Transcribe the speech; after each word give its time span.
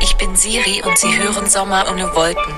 Ich 0.00 0.16
bin 0.16 0.34
Siri 0.34 0.82
und 0.84 0.98
Sie 0.98 1.16
hören 1.16 1.46
Sommer 1.46 1.84
ohne 1.90 2.04
Wolken. 2.16 2.54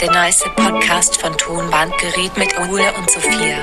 Der 0.00 0.10
nice 0.10 0.44
Podcast 0.56 1.20
von 1.20 1.36
Tonbandgerät 1.36 2.36
mit 2.36 2.58
Ole 2.58 2.92
und 2.98 3.08
Sophia. 3.08 3.58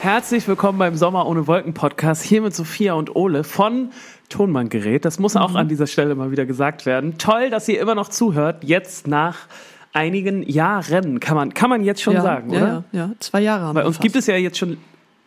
Herzlich 0.00 0.46
willkommen 0.46 0.78
beim 0.78 0.96
Sommer 0.96 1.26
ohne 1.26 1.46
Wolken 1.46 1.72
Podcast 1.72 2.22
hier 2.22 2.42
mit 2.42 2.54
Sophia 2.54 2.92
und 2.92 3.16
Ole 3.16 3.44
von 3.44 3.92
Tonbandgerät. 4.28 5.06
Das 5.06 5.18
muss 5.18 5.36
auch 5.36 5.54
an 5.54 5.68
dieser 5.68 5.86
Stelle 5.86 6.14
mal 6.14 6.30
wieder 6.30 6.44
gesagt 6.44 6.84
werden. 6.84 7.16
Toll, 7.16 7.48
dass 7.48 7.66
ihr 7.68 7.80
immer 7.80 7.94
noch 7.94 8.08
zuhört. 8.08 8.62
Jetzt 8.62 9.06
nach 9.06 9.46
einigen 9.94 10.42
Jahren 10.42 11.18
kann 11.20 11.36
man 11.36 11.54
kann 11.54 11.70
man 11.70 11.82
jetzt 11.82 12.02
schon 12.02 12.14
ja, 12.14 12.20
sagen, 12.20 12.50
ja, 12.50 12.58
oder? 12.58 12.84
Ja, 12.92 12.98
ja, 13.00 13.10
zwei 13.20 13.40
Jahre 13.40 13.62
haben 13.64 13.74
Bei 13.74 13.82
wir 13.82 13.86
uns 13.86 13.96
fast. 13.96 14.02
gibt 14.02 14.16
es 14.16 14.26
ja 14.26 14.36
jetzt 14.36 14.58
schon 14.58 14.76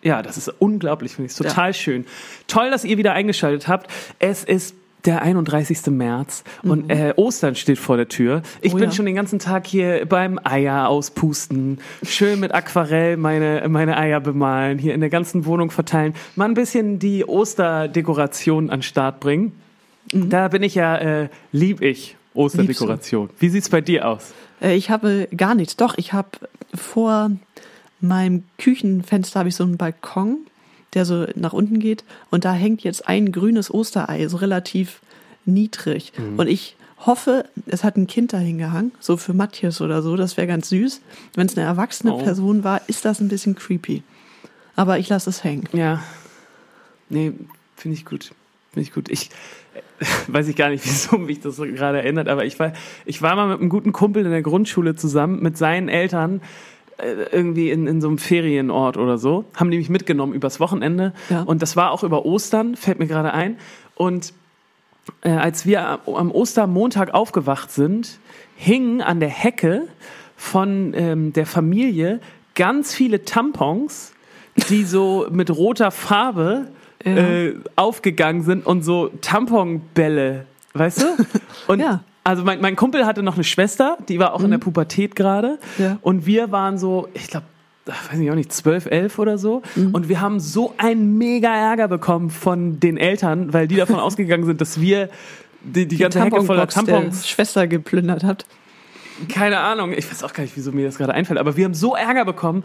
ja, 0.08 0.22
das 0.22 0.38
ist 0.38 0.48
unglaublich, 0.60 1.14
finde 1.14 1.30
ich. 1.30 1.38
Total 1.38 1.74
schön. 1.74 2.06
Toll, 2.48 2.72
dass 2.72 2.84
ihr 2.86 2.98
wieder 2.98 3.14
eingeschaltet 3.14 3.68
habt. 3.68 3.92
Es 4.20 4.44
ist 4.44 4.76
der 5.06 5.22
31. 5.22 5.88
März 5.88 6.44
und 6.64 6.90
äh, 6.90 7.14
Ostern 7.16 7.56
steht 7.56 7.78
vor 7.78 7.96
der 7.98 8.10
Tür. 8.10 8.42
Ich 8.62 8.72
Mhm. 8.72 8.78
Oh 8.78 8.80
bin 8.80 8.90
ja. 8.90 8.96
schon 8.96 9.06
den 9.06 9.16
ganzen 9.16 9.40
Tag 9.40 9.66
hier 9.68 10.06
beim 10.06 10.40
Eier 10.44 10.90
auspusten, 10.90 11.80
schön 12.04 12.40
mit 12.40 12.54
Aquarell 12.54 13.16
meine, 13.16 13.64
meine 13.70 13.98
Eier 13.98 14.20
bemalen, 14.20 14.80
hier 14.80 14.94
in 14.94 15.00
der 15.00 15.10
ganzen 15.10 15.46
Wohnung 15.46 15.72
verteilen, 15.72 16.14
mal 16.36 16.46
ein 16.46 16.56
bisschen 16.56 17.00
die 17.00 17.24
Osterdekoration 17.26 18.70
an 18.70 18.80
den 18.80 18.84
Start 18.84 19.20
bringen. 19.20 19.54
Mhm. 20.12 20.30
Da 20.30 20.48
bin 20.50 20.64
ich 20.64 20.76
ja, 20.76 20.98
äh, 20.98 21.30
lieb 21.52 21.82
ich 21.82 22.18
Osterdekoration. 22.34 23.30
Wie 23.40 23.50
sieht's 23.50 23.70
bei 23.70 23.82
dir 23.82 24.08
aus? 24.08 24.34
Äh, 24.62 24.76
ich 24.76 24.90
habe 24.90 25.28
gar 25.36 25.56
nichts. 25.56 25.76
Doch, 25.78 25.98
ich 25.98 26.12
habe 26.14 26.30
vor 26.74 27.32
meinem 28.00 28.44
Küchenfenster 28.58 29.40
habe 29.40 29.50
ich 29.50 29.56
so 29.56 29.64
einen 29.64 29.78
Balkon, 29.78 30.40
der 30.94 31.06
so 31.06 31.28
nach 31.36 31.54
unten 31.54 31.80
geht. 31.80 32.04
Und 32.30 32.46
da 32.46 32.54
hängt 32.54 32.84
jetzt 32.84 33.08
ein 33.08 33.32
grünes 33.32 33.74
Osterei, 33.74 34.28
so 34.28 34.38
relativ 34.38 35.02
niedrig. 35.46 36.14
Mhm. 36.18 36.40
Und 36.40 36.48
ich 36.48 36.76
hoffe, 37.06 37.46
es 37.68 37.84
hat 37.84 37.98
ein 37.98 38.08
Kind 38.08 38.34
da 38.34 38.38
hingehangen, 38.40 38.92
so 39.00 39.18
für 39.18 39.34
Matthias 39.34 39.82
oder 39.82 40.02
so. 40.02 40.16
Das 40.16 40.38
wäre 40.38 40.48
ganz 40.48 40.70
süß. 40.70 41.02
Wenn 41.36 41.48
es 41.48 41.58
eine 41.58 41.66
erwachsene 41.66 42.14
Oh. 42.14 42.18
Person 42.18 42.64
war, 42.64 42.82
ist 42.88 43.06
das 43.06 43.20
ein 43.20 43.28
bisschen 43.28 43.56
creepy. 43.56 44.04
Aber 44.76 44.98
ich 45.00 45.10
lasse 45.10 45.30
es 45.30 45.44
hängen. 45.44 45.68
Ja. 45.74 46.04
Nee, 47.10 47.34
finde 47.76 47.96
ich 47.98 48.06
gut. 48.06 48.32
Finde 48.72 48.88
ich 48.88 48.94
gut. 48.94 49.10
Ich 49.10 49.30
weiß 50.28 50.48
ich 50.48 50.56
gar 50.56 50.70
nicht, 50.70 50.86
wieso 50.86 51.18
mich 51.18 51.40
das 51.40 51.56
so 51.56 51.64
gerade 51.64 52.00
erinnert, 52.00 52.28
aber 52.28 52.46
ich 52.46 52.60
war, 52.60 52.74
ich 53.06 53.22
war 53.22 53.36
mal 53.36 53.48
mit 53.48 53.60
einem 53.60 53.70
guten 53.70 53.94
Kumpel 53.94 54.26
in 54.26 54.32
der 54.32 54.42
Grundschule 54.42 54.96
zusammen 54.96 55.42
mit 55.42 55.58
seinen 55.58 55.90
Eltern 55.90 56.42
irgendwie 57.32 57.70
in, 57.72 57.86
in 57.88 58.02
so 58.02 58.08
einem 58.08 58.18
Ferienort 58.18 58.98
oder 58.98 59.18
so, 59.18 59.46
haben 59.56 59.70
die 59.72 59.78
mich 59.78 59.90
mitgenommen 59.90 60.34
übers 60.34 60.60
Wochenende 60.60 61.14
Ja. 61.30 61.44
und 61.44 61.62
das 61.62 61.76
war 61.76 61.92
auch 61.92 62.04
über 62.04 62.26
Ostern, 62.26 62.76
fällt 62.76 63.00
mir 63.00 63.08
gerade 63.08 63.34
ein 63.34 63.58
und 63.96 64.34
äh, 65.22 65.30
als 65.30 65.66
wir 65.66 65.88
am- 65.88 66.16
am 66.16 66.32
Ostermontag 66.32 67.14
aufgewacht 67.14 67.72
sind, 67.72 68.20
hingen 68.56 69.02
an 69.02 69.20
der 69.20 69.30
Hecke 69.30 69.84
von 70.36 70.94
ähm, 70.96 71.34
der 71.34 71.46
Familie 71.46 72.20
ganz 72.56 72.94
viele 72.94 73.24
Tampons, 73.26 74.14
die 74.70 74.84
so 74.84 75.28
mit 75.32 75.50
roter 75.56 75.92
Farbe 75.92 76.68
Ja. 77.06 77.12
äh, 77.16 77.54
aufgegangen 77.76 78.42
sind 78.42 78.66
und 78.66 78.82
so 78.82 79.12
Tamponbälle, 79.22 80.46
weißt 80.74 81.02
du? 81.04 81.06
Und 81.72 81.80
Ja. 81.80 82.02
Also 82.28 82.44
mein, 82.44 82.60
mein 82.60 82.76
Kumpel 82.76 83.06
hatte 83.06 83.24
noch 83.24 83.36
eine 83.36 83.46
Schwester, 83.46 83.98
die 84.10 84.20
war 84.20 84.34
auch 84.34 84.44
in 84.44 84.52
der 84.52 84.58
Pubertät 84.58 85.16
gerade. 85.16 85.60
Ja. 85.78 85.98
Und 86.02 86.26
wir 86.26 86.52
waren 86.52 86.78
so, 86.78 87.08
ich 87.14 87.28
glaube, 87.28 87.46
weiß 87.86 88.20
ich 88.20 88.30
auch 88.30 88.36
nicht, 88.36 88.52
12, 88.52 88.88
11 88.88 89.20
oder 89.20 89.38
so. 89.38 89.62
Und 89.94 90.10
wir 90.10 90.20
haben 90.20 90.42
so 90.42 90.74
einen 90.78 91.18
mega 91.18 91.56
Ärger 91.56 91.88
bekommen 91.88 92.30
von 92.30 92.82
den 92.82 92.98
Eltern, 92.98 93.54
weil 93.54 93.70
die 93.70 93.78
davon 93.78 93.96
ausgegangen 94.00 94.44
sind, 94.44 94.60
dass 94.60 94.82
wir 94.82 95.10
die, 95.64 95.88
die 95.88 95.96
ganze 95.96 96.22
Hecke 96.22 96.44
voller 96.44 96.68
Tampons 96.68 97.22
der 97.22 97.28
Schwester 97.28 97.66
geplündert 97.66 98.26
habt. 98.26 98.46
Keine 99.30 99.60
Ahnung, 99.60 99.94
ich 99.94 100.10
weiß 100.10 100.24
auch 100.24 100.34
gar 100.34 100.44
nicht, 100.44 100.56
wieso 100.56 100.72
mir 100.72 100.86
das 100.86 100.98
gerade 100.98 101.14
einfällt, 101.14 101.40
aber 101.40 101.56
wir 101.58 101.66
haben 101.66 101.74
so 101.74 101.96
Ärger 101.96 102.26
bekommen. 102.26 102.64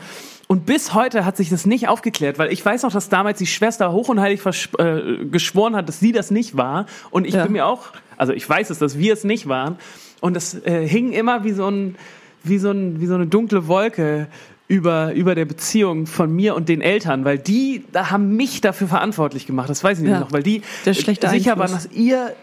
Und 0.48 0.66
bis 0.66 0.92
heute 0.94 1.24
hat 1.24 1.36
sich 1.36 1.48
das 1.50 1.64
nicht 1.66 1.88
aufgeklärt, 1.88 2.38
weil 2.38 2.52
ich 2.52 2.64
weiß 2.64 2.82
noch, 2.82 2.92
dass 2.92 3.08
damals 3.08 3.38
die 3.38 3.46
Schwester 3.46 3.92
hoch 3.92 4.08
und 4.08 4.20
heilig 4.20 4.40
äh, 4.78 5.24
geschworen 5.30 5.76
hat, 5.76 5.88
dass 5.88 6.00
sie 6.00 6.12
das 6.12 6.30
nicht 6.30 6.56
war. 6.56 6.86
Und 7.10 7.26
ich 7.26 7.34
Ja. 7.34 7.44
bin 7.44 7.52
mir 7.52 7.66
auch, 7.66 7.88
also 8.16 8.32
ich 8.32 8.48
weiß 8.48 8.70
es, 8.70 8.78
dass 8.78 8.98
wir 8.98 9.12
es 9.14 9.24
nicht 9.24 9.48
waren. 9.48 9.76
Und 10.20 10.34
das 10.34 10.54
äh, 10.64 10.86
hing 10.86 11.12
immer 11.12 11.44
wie 11.44 11.52
so 11.52 11.68
ein, 11.68 11.96
wie 12.44 12.58
so 12.58 12.70
ein, 12.70 13.00
wie 13.00 13.06
so 13.06 13.14
eine 13.14 13.26
dunkle 13.26 13.66
Wolke 13.66 14.28
über, 14.68 15.12
über 15.14 15.34
der 15.34 15.44
Beziehung 15.44 16.06
von 16.06 16.34
mir 16.34 16.54
und 16.54 16.68
den 16.68 16.80
Eltern, 16.80 17.24
weil 17.24 17.38
die 17.38 17.84
da 17.92 18.10
haben 18.10 18.36
mich 18.36 18.60
dafür 18.60 18.88
verantwortlich 18.88 19.46
gemacht, 19.46 19.68
das 19.68 19.82
weiß 19.84 19.98
ich 19.98 20.04
Ja. 20.04 20.10
nicht 20.12 20.20
noch, 20.20 20.32
weil 20.32 20.42
die 20.42 20.62
sicher 20.84 21.58
waren, 21.58 21.72
dass 21.72 21.88
ihr 21.92 22.34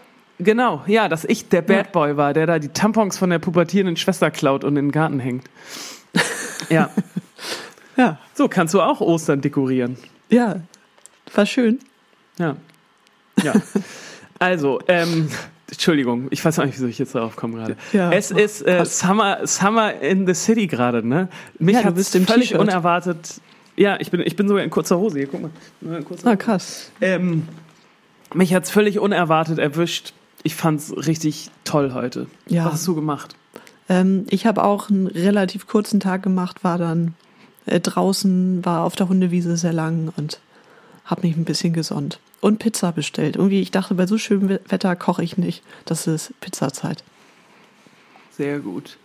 Genau, 0.42 0.82
ja, 0.86 1.08
dass 1.08 1.24
ich 1.24 1.48
der 1.48 1.62
Bad 1.62 1.92
Boy 1.92 2.16
war, 2.16 2.32
der 2.32 2.46
da 2.46 2.58
die 2.58 2.68
Tampons 2.68 3.18
von 3.18 3.30
der 3.30 3.38
pubertierenden 3.38 3.96
Schwester 3.96 4.30
klaut 4.30 4.64
und 4.64 4.76
in 4.76 4.86
den 4.86 4.92
Garten 4.92 5.20
hängt. 5.20 5.44
Ja. 6.68 6.90
Ja, 7.96 8.18
So, 8.34 8.46
kannst 8.48 8.74
du 8.74 8.80
auch 8.80 9.00
Ostern 9.00 9.40
dekorieren. 9.40 9.96
ja, 10.28 10.56
war 11.34 11.46
schön. 11.46 11.80
Ja. 12.38 12.56
Ja. 13.42 13.54
Also, 14.38 14.80
ähm, 14.88 15.28
Entschuldigung, 15.68 16.28
ich 16.30 16.44
weiß 16.44 16.58
auch 16.58 16.64
nicht, 16.64 16.74
wieso 16.76 16.86
ich 16.86 16.98
jetzt 16.98 17.14
darauf 17.14 17.36
komme 17.36 17.56
gerade. 17.58 17.76
Ja. 17.92 18.10
es 18.12 18.30
ist 18.30 18.66
äh, 18.66 18.84
Summer, 18.84 19.46
Summer 19.46 20.00
in 20.00 20.26
the 20.26 20.34
City 20.34 20.66
gerade, 20.66 21.06
ne? 21.06 21.28
Mich 21.58 21.76
Ja, 21.76 21.84
hat 21.84 22.14
im 22.14 22.26
völlig 22.26 22.54
unerwartet. 22.54 23.40
Ja, 23.76 23.98
ich 24.00 24.10
bin, 24.10 24.20
ich 24.20 24.36
bin 24.36 24.46
sogar 24.48 24.62
in 24.62 24.70
kurzer 24.70 24.98
Hose. 24.98 25.18
Hier, 25.18 25.28
guck 25.28 25.42
mal. 25.42 25.50
Ah, 26.24 26.36
krass. 26.36 26.90
Ähm, 27.00 27.48
mich 28.34 28.54
hat's 28.54 28.70
völlig 28.70 28.98
unerwartet 28.98 29.58
erwischt. 29.58 30.12
Ich 30.42 30.54
fand's 30.54 30.92
richtig 30.96 31.50
toll 31.64 31.92
heute. 31.92 32.26
Ja. 32.46 32.64
Was 32.66 32.74
hast 32.74 32.86
du 32.86 32.94
gemacht? 32.94 33.36
Ähm, 33.88 34.26
ich 34.30 34.46
habe 34.46 34.64
auch 34.64 34.88
einen 34.90 35.06
relativ 35.06 35.66
kurzen 35.66 36.00
Tag 36.00 36.22
gemacht, 36.22 36.64
war 36.64 36.78
dann 36.78 37.14
äh, 37.66 37.80
draußen, 37.80 38.64
war 38.64 38.84
auf 38.84 38.96
der 38.96 39.08
Hundewiese 39.08 39.56
sehr 39.56 39.72
lang 39.72 40.12
und 40.16 40.40
habe 41.04 41.26
mich 41.26 41.36
ein 41.36 41.44
bisschen 41.44 41.72
gesonnt. 41.72 42.20
Und 42.40 42.58
Pizza 42.58 42.92
bestellt. 42.92 43.36
Irgendwie, 43.36 43.60
ich 43.60 43.70
dachte, 43.70 43.94
bei 43.94 44.06
so 44.06 44.16
schönem 44.16 44.48
We- 44.48 44.60
Wetter 44.68 44.96
koche 44.96 45.22
ich 45.22 45.36
nicht. 45.36 45.62
Das 45.84 46.06
ist 46.06 46.32
Pizzazeit. 46.40 47.04
Sehr 48.30 48.60
gut. 48.60 48.96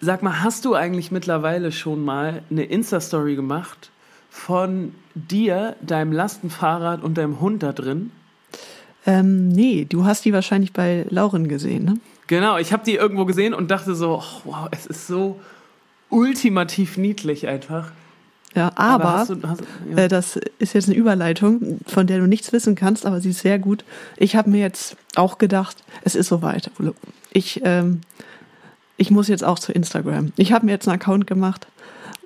Sag 0.00 0.22
mal, 0.22 0.42
hast 0.42 0.64
du 0.64 0.74
eigentlich 0.74 1.10
mittlerweile 1.10 1.70
schon 1.70 2.02
mal 2.04 2.42
eine 2.50 2.64
Insta-Story 2.64 3.36
gemacht 3.36 3.90
von 4.30 4.94
dir, 5.14 5.76
deinem 5.82 6.12
Lastenfahrrad 6.12 7.02
und 7.02 7.18
deinem 7.18 7.40
Hund 7.40 7.62
da 7.62 7.72
drin? 7.72 8.10
Ähm, 9.06 9.48
nee, 9.48 9.84
du 9.88 10.04
hast 10.04 10.24
die 10.24 10.32
wahrscheinlich 10.32 10.72
bei 10.72 11.06
Lauren 11.08 11.48
gesehen, 11.48 11.84
ne? 11.84 11.98
Genau, 12.28 12.56
ich 12.56 12.72
habe 12.72 12.84
die 12.84 12.94
irgendwo 12.94 13.24
gesehen 13.24 13.52
und 13.52 13.70
dachte 13.70 13.94
so, 13.94 14.22
oh, 14.22 14.40
wow, 14.44 14.68
es 14.70 14.86
ist 14.86 15.06
so 15.06 15.40
ultimativ 16.08 16.96
niedlich 16.96 17.48
einfach. 17.48 17.90
Ja, 18.54 18.70
aber, 18.76 19.12
hast 19.12 19.30
du, 19.30 19.36
hast, 19.46 19.62
ja. 19.90 20.04
äh, 20.04 20.08
das 20.08 20.38
ist 20.58 20.74
jetzt 20.74 20.88
eine 20.88 20.96
Überleitung, 20.96 21.80
von 21.86 22.06
der 22.06 22.18
du 22.18 22.26
nichts 22.26 22.52
wissen 22.52 22.74
kannst, 22.74 23.06
aber 23.06 23.20
sie 23.20 23.30
ist 23.30 23.40
sehr 23.40 23.58
gut. 23.58 23.84
Ich 24.16 24.36
habe 24.36 24.50
mir 24.50 24.60
jetzt 24.60 24.96
auch 25.16 25.38
gedacht, 25.38 25.82
es 26.04 26.14
ist 26.14 26.28
soweit. 26.28 26.70
Ich, 27.32 27.62
ähm, 27.64 28.02
ich 28.98 29.10
muss 29.10 29.28
jetzt 29.28 29.42
auch 29.42 29.58
zu 29.58 29.72
Instagram. 29.72 30.32
Ich 30.36 30.52
habe 30.52 30.66
mir 30.66 30.72
jetzt 30.72 30.86
einen 30.86 31.00
Account 31.00 31.26
gemacht. 31.26 31.66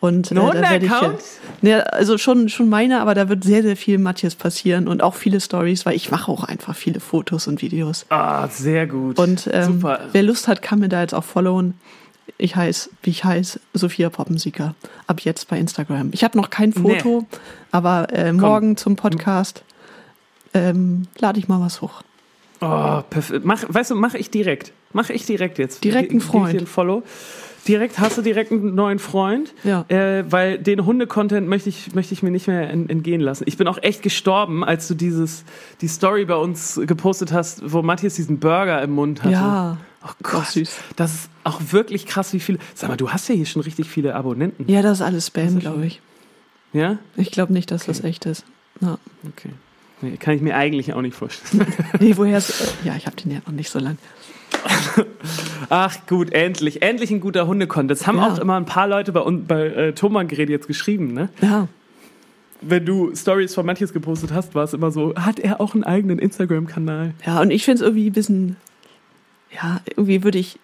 Und, 0.00 0.30
äh, 0.30 0.34
Noch 0.34 0.52
da 0.52 0.60
werde 0.60 0.84
ich, 0.86 0.92
Account? 0.92 1.20
ne, 1.62 1.90
also 1.92 2.18
schon, 2.18 2.48
schon 2.48 2.68
meine, 2.68 3.00
aber 3.00 3.14
da 3.14 3.28
wird 3.28 3.44
sehr, 3.44 3.62
sehr 3.62 3.76
viel 3.76 3.98
Matthias 3.98 4.34
passieren 4.34 4.88
und 4.88 5.02
auch 5.02 5.14
viele 5.14 5.40
Stories, 5.40 5.86
weil 5.86 5.96
ich 5.96 6.10
mache 6.10 6.30
auch 6.30 6.44
einfach 6.44 6.76
viele 6.76 7.00
Fotos 7.00 7.46
und 7.46 7.62
Videos. 7.62 8.04
ah, 8.10 8.46
sehr 8.48 8.86
gut. 8.86 9.18
Und 9.18 9.48
ähm, 9.52 9.64
Super. 9.80 10.00
wer 10.12 10.22
Lust 10.22 10.48
hat, 10.48 10.60
kann 10.60 10.80
mir 10.80 10.88
da 10.88 11.00
jetzt 11.00 11.14
auch 11.14 11.24
followen. 11.24 11.74
Ich 12.38 12.56
heiße, 12.56 12.90
wie 13.02 13.10
ich 13.10 13.24
heiße, 13.24 13.60
Sophia 13.72 14.10
Poppensieger. 14.10 14.74
Ab 15.06 15.20
jetzt 15.20 15.48
bei 15.48 15.58
Instagram. 15.58 16.10
Ich 16.12 16.24
habe 16.24 16.36
noch 16.36 16.50
kein 16.50 16.72
Foto, 16.72 17.24
aber 17.70 18.08
äh, 18.12 18.32
morgen 18.32 18.76
zum 18.76 18.96
Podcast 18.96 19.64
ähm, 20.52 21.06
lade 21.18 21.38
ich 21.38 21.48
mal 21.48 21.60
was 21.60 21.80
hoch. 21.80 22.02
Oh, 22.60 23.02
perfekt. 23.08 23.44
Mach, 23.44 23.64
weißt 23.68 23.92
du, 23.92 23.94
mach 23.94 24.14
ich 24.14 24.30
direkt. 24.30 24.72
Mach 24.92 25.10
ich 25.10 25.24
direkt 25.26 25.58
jetzt. 25.58 25.84
Direkt 25.84 26.12
dir 26.12 26.20
Freund. 26.20 26.60
ein 26.60 26.66
Follow. 26.66 27.02
Direkt 27.68 27.98
hast 27.98 28.16
du 28.18 28.22
direkt 28.22 28.52
einen 28.52 28.74
neuen 28.74 28.98
Freund. 28.98 29.52
Ja. 29.64 29.84
Äh, 29.88 30.24
weil 30.30 30.58
den 30.58 30.84
Hunde-Content 30.86 31.48
möchte 31.48 31.68
ich, 31.68 31.94
möchte 31.94 32.14
ich 32.14 32.22
mir 32.22 32.30
nicht 32.30 32.46
mehr 32.46 32.70
en- 32.70 32.88
entgehen 32.88 33.20
lassen. 33.20 33.44
Ich 33.46 33.56
bin 33.56 33.66
auch 33.68 33.78
echt 33.82 34.02
gestorben, 34.02 34.64
als 34.64 34.88
du 34.88 34.94
dieses, 34.94 35.44
die 35.80 35.88
Story 35.88 36.24
bei 36.24 36.36
uns 36.36 36.80
gepostet 36.86 37.32
hast, 37.32 37.72
wo 37.72 37.82
Matthias 37.82 38.14
diesen 38.14 38.38
Burger 38.38 38.80
im 38.82 38.92
Mund 38.92 39.22
hatte. 39.22 39.32
Ja, 39.32 39.78
Oh 40.04 40.12
Gott. 40.22 40.46
süß. 40.46 40.70
Das 40.94 41.12
ist 41.14 41.30
auch 41.42 41.60
wirklich 41.70 42.06
krass, 42.06 42.32
wie 42.32 42.38
viele. 42.40 42.58
Sag 42.74 42.88
mal, 42.90 42.96
du 42.96 43.10
hast 43.10 43.28
ja 43.28 43.34
hier 43.34 43.46
schon 43.46 43.62
richtig 43.62 43.88
viele 43.88 44.14
Abonnenten. 44.14 44.70
Ja, 44.70 44.80
das 44.82 44.98
ist 44.98 45.02
alles 45.02 45.26
Spam, 45.26 45.48
ist 45.48 45.60
glaube 45.60 45.84
ich. 45.86 46.00
Ja? 46.72 46.98
Ich 47.16 47.32
glaube 47.32 47.52
nicht, 47.52 47.70
dass 47.72 47.86
das 47.86 48.04
echt 48.04 48.24
ist. 48.26 48.44
Ja. 48.80 48.98
Okay. 49.26 49.50
Nee, 50.02 50.16
kann 50.18 50.34
ich 50.34 50.42
mir 50.42 50.54
eigentlich 50.54 50.92
auch 50.92 51.00
nicht 51.02 51.16
vorstellen. 51.16 51.66
Nee, 52.00 52.16
woher 52.16 52.38
ist. 52.38 52.60
Äh, 52.84 52.88
ja, 52.88 52.94
ich 52.96 53.06
habe 53.06 53.16
den 53.16 53.32
ja 53.32 53.38
noch 53.46 53.52
nicht 53.54 53.70
so 53.70 53.78
lang. 53.78 53.96
Ach 55.68 55.96
gut, 56.06 56.32
endlich. 56.32 56.82
Endlich 56.82 57.10
ein 57.10 57.20
guter 57.20 57.46
Hundekonto. 57.46 57.88
Das 57.88 58.06
haben 58.06 58.18
Ja. 58.18 58.28
auch 58.32 58.38
immer 58.38 58.56
ein 58.56 58.66
paar 58.66 58.86
Leute 58.88 59.12
bei, 59.12 59.20
uns- 59.20 59.46
bei 59.46 59.66
äh, 59.66 59.92
Thomas 59.92 60.26
Gerät 60.28 60.48
jetzt 60.48 60.66
geschrieben, 60.68 61.12
ne? 61.12 61.28
Ja. 61.40 61.68
wenn 62.62 62.86
du 62.86 63.14
Stories 63.14 63.54
von 63.54 63.66
Matthias 63.66 63.92
gepostet 63.92 64.32
hast, 64.32 64.54
war 64.54 64.64
es 64.64 64.72
immer 64.72 64.90
so, 64.90 65.14
hat 65.16 65.38
er 65.38 65.60
auch 65.60 65.74
einen 65.74 65.84
eigenen 65.84 66.18
Instagram-Kanal? 66.18 67.14
Ja, 67.24 67.40
und 67.40 67.50
ich 67.50 67.64
finde 67.64 67.76
es 67.76 67.82
irgendwie 67.82 68.08
ein 68.10 68.12
bisschen, 68.12 68.56
ja, 69.54 69.80
irgendwie 69.90 70.24
würde 70.24 70.38
ich, 70.38 70.58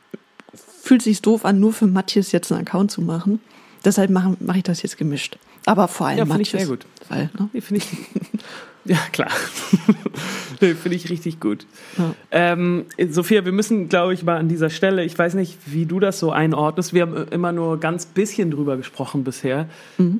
fühlt 0.83 1.03
sich 1.03 1.21
doof 1.23 1.45
an, 1.45 1.61
nur 1.61 1.73
für 1.73 1.87
Matthias 1.87 2.33
jetzt 2.33 2.51
einen 2.51 2.63
Account 2.63 2.91
zu 2.91 3.03
machen. 3.03 3.41
Deshalb 3.85 4.11
mache 4.11 4.37
mach 4.41 4.57
ich 4.57 4.63
das 4.63 4.83
jetzt 4.83 4.97
gemischt. 4.97 5.37
Aber 5.67 5.87
vor 5.89 6.07
allem 6.07 6.19
Ja, 6.19 6.25
finde 6.27 6.43
ich 6.43 6.53
Matthias. 6.53 6.69
sehr 6.69 6.77
gut. 6.77 6.87
Weil, 7.09 7.31
ne? 7.39 7.61
Finde 7.61 7.83
ich. 7.85 7.89
ja, 8.85 8.99
klar. 9.13 9.31
finde 10.59 10.95
ich 10.95 11.11
richtig 11.11 11.41
gut. 11.41 11.67
Ja. 11.99 12.15
Ähm, 12.31 12.85
Sophia, 13.11 13.45
wir 13.45 13.53
müssen, 13.53 13.89
glaube 13.89 14.15
ich, 14.15 14.23
mal 14.23 14.37
an 14.37 14.49
dieser 14.49 14.71
Stelle, 14.71 15.05
ich 15.05 15.19
weiß 15.19 15.35
nicht, 15.35 15.59
wie 15.67 15.87
du 15.87 15.99
das 16.01 16.19
so 16.19 16.31
einordnest. 16.33 16.95
Wir 16.95 17.03
haben 17.03 17.29
immer 17.31 17.53
nur 17.53 17.81
ganz 17.81 18.07
bisschen 18.07 18.51
drüber 18.51 18.77
gesprochen 18.77 19.25
bisher. 19.25 19.67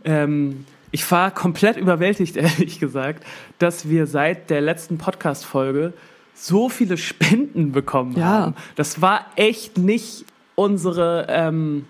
Ähm, 0.05 0.65
ich 0.91 1.09
war 1.11 1.31
komplett 1.31 1.77
überwältigt, 1.77 2.37
ehrlich 2.37 2.81
gesagt, 2.81 3.25
dass 3.59 3.89
wir 3.89 4.07
seit 4.07 4.51
der 4.51 4.61
letzten 4.61 4.99
Podcast-Folge 4.99 5.93
so 6.35 6.69
viele 6.69 6.97
Spenden 6.97 7.73
bekommen 7.73 8.17
Ja. 8.17 8.25
haben. 8.27 8.55
Das 8.77 9.01
war 9.01 9.27
echt 9.37 9.79
nicht 9.79 10.25
unsere 10.55 11.27
ähm, 11.29 11.85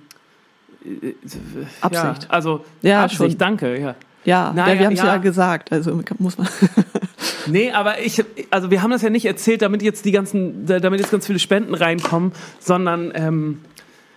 äh, 0.84 1.14
Absicht. 1.80 2.24
Ja, 2.24 2.28
also 2.30 2.64
Ja, 2.82 3.04
Absicht, 3.04 3.18
schon. 3.32 3.38
danke, 3.38 3.80
ja. 3.80 3.94
Ja, 4.24 4.52
Na 4.54 4.72
ja, 4.72 4.78
wir 4.78 4.86
haben 4.86 4.92
es 4.94 5.00
ja. 5.00 5.06
ja. 5.06 5.16
gesagt. 5.18 5.72
Also 5.72 6.00
muss 6.18 6.38
man. 6.38 6.48
Nee, 7.46 7.72
aber 7.72 8.00
ich, 8.00 8.22
also 8.50 8.70
wir 8.70 8.82
haben 8.82 8.92
das 8.92 9.02
ja 9.02 9.10
nicht 9.10 9.24
erzählt, 9.24 9.62
damit 9.62 9.82
jetzt 9.82 10.04
die 10.04 10.12
ganzen, 10.12 10.64
damit 10.66 11.00
jetzt 11.00 11.10
ganz 11.10 11.26
viele 11.26 11.40
Spenden 11.40 11.74
reinkommen, 11.74 12.32
sondern, 12.60 13.10
ähm, 13.16 13.60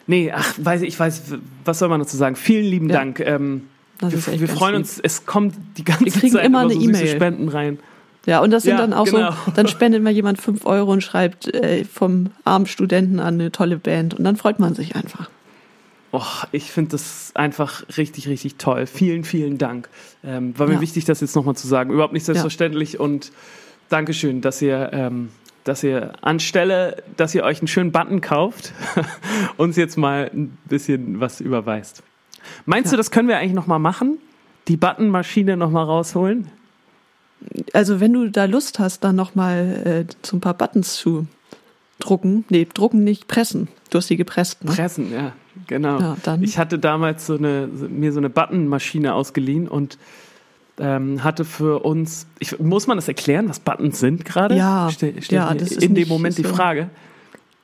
nee, 0.05 0.31
ach, 0.31 0.53
weiß 0.57 0.81
ich, 0.83 0.89
ich 0.89 0.99
weiß, 0.99 1.33
was 1.65 1.79
soll 1.79 1.89
man 1.89 1.99
dazu 1.99 2.17
sagen? 2.17 2.35
Vielen 2.35 2.65
lieben 2.65 2.89
Ja. 2.89 2.97
Dank. 2.97 3.19
Ähm, 3.19 3.63
wir 3.99 4.11
wir 4.39 4.47
freuen 4.47 4.73
lieb. 4.75 4.81
uns, 4.81 4.99
es 4.99 5.25
kommt 5.25 5.55
die 5.77 5.83
ganze 5.83 6.05
Wir 6.05 6.11
kriegen 6.11 6.33
Zeit 6.33 6.45
immer 6.45 6.59
eine 6.59 6.73
so 6.73 6.79
süße 6.79 6.89
E-Mail. 7.01 7.15
Spenden 7.15 7.49
rein. 7.49 7.79
Ja, 8.27 8.41
und 8.41 8.51
das 8.51 8.63
sind 8.63 8.73
Ja, 8.73 8.77
dann 8.77 8.93
auch 8.93 9.05
genau. 9.05 9.31
so, 9.31 9.51
dann 9.55 9.67
spendet 9.67 10.03
mal 10.03 10.11
jemand 10.13 10.39
fünf 10.41 10.65
Euro 10.65 10.91
und 10.91 11.01
schreibt 11.01 11.51
äh, 11.53 11.83
vom 11.85 12.31
armen 12.43 12.65
Studenten 12.67 13.19
an 13.19 13.35
eine 13.35 13.51
tolle 13.51 13.77
Band 13.77 14.13
und 14.13 14.23
dann 14.23 14.35
freut 14.35 14.59
man 14.59 14.75
sich 14.75 14.95
einfach. 14.95 15.29
Oh, 16.17 16.45
ich 16.53 16.71
finde 16.71 16.91
das 16.91 17.31
einfach 17.35 17.83
richtig, 17.97 18.27
richtig 18.29 18.55
toll. 18.55 18.85
Vielen, 18.85 19.23
vielen 19.25 19.57
Dank. 19.57 19.89
Ähm, 20.23 20.57
war 20.57 20.67
mir 20.67 20.75
Ja. 20.75 20.81
wichtig, 20.81 21.03
das 21.05 21.19
jetzt 21.19 21.35
nochmal 21.35 21.55
zu 21.55 21.67
sagen. 21.67 21.91
Überhaupt 21.91 22.13
nicht 22.13 22.23
selbstverständlich 22.25 22.99
und 22.99 23.31
Dankeschön, 23.89 24.39
dass 24.41 24.61
ihr, 24.61 24.91
ähm, 24.93 25.29
dass 25.65 25.83
ihr 25.83 26.13
anstelle, 26.21 27.03
dass 27.17 27.35
ihr 27.35 27.43
euch 27.43 27.59
einen 27.59 27.67
schönen 27.67 27.91
Button 27.91 28.21
kauft, 28.21 28.71
uns 29.57 29.75
jetzt 29.75 29.97
mal 29.97 30.31
ein 30.33 30.57
bisschen 30.69 31.19
was 31.19 31.41
überweist. 31.41 32.01
Meinst 32.65 32.91
du, 32.91 32.95
Ja. 32.95 32.97
das 32.97 33.11
können 33.11 33.27
wir 33.27 33.37
eigentlich 33.37 33.53
nochmal 33.53 33.79
machen? 33.79 34.17
Die 34.69 34.77
Buttonmaschine 34.77 35.57
nochmal 35.57 35.83
rausholen? 35.85 36.47
Also 37.73 37.99
wenn 37.99 38.13
du 38.13 38.29
da 38.31 38.45
Lust 38.45 38.79
hast, 38.79 39.03
dann 39.03 39.15
nochmal 39.17 40.05
äh, 40.09 40.13
so 40.23 40.37
ein 40.37 40.41
paar 40.41 40.53
Buttons 40.53 40.95
zu 40.95 41.27
drucken. 41.99 42.45
Nee, 42.49 42.67
drucken 42.71 43.03
nicht, 43.03 43.27
pressen. 43.27 43.67
Du 43.89 43.97
hast 43.97 44.09
die 44.09 44.17
gepresst, 44.17 44.63
ne? 44.63 44.71
Pressen, 44.71 45.11
ja, 45.11 45.33
genau. 45.67 45.99
Ja, 45.99 46.17
dann. 46.23 46.43
Ich 46.43 46.57
hatte 46.57 46.79
damals 46.79 47.25
so 47.25 47.35
eine, 47.37 47.67
mir 47.67 48.11
so 48.11 48.19
eine 48.19 48.29
Buttonmaschine 48.29 49.13
ausgeliehen 49.13 49.67
und 49.67 49.97
ähm, 50.77 51.23
hatte 51.23 51.45
für 51.45 51.83
uns, 51.85 52.27
ich, 52.39 52.59
muss 52.59 52.87
man 52.87 52.97
das 52.97 53.07
erklären, 53.07 53.47
was 53.47 53.59
Buttons 53.59 53.99
sind 53.99 54.25
gerade? 54.25 54.55
Ja, 54.55 54.89
Ste 54.91 55.13
ja, 55.29 55.53
das 55.53 55.71
ist 55.71 55.83
in 55.83 55.95
dem 55.95 56.01
nicht 56.01 56.09
Moment 56.09 56.37
die 56.37 56.43
so- 56.43 56.49
Frage. 56.53 56.89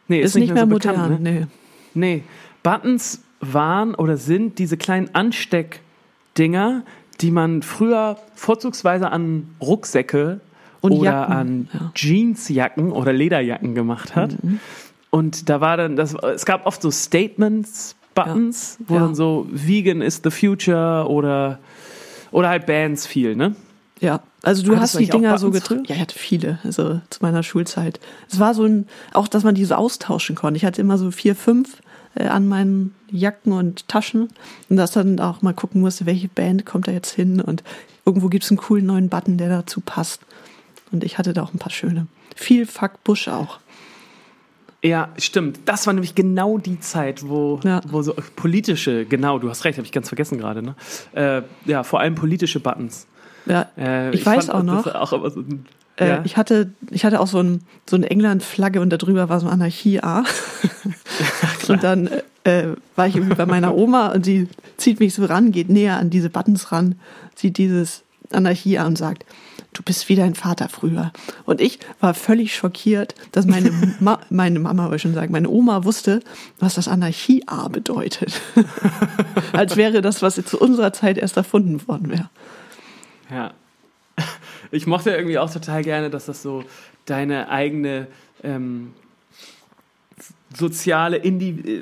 Nee, 0.08 0.22
ist, 0.22 0.36
nicht 0.36 0.54
mehr, 0.54 0.64
so 0.64 0.68
modern. 0.70 0.96
bekannt, 0.96 1.22
ne? 1.22 1.32
Nee. 1.32 1.48
Nee, 1.94 2.24
Buttons 2.64 3.22
waren 3.42 3.96
oder 3.96 4.18
sind 4.18 4.60
diese 4.60 4.78
kleinen 4.78 5.14
Ansteckdinger, 5.14 6.84
die 7.20 7.32
man 7.32 7.62
früher 7.62 8.18
vorzugsweise 8.36 9.12
an 9.12 9.48
Rucksäcke 9.62 10.40
Und 10.82 10.94
oder 10.94 11.12
Jacken, 11.12 11.34
an 11.34 11.68
ja. 11.74 11.80
Mhm. 11.80 11.92
Jeansjacken 11.96 12.92
oder 12.92 13.14
Lederjacken 13.14 13.76
gemacht 13.76 14.16
hat. 14.16 14.36
Und 15.12 15.50
da 15.50 15.62
war 15.62 15.78
dann, 15.78 15.96
das, 15.96 16.16
es 16.16 16.46
gab 16.46 16.66
oft 16.66 16.82
so 16.82 16.90
Statements, 16.92 17.96
Buttons, 18.16 18.78
wo 18.88 18.96
Ja. 18.96 19.02
dann 19.02 19.16
so 19.16 19.48
Vegan 19.52 20.02
is 20.02 20.22
the 20.24 20.32
future 20.32 21.08
oder, 21.08 21.60
oder 22.32 22.50
halt 22.50 22.66
Bands 22.66 23.06
viel, 23.08 23.36
ne? 23.36 23.56
Ja, 24.00 24.22
also 24.42 24.64
du 24.64 24.76
Hattest 24.76 24.96
hast 24.96 25.00
die 25.00 25.08
Dinger 25.08 25.38
so 25.38 25.52
getragen. 25.52 25.84
Ja, 25.86 25.96
ich 25.96 26.02
hatte 26.02 26.18
viele, 26.18 26.60
also 26.64 27.00
zu 27.12 27.20
meiner 27.22 27.44
Schulzeit. 27.44 28.00
Es 28.30 28.40
war 28.40 28.56
so 28.56 28.66
ein, 28.66 28.88
auch 29.14 29.28
dass 29.28 29.44
man 29.44 29.54
die 29.54 29.64
so 29.64 29.76
austauschen 29.76 30.36
konnte. 30.36 30.58
Ich 30.58 30.66
hatte 30.66 30.82
immer 30.82 30.98
so 30.98 31.12
vier, 31.12 31.36
fünf 31.36 31.82
äh, 32.16 32.26
an 32.26 32.48
meinen 32.48 32.96
Jacken 33.12 33.54
und 33.54 33.88
Taschen 33.88 34.30
und 34.70 34.78
dass 34.78 34.92
dann 34.92 35.20
auch 35.20 35.44
mal 35.44 35.54
gucken 35.54 35.82
musste, 35.82 36.06
welche 36.08 36.28
Band 36.30 36.66
kommt 36.66 36.88
da 36.88 36.92
jetzt 36.92 37.14
hin 37.14 37.40
und 37.42 37.64
irgendwo 38.06 38.28
gibt 38.30 38.44
es 38.44 38.50
einen 38.50 38.58
coolen 38.58 38.88
neuen 38.88 39.10
Button, 39.10 39.38
der 39.38 39.50
dazu 39.50 39.82
passt. 39.82 40.22
Und 40.92 41.04
ich 41.04 41.18
hatte 41.18 41.34
da 41.34 41.44
auch 41.44 41.54
ein 41.54 41.60
paar 41.60 41.72
schöne. 41.72 42.08
Viel 42.36 42.66
Fuck 42.66 43.04
Bush 43.04 43.28
auch. 43.28 43.60
Ja, 44.84 45.10
stimmt. 45.18 45.60
Das 45.66 45.86
war 45.86 45.94
nämlich 45.94 46.16
genau 46.16 46.58
die 46.58 46.80
Zeit, 46.80 47.28
wo, 47.28 47.60
Ja. 47.64 47.82
wo 47.88 48.02
so 48.02 48.16
politische, 48.36 49.06
genau, 49.06 49.38
du 49.38 49.50
hast 49.50 49.64
recht, 49.64 49.78
habe 49.78 49.86
ich 49.86 49.92
ganz 49.92 50.08
vergessen 50.08 50.40
gerade, 50.40 50.64
ne? 50.64 50.76
Äh, 51.14 51.44
ja, 51.70 51.84
vor 51.84 52.00
allem 52.00 52.16
politische 52.16 52.60
Buttons. 52.60 53.06
Ja, 53.46 53.70
Äh, 53.78 54.10
Ich 54.16 54.26
weiß 54.26 54.48
fand 54.48 54.58
auch 54.58 54.64
noch, 54.64 54.88
auch 54.88 55.12
so 55.12 55.42
ein, 55.42 55.66
Äh, 55.98 56.08
ja. 56.08 56.22
ich, 56.24 56.36
hatte, 56.36 56.72
ich 56.90 57.06
hatte 57.06 57.20
auch 57.20 57.28
so, 57.28 57.40
ein, 57.44 57.62
so 57.88 57.96
eine 57.96 58.10
England-Flagge 58.10 58.82
und 58.82 58.90
darüber 58.90 59.30
war 59.30 59.40
so 59.40 59.48
Anarchie-A. 59.48 60.24
und 61.68 61.84
dann 61.84 62.10
äh, 62.44 62.70
war 62.96 63.06
ich 63.08 63.16
irgendwie 63.16 63.36
bei 63.36 63.46
meiner 63.46 63.76
Oma 63.76 64.08
und 64.14 64.26
sie 64.26 64.48
zieht 64.78 65.00
mich 65.00 65.14
so 65.14 65.26
ran, 65.26 65.52
geht 65.52 65.70
näher 65.70 65.98
an 65.98 66.10
diese 66.10 66.32
Buttons 66.32 66.72
ran, 66.72 66.96
sieht 67.36 67.58
dieses 67.60 68.02
Anarchie-A 68.32 68.88
und 68.88 68.98
sagt, 68.98 69.26
du 69.74 69.84
bist 69.84 70.10
wie 70.10 70.16
dein 70.16 70.36
Vater 70.36 70.70
früher. 70.70 71.12
Und 71.46 71.62
ich 71.62 71.80
war 72.00 72.14
völlig 72.14 72.56
schockiert, 72.56 73.16
dass 73.32 73.46
meine, 73.46 73.72
Ma 74.00 74.20
meine 74.30 74.60
Mama, 74.60 74.84
wollte 74.84 74.98
ich 74.98 75.02
schon 75.04 75.14
sagen, 75.14 75.32
meine 75.32 75.50
Oma 75.50 75.84
wusste, 75.84 76.22
was 76.60 76.76
das 76.76 76.88
Anarchie-A 76.88 77.68
bedeutet. 77.68 78.42
Als 79.54 79.78
wäre 79.78 80.02
das, 80.02 80.22
was 80.22 80.36
zu 80.36 80.60
unserer 80.60 80.94
Zeit 80.94 81.18
erst 81.18 81.38
erfunden 81.38 81.88
worden 81.88 82.10
wäre. 82.10 82.30
Ja. 83.30 83.54
Ich 84.72 84.88
mochte 84.88 85.12
irgendwie 85.12 85.38
auch 85.38 85.52
total 85.52 85.84
gerne, 85.84 86.10
dass 86.10 86.26
das 86.26 86.42
so 86.42 86.64
deine 87.06 87.50
eigene 87.50 88.08
ähm, 88.44 88.94
soziale, 90.56 91.18
Indi 91.18 91.50
äh, 91.50 91.82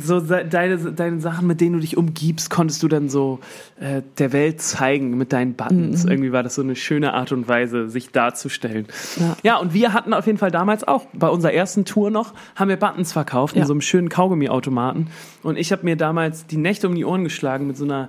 so 0.00 0.20
deine, 0.20 0.78
deine 0.78 1.20
Sachen, 1.20 1.46
mit 1.46 1.60
denen 1.60 1.74
du 1.74 1.80
dich 1.80 1.96
umgibst, 1.96 2.50
konntest 2.50 2.82
du 2.82 2.88
dann 2.88 3.08
so 3.08 3.40
äh, 3.80 4.02
der 4.18 4.32
Welt 4.32 4.60
zeigen 4.60 5.16
mit 5.18 5.32
deinen 5.32 5.54
Buttons. 5.54 6.04
Irgendwie 6.04 6.32
war 6.32 6.42
das 6.42 6.54
so 6.54 6.62
eine 6.62 6.76
schöne 6.76 7.14
Art 7.14 7.32
und 7.32 7.48
Weise, 7.48 7.88
sich 7.88 8.10
darzustellen. 8.12 8.86
Ja. 9.18 9.36
ja, 9.42 9.56
und 9.56 9.74
wir 9.74 9.92
hatten 9.92 10.14
auf 10.14 10.26
jeden 10.26 10.38
Fall 10.38 10.50
damals 10.50 10.86
auch, 10.86 11.06
bei 11.12 11.28
unserer 11.28 11.52
ersten 11.52 11.84
Tour 11.84 12.10
noch, 12.10 12.32
haben 12.54 12.68
wir 12.68 12.76
Buttons 12.76 13.12
verkauft 13.12 13.54
in 13.54 13.60
Ja. 13.60 13.66
so 13.66 13.72
einem 13.72 13.80
schönen 13.80 14.08
Kaugummiautomaten. 14.08 15.08
Und 15.42 15.58
ich 15.58 15.72
habe 15.72 15.84
mir 15.84 15.96
damals 15.96 16.46
die 16.46 16.58
Nächte 16.58 16.88
um 16.88 16.94
die 16.94 17.04
Ohren 17.04 17.24
geschlagen 17.24 17.66
mit 17.66 17.76
so 17.76 17.84
einer 17.84 18.08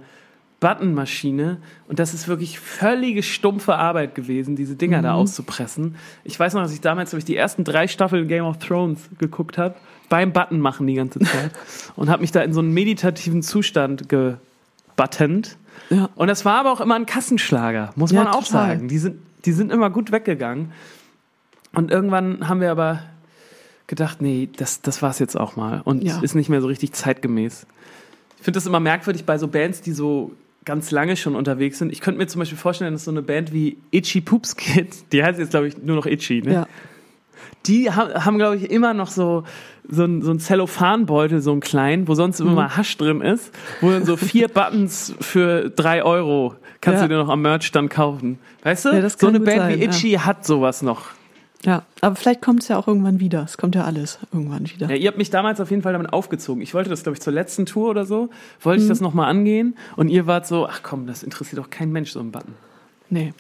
Buttonmaschine 0.60 1.58
und 1.88 2.00
das 2.00 2.14
ist 2.14 2.28
wirklich 2.28 2.60
völlige 2.60 3.22
stumpfe 3.22 3.76
Arbeit 3.76 4.16
gewesen, 4.16 4.56
diese 4.56 4.76
Dinger 4.76 5.02
da 5.04 5.14
auszupressen. 5.14 5.96
Ich 6.24 6.40
weiß 6.40 6.54
noch, 6.56 6.62
dass 6.64 6.74
ich 6.74 6.82
damals 6.82 7.14
ich 7.14 7.26
die 7.26 7.36
ersten 7.36 7.64
drei 7.64 7.88
Staffeln 7.88 8.28
Game 8.28 8.44
of 8.44 8.58
Thrones 8.58 9.00
geguckt 9.20 9.58
habe, 9.58 9.76
beim 10.10 10.34
Button 10.34 10.60
machen 10.60 10.88
die 10.88 10.96
ganze 10.96 11.20
Zeit 11.20 11.52
und 11.96 12.10
habe 12.10 12.22
mich 12.22 12.32
da 12.32 12.42
in 12.42 12.54
so 12.54 12.60
einen 12.62 12.74
meditativen 12.74 13.44
Zustand 13.44 14.10
gebuttent. 14.10 15.58
Ja. 15.90 16.10
Und 16.16 16.28
das 16.28 16.44
war 16.46 16.56
aber 16.60 16.72
auch 16.72 16.82
immer 16.82 16.96
ein 16.96 17.06
Kassenschlager, 17.06 17.92
muss 17.96 18.12
Ja, 18.12 18.24
man 18.24 18.34
auch 18.34 18.44
total. 18.44 18.68
sagen. 18.78 18.88
Die 18.88 18.98
sind, 18.98 19.20
die 19.46 19.52
sind 19.52 19.72
immer 19.72 19.90
gut 19.90 20.12
weggegangen. 20.12 20.72
Und 21.74 21.92
irgendwann 21.92 22.48
haben 22.50 22.62
wir 22.62 22.72
aber 22.72 23.04
gedacht, 23.86 24.22
nee, 24.22 24.50
das, 24.58 24.82
das 24.82 25.02
war's 25.02 25.20
jetzt 25.20 25.38
auch 25.40 25.56
mal. 25.56 25.82
Und 25.84 26.04
Ja. 26.04 26.20
ist 26.22 26.34
nicht 26.36 26.50
mehr 26.50 26.62
so 26.62 26.68
richtig 26.68 26.94
zeitgemäß. 26.94 27.68
Ich 28.40 28.44
finde 28.44 28.58
das 28.58 28.66
immer 28.66 28.80
merkwürdig 28.80 29.26
bei 29.26 29.38
so 29.38 29.48
Bands, 29.48 29.82
die 29.82 29.92
so 29.92 30.32
ganz 30.68 30.92
lange 30.92 31.16
schon 31.18 31.36
unterwegs 31.36 31.80
sind. 31.80 31.92
Ich 31.92 32.02
könnte 32.02 32.20
mir 32.20 32.28
zum 32.28 32.38
Beispiel 32.40 32.58
vorstellen, 32.60 32.94
dass 32.94 33.06
so 33.06 33.12
eine 33.12 33.24
Band 33.24 33.52
wie 33.54 33.78
Itchy 33.90 34.22
Poops 34.22 34.56
Kid, 34.56 35.12
die 35.12 35.24
heißt 35.24 35.40
jetzt, 35.40 35.50
glaube 35.50 35.68
ich, 35.70 35.78
nur 35.82 35.96
noch 35.96 36.06
Itchy, 36.06 36.44
ne? 36.46 36.54
Ja. 36.54 36.68
Die 37.66 37.92
haben, 37.92 38.14
haben 38.26 38.38
glaube 38.38 38.58
ich, 38.58 38.70
immer 38.70 38.94
noch 38.94 39.10
so, 39.10 39.44
so 39.90 40.04
ein, 40.04 40.22
so 40.22 40.32
ein 40.32 40.40
Zellophanbeutel, 40.40 41.42
so 41.42 41.52
einen 41.52 41.60
kleinen, 41.62 42.08
wo 42.08 42.14
sonst 42.14 42.40
Mhm. 42.40 42.48
immer 42.48 42.56
mal 42.56 42.78
Hasch 42.78 42.96
drin 42.98 43.22
ist, 43.22 43.52
wo 43.82 43.90
dann 43.90 44.06
so 44.06 44.16
vier 44.18 44.48
Buttons 44.54 45.14
für 45.20 45.70
drei 45.70 46.04
Euro 46.04 46.56
kannst 46.82 47.02
Ja. 47.02 47.08
du 47.08 47.14
dir 47.16 47.20
noch 47.20 47.30
am 47.30 47.42
Merch 47.42 47.72
dann 47.72 47.90
kaufen. 47.90 48.38
Weißt 48.64 48.86
du? 48.86 48.90
Ja, 48.90 49.02
das 49.02 49.14
so 49.20 49.28
eine 49.28 49.40
Band 49.40 49.58
sein, 49.58 49.80
wie 49.80 49.84
Itchy 49.84 50.12
hat 50.14 50.46
sowas 50.46 50.82
noch. 50.82 51.08
Ja, 51.66 51.84
aber 52.02 52.16
vielleicht 52.16 52.42
kommt 52.42 52.62
es 52.62 52.68
ja 52.68 52.78
auch 52.78 52.88
irgendwann 52.88 53.20
wieder. 53.20 53.44
Es 53.44 53.58
kommt 53.58 53.76
ja 53.76 53.84
alles 53.84 54.20
irgendwann 54.32 54.70
wieder. 54.70 54.90
Ja, 54.90 54.96
ihr 54.96 55.08
habt 55.08 55.18
mich 55.18 55.30
damals 55.30 55.60
auf 55.60 55.72
jeden 55.72 55.82
Fall 55.82 55.94
damit 55.94 56.14
aufgezogen. 56.14 56.62
Ich 56.62 56.74
wollte 56.74 56.90
das, 56.90 57.04
glaube 57.04 57.16
ich, 57.16 57.22
zur 57.22 57.34
letzten 57.34 57.66
Tour 57.66 57.90
oder 57.90 58.06
so, 58.06 58.30
wollte 58.62 58.84
ich 58.84 58.88
das 58.88 59.02
nochmal 59.02 59.30
angehen 59.30 59.76
und 59.96 60.10
ihr 60.10 60.28
wart 60.28 60.46
so, 60.46 60.68
ach 60.68 60.82
komm, 60.84 61.08
das 61.08 61.24
interessiert 61.24 61.60
doch 61.60 61.70
kein 61.70 61.92
Mensch, 61.92 62.12
so 62.12 62.20
ein 62.20 62.32
Button. 62.32 62.54
Nee. 63.10 63.34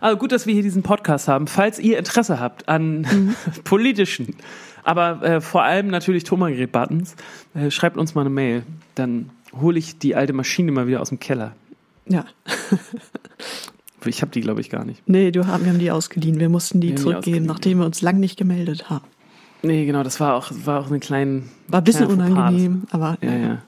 Also 0.00 0.16
gut, 0.18 0.32
dass 0.32 0.46
wir 0.46 0.54
hier 0.54 0.62
diesen 0.62 0.82
Podcast 0.82 1.28
haben. 1.28 1.46
Falls 1.46 1.78
ihr 1.78 1.98
Interesse 1.98 2.40
habt 2.40 2.68
an 2.68 3.34
politischen, 3.64 4.34
aber 4.84 5.22
äh, 5.22 5.40
vor 5.40 5.62
allem 5.62 5.88
natürlich 5.88 6.24
Thomagerät-Buttons, 6.24 7.16
äh, 7.54 7.70
schreibt 7.70 7.96
uns 7.96 8.14
mal 8.14 8.22
eine 8.22 8.30
Mail. 8.30 8.64
Dann 8.94 9.30
hole 9.58 9.78
ich 9.78 9.98
die 9.98 10.14
alte 10.14 10.32
Maschine 10.32 10.72
mal 10.72 10.86
wieder 10.86 11.00
aus 11.00 11.08
dem 11.08 11.20
Keller. 11.20 11.52
Ja. 12.06 12.24
Ich 14.04 14.22
habe 14.22 14.30
die, 14.30 14.40
glaube 14.40 14.60
ich, 14.60 14.70
gar 14.70 14.84
nicht. 14.84 15.02
Nee, 15.06 15.30
du, 15.30 15.46
haben- 15.46 15.64
wir 15.64 15.72
haben 15.72 15.78
die 15.78 15.90
ausgeliehen. 15.90 16.38
Wir 16.38 16.48
mussten 16.48 16.80
die 16.80 16.88
Wir 16.90 16.94
die 16.96 17.02
zurückgeben, 17.02 17.18
ausgeliehen. 17.20 17.46
nachdem 17.46 17.78
wir 17.78 17.86
uns 17.86 18.00
lang 18.02 18.20
nicht 18.20 18.36
gemeldet 18.38 18.88
haben. 18.90 19.04
Nee, 19.62 19.86
genau, 19.86 20.02
das 20.04 20.20
war 20.20 20.34
auch, 20.36 20.50
war 20.64 20.80
auch 20.80 20.86
eine 20.86 21.00
kleine. 21.00 21.42
War 21.66 21.80
ein 21.80 21.84
bisschen 21.84 22.06
unangenehm, 22.06 22.84
aber 22.90 23.18
Ja, 23.20 23.36
ja. 23.36 23.62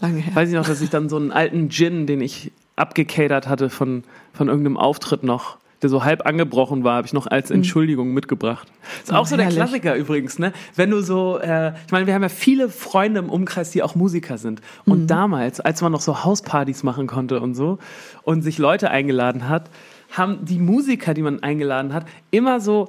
lange 0.00 0.20
her. 0.20 0.34
Weiß 0.34 0.48
ich 0.48 0.54
noch, 0.54 0.66
dass 0.66 0.80
ich 0.80 0.88
dann 0.90 1.08
so 1.10 1.16
einen 1.16 1.32
alten 1.32 1.68
Gin, 1.70 2.06
den 2.06 2.20
ich 2.22 2.50
abgecatert 2.76 3.46
hatte 3.46 3.68
von, 3.70 4.04
von 4.32 4.48
irgendeinem 4.48 4.78
Auftritt 4.78 5.22
noch, 5.22 5.58
der 5.84 5.90
so 5.90 6.02
halb 6.02 6.26
angebrochen 6.26 6.82
war, 6.82 6.96
habe 6.96 7.06
ich 7.06 7.12
noch 7.12 7.26
als 7.26 7.50
Entschuldigung 7.50 8.12
mitgebracht. 8.14 8.66
Ist 9.02 9.12
Oh, 9.12 9.16
auch 9.16 9.26
so 9.26 9.36
der 9.36 9.44
herrlich. 9.44 9.58
Klassiker 9.58 9.94
übrigens, 9.94 10.38
ne? 10.38 10.52
Wenn 10.74 10.90
du 10.90 11.00
so, 11.02 11.38
äh, 11.38 11.72
ich 11.86 11.92
meine, 11.92 12.06
wir 12.06 12.14
haben 12.14 12.22
ja 12.22 12.28
viele 12.28 12.68
Freunde 12.70 13.20
im 13.20 13.28
Umkreis, 13.30 13.70
die 13.70 13.82
auch 13.82 13.94
Musiker 13.94 14.38
sind. 14.38 14.60
Und 14.86 15.06
damals, 15.08 15.60
als 15.60 15.80
man 15.82 15.92
noch 15.92 16.00
so 16.00 16.24
Hauspartys 16.24 16.82
machen 16.82 17.06
konnte 17.06 17.40
und 17.40 17.54
so 17.54 17.78
und 18.22 18.42
sich 18.42 18.58
Leute 18.58 18.90
eingeladen 18.90 19.48
hat, 19.48 19.70
haben 20.10 20.44
die 20.44 20.58
Musiker, 20.58 21.14
die 21.14 21.22
man 21.22 21.42
eingeladen 21.42 21.92
hat, 21.92 22.06
immer 22.30 22.60
so 22.60 22.88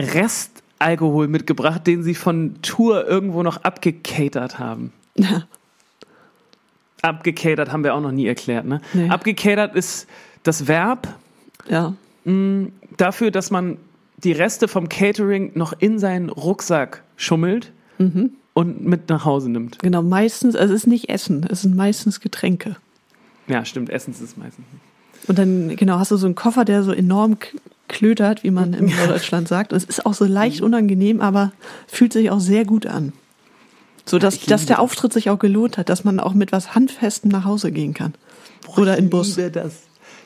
Restalkohol 0.00 1.28
mitgebracht, 1.28 1.86
den 1.86 2.02
sie 2.02 2.14
von 2.14 2.56
Tour 2.62 3.06
irgendwo 3.06 3.42
noch 3.42 3.62
abgecatert 3.64 4.58
haben. 4.58 4.92
Ja. 5.16 5.44
Abgecatert 7.02 7.72
haben 7.72 7.82
wir 7.82 7.94
auch 7.94 8.00
noch 8.00 8.12
nie 8.12 8.26
erklärt, 8.26 8.64
ne? 8.64 8.80
Nee. 8.92 9.08
Abgecatert 9.08 9.74
ist 9.74 10.06
das 10.44 10.68
Verb 10.68 11.08
ja. 11.68 11.94
Dafür, 12.96 13.30
dass 13.30 13.50
man 13.50 13.76
die 14.18 14.32
Reste 14.32 14.68
vom 14.68 14.88
Catering 14.88 15.52
noch 15.54 15.72
in 15.78 15.98
seinen 15.98 16.28
Rucksack 16.28 17.02
schummelt 17.16 17.72
Mhm. 17.98 18.30
und 18.54 18.84
mit 18.84 19.08
nach 19.08 19.24
Hause 19.24 19.50
nimmt. 19.50 19.78
Genau, 19.80 20.02
meistens, 20.02 20.54
also 20.56 20.72
es 20.74 20.82
ist 20.82 20.86
nicht 20.86 21.08
Essen, 21.08 21.44
es 21.50 21.62
sind 21.62 21.74
meistens 21.74 22.20
Getränke. 22.20 22.76
Ja, 23.48 23.64
stimmt, 23.64 23.90
Essens 23.90 24.20
ist 24.20 24.38
meistens. 24.38 24.64
Und 25.26 25.38
dann, 25.38 25.74
genau, 25.76 25.98
hast 25.98 26.10
du 26.10 26.16
so 26.16 26.26
einen 26.26 26.34
Koffer, 26.34 26.64
der 26.64 26.82
so 26.84 26.92
enorm 26.92 27.36
klötert, 27.88 28.42
wie 28.44 28.50
man 28.50 28.72
in 28.72 28.86
Deutschland 29.08 29.48
sagt. 29.48 29.72
Und 29.72 29.76
es 29.76 29.84
ist 29.84 30.06
auch 30.06 30.14
so 30.14 30.24
leicht 30.24 30.60
Mhm. 30.60 30.66
unangenehm, 30.66 31.20
aber 31.20 31.52
fühlt 31.88 32.12
sich 32.12 32.30
auch 32.30 32.40
sehr 32.40 32.64
gut 32.64 32.86
an. 32.86 33.12
So 34.06 34.18
dass, 34.18 34.34
ich 34.36 34.46
dass 34.46 34.66
der. 34.66 34.80
Auftritt 34.80 35.12
sich 35.12 35.30
auch 35.30 35.38
gelohnt 35.38 35.78
hat, 35.78 35.88
dass 35.88 36.02
man 36.02 36.18
auch 36.18 36.34
mit 36.34 36.50
was 36.52 36.74
Handfestem 36.74 37.30
nach 37.30 37.44
Hause 37.44 37.70
gehen 37.70 37.94
kann. 37.94 38.14
Oder 38.76 38.96
in 38.98 39.10
Bus. 39.10 39.30
Ich 39.30 39.36
liebe 39.36 39.50
das. 39.50 39.82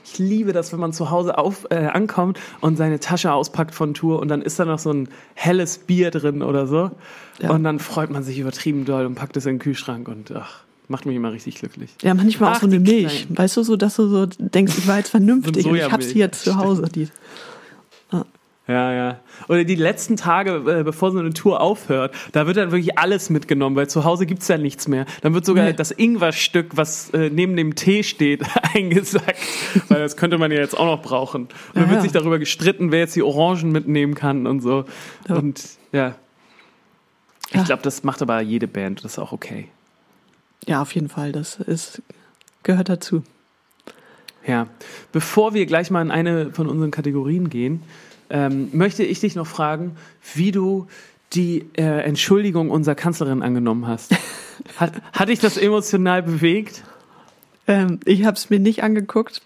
Ich 0.08 0.18
liebe 0.18 0.52
das, 0.52 0.72
wenn 0.72 0.78
man 0.78 0.92
zu 0.92 1.10
Hause 1.10 1.36
auf, 1.36 1.66
äh, 1.70 1.86
ankommt 1.86 2.38
und 2.60 2.76
seine 2.76 3.00
Tasche 3.00 3.32
auspackt 3.32 3.74
von 3.74 3.92
Tour 3.92 4.20
und 4.20 4.28
dann 4.28 4.40
ist 4.40 4.58
da 4.58 4.64
noch 4.64 4.78
so 4.78 4.92
ein 4.92 5.08
helles 5.34 5.78
Bier 5.78 6.12
drin 6.12 6.42
oder 6.42 6.66
so. 6.66 6.92
Ja. 7.40 7.50
Und 7.50 7.64
dann 7.64 7.80
freut 7.80 8.10
man 8.10 8.22
sich 8.22 8.38
übertrieben 8.38 8.84
doll 8.84 9.04
und 9.04 9.16
packt 9.16 9.36
es 9.36 9.46
in 9.46 9.54
den 9.54 9.58
Kühlschrank 9.58 10.06
und 10.08 10.30
ach, 10.32 10.60
macht 10.88 11.06
mich 11.06 11.16
immer 11.16 11.32
richtig 11.32 11.56
glücklich. 11.56 11.90
Ja, 12.02 12.14
manchmal 12.14 12.52
auch 12.52 12.56
Ach, 12.56 12.60
so 12.60 12.66
eine 12.66 12.78
Milch. 12.78 13.22
Kleinen. 13.22 13.38
Weißt 13.38 13.56
du, 13.56 13.62
so 13.64 13.76
dass 13.76 13.96
du 13.96 14.08
so 14.08 14.26
denkst, 14.26 14.74
ich 14.78 14.86
war 14.86 14.98
jetzt 14.98 15.10
vernünftig 15.10 15.66
und 15.66 15.74
ich 15.74 15.90
hab 15.90 16.02
sie 16.02 16.18
jetzt 16.18 16.44
zu 16.44 16.56
Hause. 16.56 16.82
Die, 16.94 17.08
Ja, 18.68 18.92
ja. 18.92 19.20
Oder 19.48 19.62
die 19.62 19.76
letzten 19.76 20.16
Tage, 20.16 20.56
äh, 20.80 20.82
bevor 20.82 21.12
so 21.12 21.18
eine 21.20 21.32
Tour 21.32 21.60
aufhört, 21.60 22.12
da 22.32 22.48
wird 22.48 22.56
dann 22.56 22.72
wirklich 22.72 22.98
alles 22.98 23.30
mitgenommen, 23.30 23.76
weil 23.76 23.88
zu 23.88 24.02
Hause 24.04 24.26
gibt's 24.26 24.48
ja 24.48 24.58
nichts 24.58 24.88
mehr. 24.88 25.06
Dann 25.22 25.34
wird 25.34 25.44
sogar 25.46 25.66
Nee. 25.66 25.72
das 25.72 25.92
Ingwerstück, 25.92 26.76
was 26.76 27.10
äh, 27.10 27.30
neben 27.30 27.54
dem 27.54 27.76
Tee 27.76 28.02
steht, 28.02 28.42
eingesackt, 28.74 29.38
weil 29.88 30.00
das 30.00 30.16
könnte 30.16 30.36
man 30.38 30.50
ja 30.50 30.58
jetzt 30.58 30.76
auch 30.76 30.86
noch 30.86 31.00
brauchen. 31.02 31.42
Und 31.42 31.52
dann 31.74 31.84
Ja, 31.84 31.90
wird 31.90 31.98
ja. 31.98 32.02
sich 32.02 32.12
darüber 32.12 32.40
gestritten, 32.40 32.90
wer 32.90 32.98
jetzt 33.00 33.14
die 33.14 33.22
Orangen 33.22 33.70
mitnehmen 33.70 34.16
kann 34.16 34.48
und 34.48 34.60
so. 34.60 34.84
Ja. 35.28 35.36
Und 35.36 35.62
ja. 35.92 36.16
Ich 37.52 37.64
glaube, 37.64 37.82
das 37.82 38.02
macht 38.02 38.20
aber 38.22 38.40
jede 38.40 38.66
Band, 38.66 39.04
das 39.04 39.12
ist 39.12 39.18
auch 39.20 39.30
okay. 39.30 39.68
ja, 40.66 40.82
auf 40.82 40.92
jeden 40.96 41.08
Fall, 41.08 41.30
das 41.30 41.56
ist, 41.60 42.02
gehört 42.64 42.88
dazu. 42.88 43.22
Ja. 44.44 44.66
Bevor 45.12 45.54
wir 45.54 45.66
gleich 45.66 45.90
mal 45.92 46.02
in 46.02 46.10
eine 46.10 46.52
von 46.52 46.66
unseren 46.66 46.90
Kategorien 46.90 47.48
gehen, 47.48 47.82
ähm, 48.30 48.68
möchte 48.72 49.02
ich 49.02 49.20
dich 49.20 49.34
noch 49.34 49.46
fragen, 49.46 49.96
wie 50.34 50.52
du 50.52 50.86
die 51.32 51.66
äh, 51.76 52.02
Entschuldigung 52.02 52.70
unserer 52.70 52.94
Kanzlerin 52.94 53.42
angenommen 53.42 53.86
hast. 53.86 54.14
Hat, 54.78 54.92
hat 55.12 55.28
dich 55.28 55.38
das 55.38 55.58
emotional 55.58 56.22
bewegt? 56.22 56.82
Ähm, 57.68 58.00
ich 58.04 58.24
habe 58.24 58.36
es 58.36 58.50
mir 58.50 58.58
nicht 58.58 58.82
angeguckt. 58.82 59.42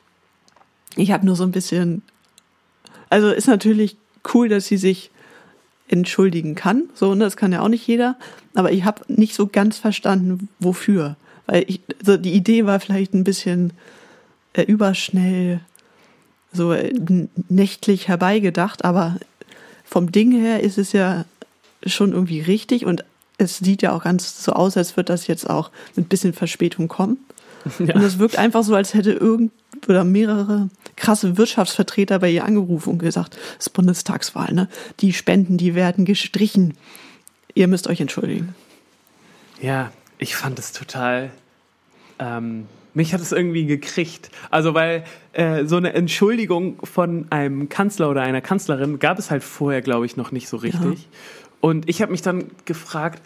Ich 0.97 1.11
habe 1.11 1.27
nur 1.27 1.37
so 1.37 1.43
ein 1.43 1.51
bisschen. 1.51 2.03
Also 3.11 3.31
ist 3.31 3.49
natürlich 3.49 3.97
cool, 4.33 4.49
dass 4.49 4.67
sie 4.67 4.77
sich 4.77 5.11
entschuldigen 5.89 6.55
kann. 6.55 6.85
So, 6.95 7.15
ne, 7.15 7.25
das 7.25 7.37
kann 7.37 7.53
ja 7.53 7.61
auch 7.61 7.69
nicht 7.69 7.87
jeder. 7.87 8.17
Aber 8.55 8.73
ich 8.73 8.85
habe 8.85 9.03
nicht 9.09 9.35
so 9.35 9.47
ganz 9.47 9.79
verstanden, 9.79 10.49
wofür. 10.59 11.17
Weil 11.47 11.65
ich, 11.67 11.81
also 12.01 12.17
die 12.17 12.33
Idee 12.33 12.65
war 12.65 12.79
vielleicht 12.81 13.13
ein 13.13 13.25
bisschen 13.25 13.73
äh, 14.53 14.63
überschnell, 14.63 15.61
so 16.53 16.73
äh, 16.73 16.93
nächtlich 17.49 18.09
herbeigedacht. 18.09 18.85
Aber 18.85 19.17
vom 19.85 20.13
Ding 20.13 20.33
her 20.33 20.63
ist 20.63 20.79
es 20.79 20.93
ja 20.93 21.25
schon 21.87 22.13
irgendwie 22.13 22.41
richtig 22.41 22.87
und 22.87 23.05
es 23.39 23.59
sieht 23.59 23.83
ja 23.83 23.93
auch 23.93 24.05
ganz 24.05 24.45
so 24.45 24.53
aus, 24.53 24.77
als 24.77 24.97
würde 24.97 25.13
das 25.13 25.27
jetzt 25.27 25.49
auch 25.49 25.71
mit 25.97 26.09
bisschen 26.09 26.33
Verspätung 26.33 26.89
kommen. 26.89 27.19
Ja. 27.79 27.95
Und 27.95 28.03
es 28.03 28.19
wirkt 28.19 28.37
einfach 28.37 28.63
so, 28.63 28.75
als 28.75 28.95
hätte 28.95 29.13
irgend 29.13 29.53
oder 29.89 30.05
mehrere 30.05 30.69
krasse 30.97 31.39
Wirtschaftsvertreter 31.39 32.19
bei 32.19 32.31
ihr 32.31 32.45
angerufen 32.45 32.91
und 32.91 32.99
gesagt, 32.99 33.37
es 33.59 33.67
ist 33.67 33.73
Bundestagswahl, 33.73 34.53
ne? 34.53 34.69
Die 35.01 35.13
Spenden, 35.15 35.57
die 35.57 35.75
werden 35.75 36.05
gestrichen. 36.05 36.75
Ihr 37.55 37.67
müsst 37.67 37.89
euch 37.89 38.01
entschuldigen. 38.01 38.55
Ja, 39.61 39.91
ich 40.19 40.37
fand 40.37 40.59
es 40.59 40.73
total. 40.73 41.31
Ähm, 42.19 42.67
mich 42.95 43.15
hat 43.15 43.21
es 43.21 43.33
irgendwie 43.33 43.67
gekriegt. 43.67 44.31
Also, 44.51 44.75
weil 44.75 45.05
äh, 45.33 45.65
so 45.65 45.77
eine 45.77 45.93
Entschuldigung 45.93 46.79
von 46.85 47.27
einem 47.31 47.69
Kanzler 47.69 48.11
oder 48.11 48.23
einer 48.23 48.41
Kanzlerin 48.41 48.99
gab 48.99 49.19
es 49.19 49.31
halt 49.31 49.43
vorher, 49.43 49.83
glaube 49.83 50.07
ich, 50.07 50.17
noch 50.17 50.33
nicht 50.33 50.49
so 50.49 50.57
richtig. 50.57 51.09
Und 51.61 51.89
ich 51.89 52.03
habe 52.03 52.11
mich 52.11 52.23
dann 52.23 52.51
gefragt, 52.65 53.23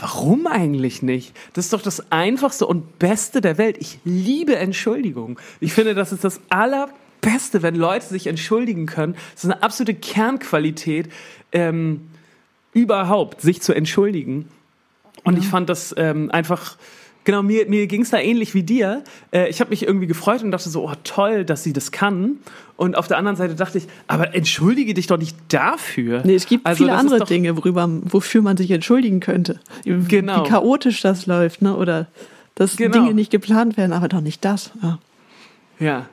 warum 0.00 0.46
eigentlich 0.46 1.02
nicht? 1.02 1.34
Das 1.52 1.66
ist 1.66 1.72
doch 1.72 1.82
das 1.82 2.10
Einfachste 2.10 2.66
und 2.66 2.98
Beste 2.98 3.40
der 3.40 3.58
Welt. 3.58 3.76
Ich 3.78 3.98
liebe 4.04 4.56
Entschuldigung. 4.56 5.38
Ich 5.60 5.72
finde, 5.72 5.94
das 5.94 6.12
ist 6.12 6.24
das 6.24 6.40
Allerbeste, 6.48 7.62
wenn 7.62 7.76
Leute 7.76 8.06
sich 8.06 8.26
entschuldigen 8.26 8.86
können. 8.86 9.14
Das 9.34 9.44
ist 9.44 9.50
eine 9.50 9.62
absolute 9.62 9.94
Kernqualität 9.94 11.10
ähm, 11.52 12.08
überhaupt, 12.72 13.40
sich 13.40 13.62
zu 13.62 13.72
entschuldigen. 13.72 14.48
Und 15.22 15.38
ich 15.38 15.46
fand 15.46 15.68
das 15.68 15.94
ähm, 15.96 16.30
einfach, 16.30 16.76
genau, 17.24 17.42
mir, 17.42 17.66
mir 17.68 17.86
ging 17.86 18.02
es 18.02 18.10
da 18.10 18.18
ähnlich 18.18 18.54
wie 18.54 18.62
dir. 18.62 19.02
Äh, 19.32 19.48
ich 19.48 19.60
habe 19.60 19.70
mich 19.70 19.82
irgendwie 19.86 20.06
gefreut 20.06 20.42
und 20.42 20.50
dachte 20.50 20.68
so, 20.70 20.88
oh 20.88 20.92
toll, 21.04 21.44
dass 21.44 21.62
sie 21.62 21.72
das 21.72 21.90
kann. 21.92 22.36
Und 22.76 22.96
auf 22.96 23.06
der 23.08 23.18
anderen 23.18 23.36
Seite 23.36 23.54
dachte 23.54 23.78
ich, 23.78 23.86
aber 24.08 24.34
entschuldige 24.34 24.94
dich 24.94 25.06
doch 25.06 25.18
nicht 25.18 25.36
dafür. 25.48 26.22
Nee, 26.24 26.34
es 26.34 26.46
gibt 26.46 26.66
Also, 26.66 26.84
viele 26.84 26.96
andere 26.96 27.20
doch- 27.20 27.26
Dinge, 27.28 27.56
worüber, 27.56 27.88
wofür 28.02 28.42
man 28.42 28.56
sich 28.56 28.70
entschuldigen 28.70 29.20
könnte. 29.20 29.60
Genau. 29.84 30.44
Wie 30.44 30.48
chaotisch 30.48 31.00
das 31.00 31.26
läuft, 31.26 31.62
ne? 31.62 31.76
Oder 31.76 32.06
dass 32.56 32.76
Genau. 32.76 32.92
Dinge 32.98 33.14
nicht 33.14 33.30
geplant 33.30 33.76
werden, 33.76 33.92
aber 33.92 34.08
doch 34.08 34.20
nicht 34.20 34.44
das. 34.44 34.72
Ja. 34.82 34.98
Ja. 35.78 36.06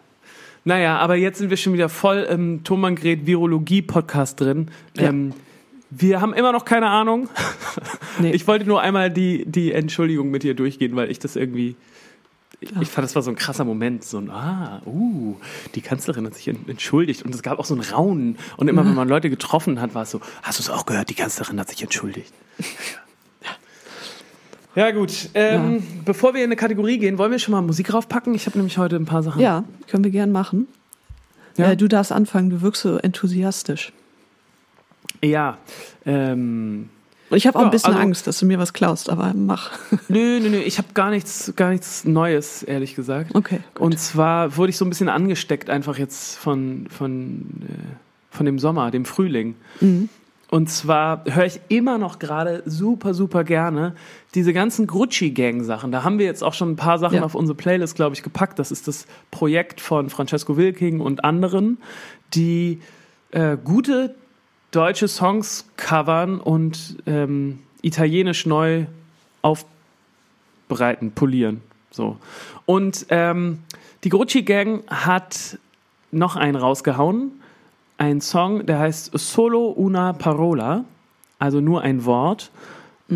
Naja, 0.63 0.97
aber 0.99 1.15
jetzt 1.15 1.39
sind 1.39 1.49
wir 1.49 1.57
schon 1.57 1.73
wieder 1.73 1.89
voll 1.89 2.19
im 2.29 2.63
Thomann 2.63 2.95
Gret 2.95 3.25
Virologie-Podcast 3.25 4.39
drin. 4.39 4.67
Ja. 4.97 5.09
Ähm, 5.09 5.33
wir 5.91 6.19
haben 6.21 6.33
immer 6.33 6.51
noch 6.51 6.65
keine 6.65 6.87
Ahnung. 6.87 7.29
Nee. 8.19 8.31
Ich 8.31 8.47
wollte 8.47 8.65
nur 8.65 8.81
einmal 8.81 9.09
die, 9.11 9.45
die 9.45 9.71
Entschuldigung 9.71 10.31
mit 10.31 10.43
dir 10.43 10.53
durchgehen, 10.55 10.95
weil 10.95 11.11
ich 11.11 11.19
das 11.19 11.35
irgendwie. 11.35 11.75
Ich, 12.59 12.69
ich 12.79 12.89
fand, 12.89 13.05
das 13.05 13.15
war 13.15 13.21
so 13.23 13.31
ein 13.31 13.35
krasser 13.35 13.65
Moment. 13.65 14.03
So 14.03 14.17
ein, 14.19 14.29
ah, 14.29 14.81
uh, 14.85 15.35
die 15.75 15.81
Kanzlerin 15.81 16.25
hat 16.25 16.35
sich 16.35 16.47
en- 16.47 16.67
entschuldigt. 16.67 17.23
Und 17.23 17.33
es 17.33 17.41
gab 17.41 17.57
auch 17.59 17.65
so 17.65 17.73
ein 17.75 17.81
Raunen. 17.81 18.37
Und 18.57 18.67
immer, 18.67 18.85
wenn 18.85 18.93
man 18.93 19.07
Leute 19.09 19.29
getroffen 19.29 19.81
hat, 19.81 19.95
war 19.95 20.03
es 20.03 20.11
so, 20.11 20.21
hast 20.43 20.59
du 20.59 20.63
es 20.63 20.69
auch 20.69 20.85
gehört? 20.85 21.09
Die 21.09 21.15
Kanzlerin 21.15 21.59
hat 21.59 21.69
sich 21.69 21.81
entschuldigt. 21.81 22.33
Ja, 24.75 24.91
gut. 24.91 25.29
Ähm, 25.33 25.83
Bevor 26.05 26.33
wir 26.33 26.41
in 26.41 26.47
eine 26.47 26.55
Kategorie 26.55 26.97
gehen, 26.97 27.17
wollen 27.17 27.31
wir 27.31 27.39
schon 27.39 27.51
mal 27.51 27.61
Musik 27.61 27.93
raufpacken? 27.93 28.33
Ich 28.35 28.45
habe 28.45 28.57
nämlich 28.57 28.77
heute 28.77 28.95
ein 28.95 29.05
paar 29.05 29.23
Sachen. 29.23 29.41
ja, 29.41 29.63
können 29.87 30.03
wir 30.03 30.11
gern 30.11 30.31
machen. 30.31 30.67
Ja. 31.57 31.71
Äh, 31.71 31.77
du 31.77 31.87
darfst 31.89 32.11
anfangen, 32.13 32.49
du 32.49 32.61
wirkst 32.61 32.83
so 32.83 32.97
enthusiastisch. 32.97 33.91
Ja. 35.23 35.57
Ähm, 36.05 36.89
Und 37.29 37.37
ich 37.37 37.47
habe 37.47 37.57
auch 37.57 37.61
Ja, 37.61 37.67
ein 37.67 37.71
bisschen 37.71 37.93
also- 37.93 37.99
Angst, 38.03 38.27
dass 38.27 38.39
du 38.39 38.45
mir 38.45 38.59
was 38.59 38.73
klaust, 38.73 39.09
aber 39.09 39.33
mach. 39.35 39.71
nö, 40.09 40.39
nö, 40.41 40.49
nö. 40.49 40.57
Ich 40.57 40.77
habe 40.77 40.89
gar 40.93 41.09
nichts, 41.11 41.53
gar 41.55 41.69
nichts 41.69 42.03
Neues, 42.05 42.63
ehrlich 42.63 42.95
gesagt. 42.95 43.33
Okay. 43.35 43.59
Gut. 43.75 43.81
Und 43.83 43.99
zwar 43.99 44.57
wurde 44.57 44.71
ich 44.71 44.77
so 44.77 44.85
ein 44.85 44.89
bisschen 44.89 45.09
angesteckt 45.09 45.69
einfach 45.69 45.97
jetzt 45.97 46.37
von, 46.37 46.87
von, 46.89 47.45
äh, 47.69 48.35
von 48.35 48.45
dem 48.45 48.59
Sommer, 48.59 48.91
dem 48.91 49.05
Frühling. 49.05 49.55
Mhm. 49.79 50.09
Und 50.49 50.69
zwar 50.69 51.23
höre 51.29 51.45
ich 51.45 51.61
immer 51.69 51.97
noch 51.97 52.19
gerade 52.19 52.61
super, 52.65 53.13
super 53.13 53.45
gerne 53.45 53.95
diese 54.35 54.51
ganzen 54.51 54.85
Grucci-Gang-Sachen. 54.85 55.93
Da 55.93 56.03
haben 56.03 56.19
wir 56.19 56.25
jetzt 56.25 56.43
auch 56.43 56.53
schon 56.53 56.71
ein 56.71 56.75
paar 56.75 56.99
Sachen 56.99 57.17
Ja. 57.19 57.23
auf 57.23 57.35
unsere 57.35 57.55
Playlist, 57.55 57.95
glaube 57.95 58.15
ich, 58.15 58.23
gepackt. 58.23 58.59
Das 58.59 58.69
ist 58.71 58.89
das 58.89 59.05
Projekt 59.29 59.79
von 59.79 60.09
Francesco 60.09 60.57
Wilking 60.57 60.99
und 60.99 61.23
anderen, 61.23 61.77
die 62.33 62.81
äh, 63.31 63.55
gute 63.63 64.13
deutsche 64.71 65.07
Songs 65.07 65.65
covern 65.77 66.39
und 66.39 66.97
ähm, 67.05 67.59
italienisch 67.81 68.45
neu 68.45 68.85
aufbereiten, 69.41 71.11
polieren. 71.11 71.61
So. 71.91 72.17
Und 72.65 73.05
ähm, 73.09 73.59
Die 74.03 74.09
Grucci 74.09 74.41
Gang 74.43 74.89
hat 74.89 75.59
noch 76.11 76.35
einen 76.35 76.55
rausgehauen. 76.55 77.31
Ein 77.97 78.19
Song, 78.21 78.65
der 78.65 78.79
heißt 78.79 79.11
Solo 79.17 79.69
una 79.69 80.13
parola, 80.13 80.85
also 81.37 81.61
nur 81.61 81.81
ein 81.81 82.05
Wort. 82.05 82.51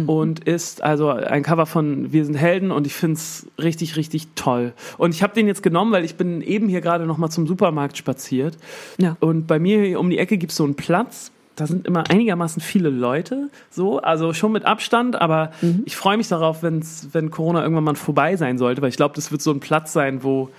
Und 0.08 0.44
ist 0.44 0.84
also 0.84 1.08
ein 1.10 1.42
Cover 1.42 1.66
von 1.66 2.12
Wir 2.12 2.26
sind 2.26 2.36
Helden 2.36 2.72
und 2.72 2.86
ich 2.86 2.94
finde 2.94 3.14
es 3.14 3.48
richtig, 3.58 3.96
richtig 3.96 4.28
toll. 4.36 4.74
Und 4.98 5.16
ich 5.16 5.24
habe 5.24 5.34
den 5.34 5.48
jetzt 5.48 5.64
genommen, 5.64 5.94
weil 5.94 6.04
ich 6.04 6.16
bin 6.16 6.42
eben 6.42 6.68
hier 6.68 6.82
gerade 6.82 7.06
nochmal 7.06 7.32
zum 7.32 7.48
Supermarkt 7.48 7.98
spaziert. 7.98 8.58
Ja. 8.98 9.16
Und 9.22 9.48
bei 9.48 9.58
mir 9.58 9.82
hier 9.82 10.02
um 10.02 10.10
die 10.10 10.18
Ecke 10.18 10.38
gibt 10.38 10.52
es 10.52 10.58
so 10.58 10.66
einen 10.66 10.76
Platz. 10.76 11.32
Da 11.56 11.68
sind 11.68 11.88
immer 11.88 12.10
einigermaßen 12.10 12.62
viele 12.62 12.90
Leute, 12.90 13.50
so, 13.70 14.00
also 14.00 14.34
schon 14.34 14.52
mit 14.52 14.66
Abstand, 14.66 15.16
aber 15.16 15.52
ich 15.86 15.96
freue 15.96 16.18
mich 16.18 16.28
darauf, 16.28 16.64
wenn's, 16.64 17.10
wenn 17.14 17.32
Corona 17.32 17.62
irgendwann 17.62 17.86
mal 17.86 17.96
vorbei 17.96 18.36
sein 18.36 18.58
sollte, 18.58 18.82
weil 18.82 18.90
ich 18.90 18.98
glaube, 18.98 19.16
das 19.16 19.32
wird 19.32 19.42
so 19.42 19.52
ein 19.52 19.62
Platz 19.62 19.94
sein, 19.94 20.24
wo 20.24 20.50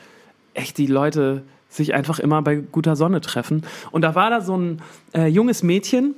echt 0.54 0.78
die 0.78 0.86
Leute 0.86 1.42
sich 1.68 1.94
einfach 1.94 2.18
immer 2.18 2.40
bei 2.42 2.56
guter 2.56 2.96
Sonne 2.96 3.20
treffen. 3.20 3.62
Und 3.90 4.02
da 4.02 4.14
war 4.14 4.30
da 4.30 4.40
so 4.40 4.56
ein 4.56 4.82
äh, 5.14 5.26
junges 5.26 5.62
Mädchen, 5.62 6.14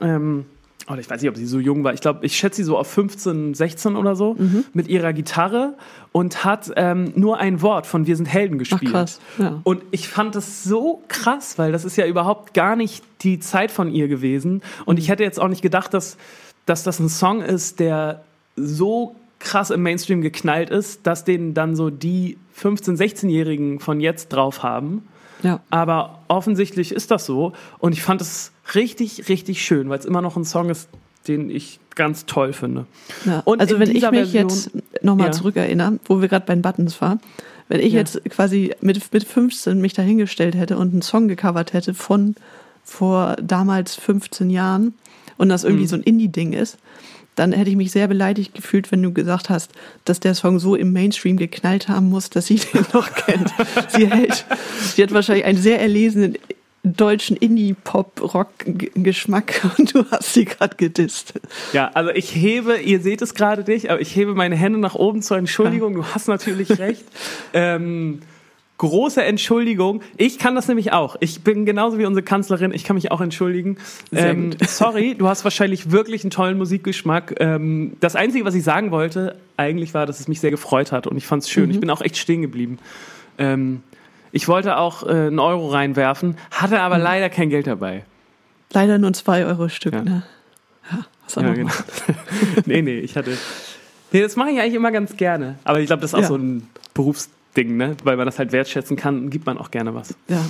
ähm, 0.00 0.44
oder 0.88 1.00
ich 1.00 1.10
weiß 1.10 1.20
nicht, 1.20 1.30
ob 1.30 1.36
sie 1.36 1.46
so 1.46 1.58
jung 1.58 1.84
war. 1.84 1.94
Ich 1.94 2.00
glaube, 2.00 2.24
ich 2.24 2.36
schätze 2.36 2.56
sie 2.56 2.64
so 2.64 2.78
auf 2.78 2.86
15, 2.88 3.54
16 3.54 3.96
oder 3.96 4.14
so, 4.14 4.36
mit 4.72 4.88
ihrer 4.88 5.12
Gitarre 5.12 5.74
und 6.12 6.44
hat 6.44 6.70
ähm, 6.76 7.12
nur 7.16 7.38
ein 7.38 7.60
Wort 7.60 7.86
von 7.86 8.06
Wir 8.06 8.16
sind 8.16 8.26
Helden 8.26 8.58
gespielt. 8.58 8.92
krass, 8.92 9.20
ja. 9.38 9.60
Und 9.64 9.82
ich 9.90 10.08
fand 10.08 10.34
das 10.34 10.62
so 10.64 11.02
krass, 11.08 11.58
weil 11.58 11.72
das 11.72 11.84
ist 11.84 11.96
ja 11.96 12.06
überhaupt 12.06 12.54
gar 12.54 12.76
nicht 12.76 13.04
die 13.22 13.40
Zeit 13.40 13.70
von 13.70 13.92
ihr 13.92 14.08
gewesen. 14.08 14.62
Und 14.84 14.98
ich 14.98 15.08
hätte 15.08 15.24
jetzt 15.24 15.40
auch 15.40 15.48
nicht 15.48 15.62
gedacht, 15.62 15.92
dass, 15.92 16.16
dass 16.66 16.84
das 16.84 17.00
ein 17.00 17.08
Song 17.08 17.42
ist, 17.42 17.80
der 17.80 18.22
so 18.54 19.16
krass 19.38 19.70
im 19.70 19.82
Mainstream 19.82 20.22
geknallt 20.22 20.70
ist, 20.70 21.06
dass 21.06 21.24
den 21.24 21.52
dann 21.52 21.76
so 21.76 21.90
die 21.90 22.38
15-, 22.60 22.96
16-Jährigen 22.96 23.80
von 23.80 24.00
jetzt 24.00 24.28
drauf 24.28 24.62
haben. 24.62 25.06
Ja. 25.42 25.60
Aber 25.70 26.20
offensichtlich 26.28 26.92
ist 26.92 27.10
das 27.10 27.26
so. 27.26 27.52
Und 27.78 27.92
ich 27.92 28.02
fand 28.02 28.20
es 28.20 28.52
richtig, 28.74 29.28
richtig 29.28 29.62
schön, 29.64 29.88
weil 29.88 29.98
es 29.98 30.04
immer 30.04 30.22
noch 30.22 30.36
ein 30.36 30.44
Song 30.44 30.70
ist, 30.70 30.88
den 31.28 31.50
ich 31.50 31.78
ganz 31.94 32.26
toll 32.26 32.52
finde. 32.52 32.86
Ja. 33.24 33.40
Und 33.44 33.60
also 33.60 33.78
wenn 33.78 33.88
ich 33.90 34.02
mich 34.10 34.30
Version- 34.30 34.48
jetzt 34.48 34.70
nochmal 35.02 35.26
Ja. 35.28 35.32
zurückerinnere, 35.32 35.98
wo 36.04 36.20
wir 36.20 36.28
gerade 36.28 36.44
bei 36.46 36.54
den 36.54 36.62
Buttons 36.62 37.00
waren, 37.00 37.20
wenn 37.68 37.80
ich 37.80 37.92
Ja. 37.94 38.00
jetzt 38.00 38.22
quasi 38.30 38.74
mit, 38.80 39.12
mit 39.12 39.24
15 39.24 39.80
mich 39.80 39.92
dahingestellt 39.94 40.54
hätte 40.54 40.76
und 40.78 40.92
einen 40.92 41.02
Song 41.02 41.26
gecovert 41.28 41.72
hätte 41.72 41.94
von 41.94 42.36
vor 42.84 43.36
damals 43.42 43.96
15 43.96 44.50
Jahren 44.50 44.94
und 45.38 45.48
das 45.48 45.64
irgendwie 45.64 45.84
Mhm. 45.84 45.88
so 45.88 45.96
ein 45.96 46.02
Indie-Ding 46.02 46.52
ist, 46.52 46.78
dann 47.34 47.52
hätte 47.52 47.68
ich 47.70 47.76
mich 47.76 47.90
sehr 47.90 48.06
beleidigt 48.08 48.54
gefühlt, 48.54 48.92
wenn 48.92 49.02
du 49.02 49.12
gesagt 49.12 49.50
hast, 49.50 49.72
dass 50.04 50.20
der 50.20 50.34
Song 50.34 50.58
so 50.58 50.74
im 50.76 50.92
Mainstream 50.92 51.36
geknallt 51.36 51.88
haben 51.88 52.08
muss, 52.08 52.30
dass 52.30 52.46
sie 52.46 52.54
den 52.74 52.86
noch 52.92 53.12
kennt. 53.12 53.52
Sie 53.88 54.06
hält, 54.08 54.44
sie 54.94 55.02
hat 55.02 55.12
wahrscheinlich 55.12 55.44
einen 55.44 55.58
sehr 55.58 55.80
erlesenen 55.80 56.36
deutschen 56.94 57.36
Indie-Pop-Rock-Geschmack 57.36 59.70
und 59.78 59.94
du 59.94 60.04
hast 60.10 60.34
sie 60.34 60.44
gerade 60.44 60.76
gedisst. 60.76 61.34
Ja, 61.72 61.90
also 61.94 62.10
ich 62.10 62.34
hebe, 62.34 62.76
ihr 62.76 63.00
seht 63.00 63.22
es 63.22 63.34
gerade 63.34 63.62
nicht, 63.70 63.90
aber 63.90 64.00
ich 64.00 64.14
hebe 64.14 64.34
meine 64.34 64.56
Hände 64.56 64.78
nach 64.78 64.94
oben 64.94 65.22
zur 65.22 65.38
Entschuldigung. 65.38 65.94
Du 65.94 66.04
hast 66.04 66.28
natürlich 66.28 66.78
recht. 66.78 67.04
Ähm, 67.52 68.20
große 68.78 69.22
Entschuldigung. 69.22 70.02
Ich 70.16 70.38
kann 70.38 70.54
das 70.54 70.68
nämlich 70.68 70.92
auch. 70.92 71.16
Ich 71.20 71.42
bin 71.42 71.64
genauso 71.64 71.98
wie 71.98 72.04
unsere 72.04 72.22
Kanzlerin. 72.22 72.72
Ich 72.72 72.84
kann 72.84 72.96
mich 72.96 73.10
auch 73.10 73.20
entschuldigen. 73.20 73.78
Ähm, 74.12 74.50
sorry, 74.66 75.14
du 75.16 75.28
hast 75.28 75.44
wahrscheinlich 75.44 75.90
wirklich 75.90 76.24
einen 76.24 76.30
tollen 76.30 76.58
Musikgeschmack. 76.58 77.36
Ähm, 77.40 77.96
das 78.00 78.16
Einzige, 78.16 78.44
was 78.44 78.54
ich 78.54 78.64
sagen 78.64 78.90
wollte, 78.90 79.36
eigentlich 79.56 79.94
war, 79.94 80.06
dass 80.06 80.20
es 80.20 80.28
mich 80.28 80.40
sehr 80.40 80.50
gefreut 80.50 80.92
hat 80.92 81.06
und 81.06 81.16
ich 81.16 81.26
fand 81.26 81.42
es 81.42 81.50
schön. 81.50 81.66
Mhm. 81.66 81.70
Ich 81.70 81.80
bin 81.80 81.90
auch 81.90 82.02
echt 82.02 82.16
stehen 82.16 82.42
geblieben. 82.42 82.78
Ähm, 83.38 83.82
ich 84.36 84.48
wollte 84.48 84.76
auch 84.76 85.02
äh, 85.02 85.10
einen 85.10 85.38
Euro 85.38 85.68
reinwerfen, 85.68 86.36
hatte 86.50 86.74
Mhm. 86.74 86.80
aber 86.80 86.98
leider 86.98 87.28
kein 87.30 87.48
Geld 87.50 87.66
dabei. 87.66 88.04
Leider 88.72 88.98
nur 88.98 89.10
ein 89.10 89.14
2 89.14 89.46
Euro 89.46 89.68
Stück, 89.68 89.94
Ja. 89.94 90.02
ne? 90.02 90.22
Ja, 90.90 90.98
was 91.24 91.34
Ja, 91.36 91.52
genau. 91.54 91.72
nee, 92.66 92.82
nee, 92.82 92.98
ich 93.00 93.16
hatte. 93.16 93.36
Nee, 94.12 94.20
das 94.22 94.36
mache 94.36 94.50
ich 94.50 94.60
eigentlich 94.60 94.74
immer 94.74 94.92
ganz 94.92 95.16
gerne. 95.16 95.58
Aber 95.64 95.80
ich 95.80 95.86
glaube, 95.86 96.02
das 96.02 96.10
ist 96.10 96.14
auch 96.14 96.20
Ja. 96.20 96.26
so 96.28 96.36
ein 96.36 96.68
Berufsding, 96.94 97.76
ne? 97.76 97.96
Weil 98.04 98.16
man 98.16 98.26
das 98.26 98.38
halt 98.38 98.52
wertschätzen 98.52 98.96
kann, 98.96 99.30
gibt 99.30 99.46
man 99.46 99.58
auch 99.58 99.70
gerne 99.70 99.94
was. 99.94 100.14
Ja. 100.28 100.44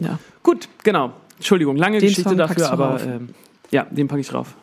ja. 0.00 0.18
Gut, 0.42 0.68
genau. 0.84 1.12
Entschuldigung, 1.36 1.76
lange 1.76 1.98
Den 1.98 2.08
Geschichte 2.08 2.28
Song 2.30 2.38
dafür, 2.38 2.70
aber 2.70 3.00
ähm, 3.04 3.30
ja, 3.70 3.84
den 3.90 4.08
packe 4.08 4.20
ich 4.20 4.28
drauf. 4.28 4.54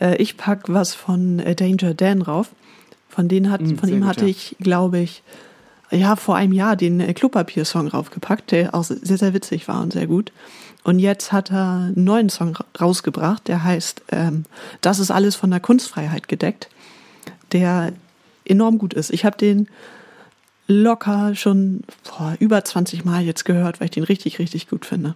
Äh, 0.00 0.16
ich 0.16 0.36
pack 0.36 0.64
was 0.68 0.94
von 0.94 1.38
äh, 1.40 1.54
Danger 1.54 1.94
Dan 1.94 2.22
rauf. 2.22 2.48
Von, 3.08 3.28
denen 3.28 3.50
hat, 3.50 3.60
Mm, 3.60 3.76
von 3.76 3.88
ihm 3.90 4.00
gut, 4.00 4.08
hatte 4.08 4.24
ja. 4.24 4.30
ich, 4.30 4.56
glaube 4.60 4.98
ich, 4.98 5.22
ja, 5.92 6.16
vor 6.16 6.36
einem 6.36 6.52
Jahr 6.52 6.76
den 6.76 7.00
äh, 7.00 7.12
Klopapier-Song 7.14 7.88
raufgepackt, 7.88 8.50
der 8.50 8.74
auch 8.74 8.84
sehr, 8.84 9.18
sehr 9.18 9.34
witzig 9.34 9.68
war 9.68 9.82
und 9.82 9.92
sehr 9.92 10.06
gut. 10.06 10.32
Und 10.84 10.98
jetzt 10.98 11.30
hat 11.32 11.50
er 11.52 11.92
einen 11.94 12.04
neuen 12.04 12.28
Song 12.28 12.56
ra- 12.56 12.64
rausgebracht, 12.80 13.46
der 13.48 13.62
heißt 13.62 14.02
ähm, 14.10 14.44
Das 14.80 14.98
ist 14.98 15.10
alles 15.10 15.36
von 15.36 15.50
der 15.50 15.60
Kunstfreiheit 15.60 16.26
gedeckt, 16.28 16.68
der 17.52 17.92
enorm 18.44 18.78
gut 18.78 18.94
ist. 18.94 19.10
Ich 19.10 19.24
habe 19.24 19.36
den 19.36 19.68
locker 20.66 21.34
schon 21.34 21.82
boah, 22.04 22.36
über 22.40 22.64
20 22.64 23.04
Mal 23.04 23.22
jetzt 23.22 23.44
gehört, 23.44 23.78
weil 23.80 23.86
ich 23.86 23.90
den 23.92 24.04
richtig, 24.04 24.38
richtig 24.38 24.68
gut 24.68 24.86
finde. 24.86 25.14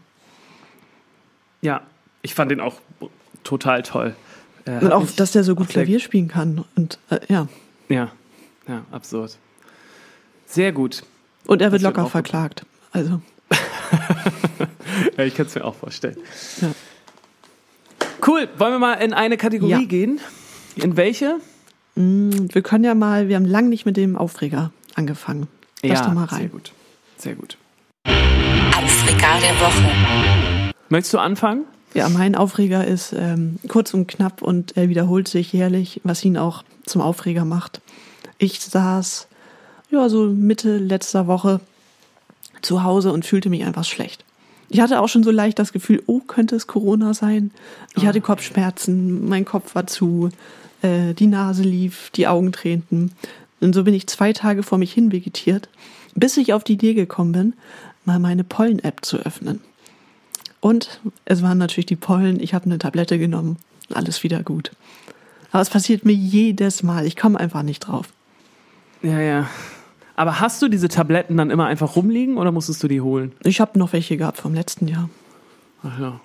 Ja, 1.62 1.80
ich 2.22 2.34
fand 2.34 2.50
den 2.50 2.60
auch 2.60 2.74
total 3.42 3.82
toll. 3.82 4.14
Äh, 4.66 4.78
Und 4.84 4.92
auch, 4.92 5.06
dass 5.16 5.32
der 5.32 5.44
so 5.44 5.54
gut 5.54 5.68
Klavier 5.68 6.00
spielen 6.00 6.28
kann. 6.28 6.64
Und 6.76 6.98
äh, 7.10 7.20
ja. 7.28 7.48
Ja, 7.88 8.10
ja, 8.68 8.84
absurd. 8.92 9.36
Sehr 10.46 10.72
gut. 10.72 11.02
Und 11.46 11.60
er 11.62 11.70
wird 11.72 11.82
Das 11.82 11.84
wird 11.88 11.94
locker 11.96 12.02
gut. 12.04 12.10
verklagt. 12.12 12.66
Also, 12.92 13.20
Ja, 15.16 15.24
ich 15.24 15.34
kann 15.34 15.46
es 15.46 15.54
mir 15.54 15.64
auch 15.64 15.74
vorstellen. 15.74 16.16
ja. 16.60 16.68
Cool, 18.26 18.48
wollen 18.58 18.72
wir 18.72 18.78
mal 18.78 18.94
in 18.94 19.12
eine 19.12 19.36
Kategorie 19.36 19.70
Ja. 19.72 19.84
gehen? 19.84 20.20
In 20.76 20.96
welche? 20.96 21.36
Mm, 21.94 22.48
Wir 22.52 22.62
können 22.62 22.84
ja 22.84 22.94
mal, 22.94 23.28
wir 23.28 23.36
haben 23.36 23.44
lang 23.44 23.68
nicht 23.68 23.86
mit 23.86 23.96
dem 23.96 24.16
Aufreger 24.16 24.72
angefangen. 24.94 25.48
Lass 25.82 26.02
doch 26.02 26.12
mal 26.12 26.28
Sehr 26.28 26.38
rein. 26.38 26.50
gut. 26.50 26.72
Sehr 27.18 27.34
gut. 27.34 27.56
Aufreger 28.06 29.40
der 29.40 29.60
Woche. 29.60 30.72
Möchtest 30.88 31.14
du 31.14 31.18
anfangen? 31.18 31.64
Ja, 31.94 32.08
mein 32.08 32.34
Aufreger 32.34 32.86
ist 32.86 33.12
ähm, 33.12 33.58
kurz 33.68 33.94
und 33.94 34.06
knapp 34.08 34.42
und 34.42 34.76
er 34.76 34.88
wiederholt 34.88 35.28
sich 35.28 35.52
jährlich, 35.52 36.00
was 36.04 36.24
ihn 36.24 36.36
auch 36.36 36.64
zum 36.84 37.00
Aufreger 37.00 37.44
macht. 37.44 37.80
Ich 38.38 38.60
saß 38.60 39.28
ja 39.90 40.08
so 40.08 40.26
Mitte 40.26 40.78
letzter 40.78 41.26
Woche 41.26 41.60
zu 42.62 42.82
Hause 42.82 43.12
und 43.12 43.24
fühlte 43.24 43.50
mich 43.50 43.64
einfach 43.64 43.84
schlecht. 43.84 44.24
Ich 44.68 44.80
hatte 44.80 45.00
auch 45.00 45.08
schon 45.08 45.22
so 45.22 45.30
leicht 45.30 45.58
das 45.58 45.72
Gefühl, 45.72 46.02
oh, 46.06 46.20
könnte 46.20 46.56
es 46.56 46.66
Corona 46.66 47.14
sein? 47.14 47.52
Ich 47.94 48.04
hatte 48.06 48.20
Kopfschmerzen, 48.20 49.28
mein 49.28 49.44
Kopf 49.44 49.74
war 49.74 49.86
zu, 49.86 50.30
äh, 50.82 51.14
die 51.14 51.28
Nase 51.28 51.62
lief, 51.62 52.10
die 52.10 52.26
Augen 52.26 52.50
tränten. 52.52 53.12
Und 53.60 53.74
so 53.74 53.84
bin 53.84 53.94
ich 53.94 54.08
zwei 54.08 54.32
Tage 54.32 54.62
vor 54.62 54.78
mich 54.78 54.92
hin 54.92 55.12
vegetiert, 55.12 55.68
bis 56.14 56.36
ich 56.36 56.52
auf 56.52 56.64
die 56.64 56.74
Idee 56.74 56.94
gekommen 56.94 57.32
bin, 57.32 57.52
mal 58.04 58.18
meine 58.18 58.44
Pollen-App 58.44 59.04
zu 59.04 59.18
öffnen. 59.18 59.60
Und 60.60 61.00
es 61.24 61.42
waren 61.42 61.58
natürlich 61.58 61.86
die 61.86 61.96
Pollen. 61.96 62.40
Ich 62.40 62.52
habe 62.52 62.64
eine 62.64 62.78
Tablette 62.78 63.18
genommen. 63.18 63.56
Alles 63.94 64.24
wieder 64.24 64.42
gut. 64.42 64.72
Aber 65.52 65.62
es 65.62 65.70
passiert 65.70 66.04
mir 66.04 66.12
jedes 66.12 66.82
Mal. 66.82 67.06
Ich 67.06 67.16
komme 67.16 67.38
einfach 67.38 67.62
nicht 67.62 67.80
drauf. 67.80 68.08
Ja, 69.02 69.20
ja. 69.20 69.48
Aber 70.16 70.40
hast 70.40 70.62
du 70.62 70.68
diese 70.68 70.88
Tabletten 70.88 71.36
dann 71.36 71.50
immer 71.50 71.66
einfach 71.66 71.94
rumliegen 71.94 72.38
oder 72.38 72.50
musstest 72.50 72.82
du 72.82 72.88
die 72.88 73.02
holen? 73.02 73.32
Ich 73.44 73.60
habe 73.60 73.78
noch 73.78 73.92
welche 73.92 74.16
gehabt 74.16 74.38
vom 74.38 74.54
letzten 74.54 74.88
Jahr. 74.88 75.10
Ach 75.82 76.00
ja. 76.00 76.20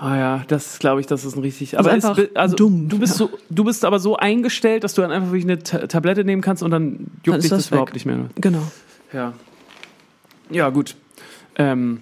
Ah 0.00 0.16
ja, 0.16 0.44
das 0.46 0.78
glaube 0.78 1.00
ich, 1.00 1.06
das 1.08 1.24
ist 1.24 1.36
ein 1.36 1.40
richtig. 1.40 1.78
Aber 1.78 1.90
einfach 1.90 2.16
ist, 2.16 2.36
also 2.36 2.54
dumm, 2.54 2.88
du 2.88 2.98
bist 2.98 3.14
ja. 3.14 3.26
so, 3.26 3.30
du 3.50 3.64
bist 3.64 3.84
aber 3.84 3.98
so 3.98 4.16
eingestellt, 4.16 4.84
dass 4.84 4.94
du 4.94 5.02
dann 5.02 5.10
einfach 5.10 5.28
wirklich 5.32 5.44
eine 5.44 5.58
Ta 5.58 5.86
Tablette 5.88 6.24
nehmen 6.24 6.40
kannst 6.40 6.62
und 6.62 6.70
dann 6.70 6.92
Dann 6.92 7.10
juckt 7.24 7.38
ist 7.38 7.42
dich 7.44 7.50
das, 7.50 7.58
das 7.64 7.70
überhaupt 7.70 7.94
nicht 7.94 8.06
mehr. 8.06 8.18
Genau. 8.36 8.62
Ja. 9.12 9.32
Ja, 10.50 10.70
gut. 10.70 10.94
Ähm, 11.56 12.00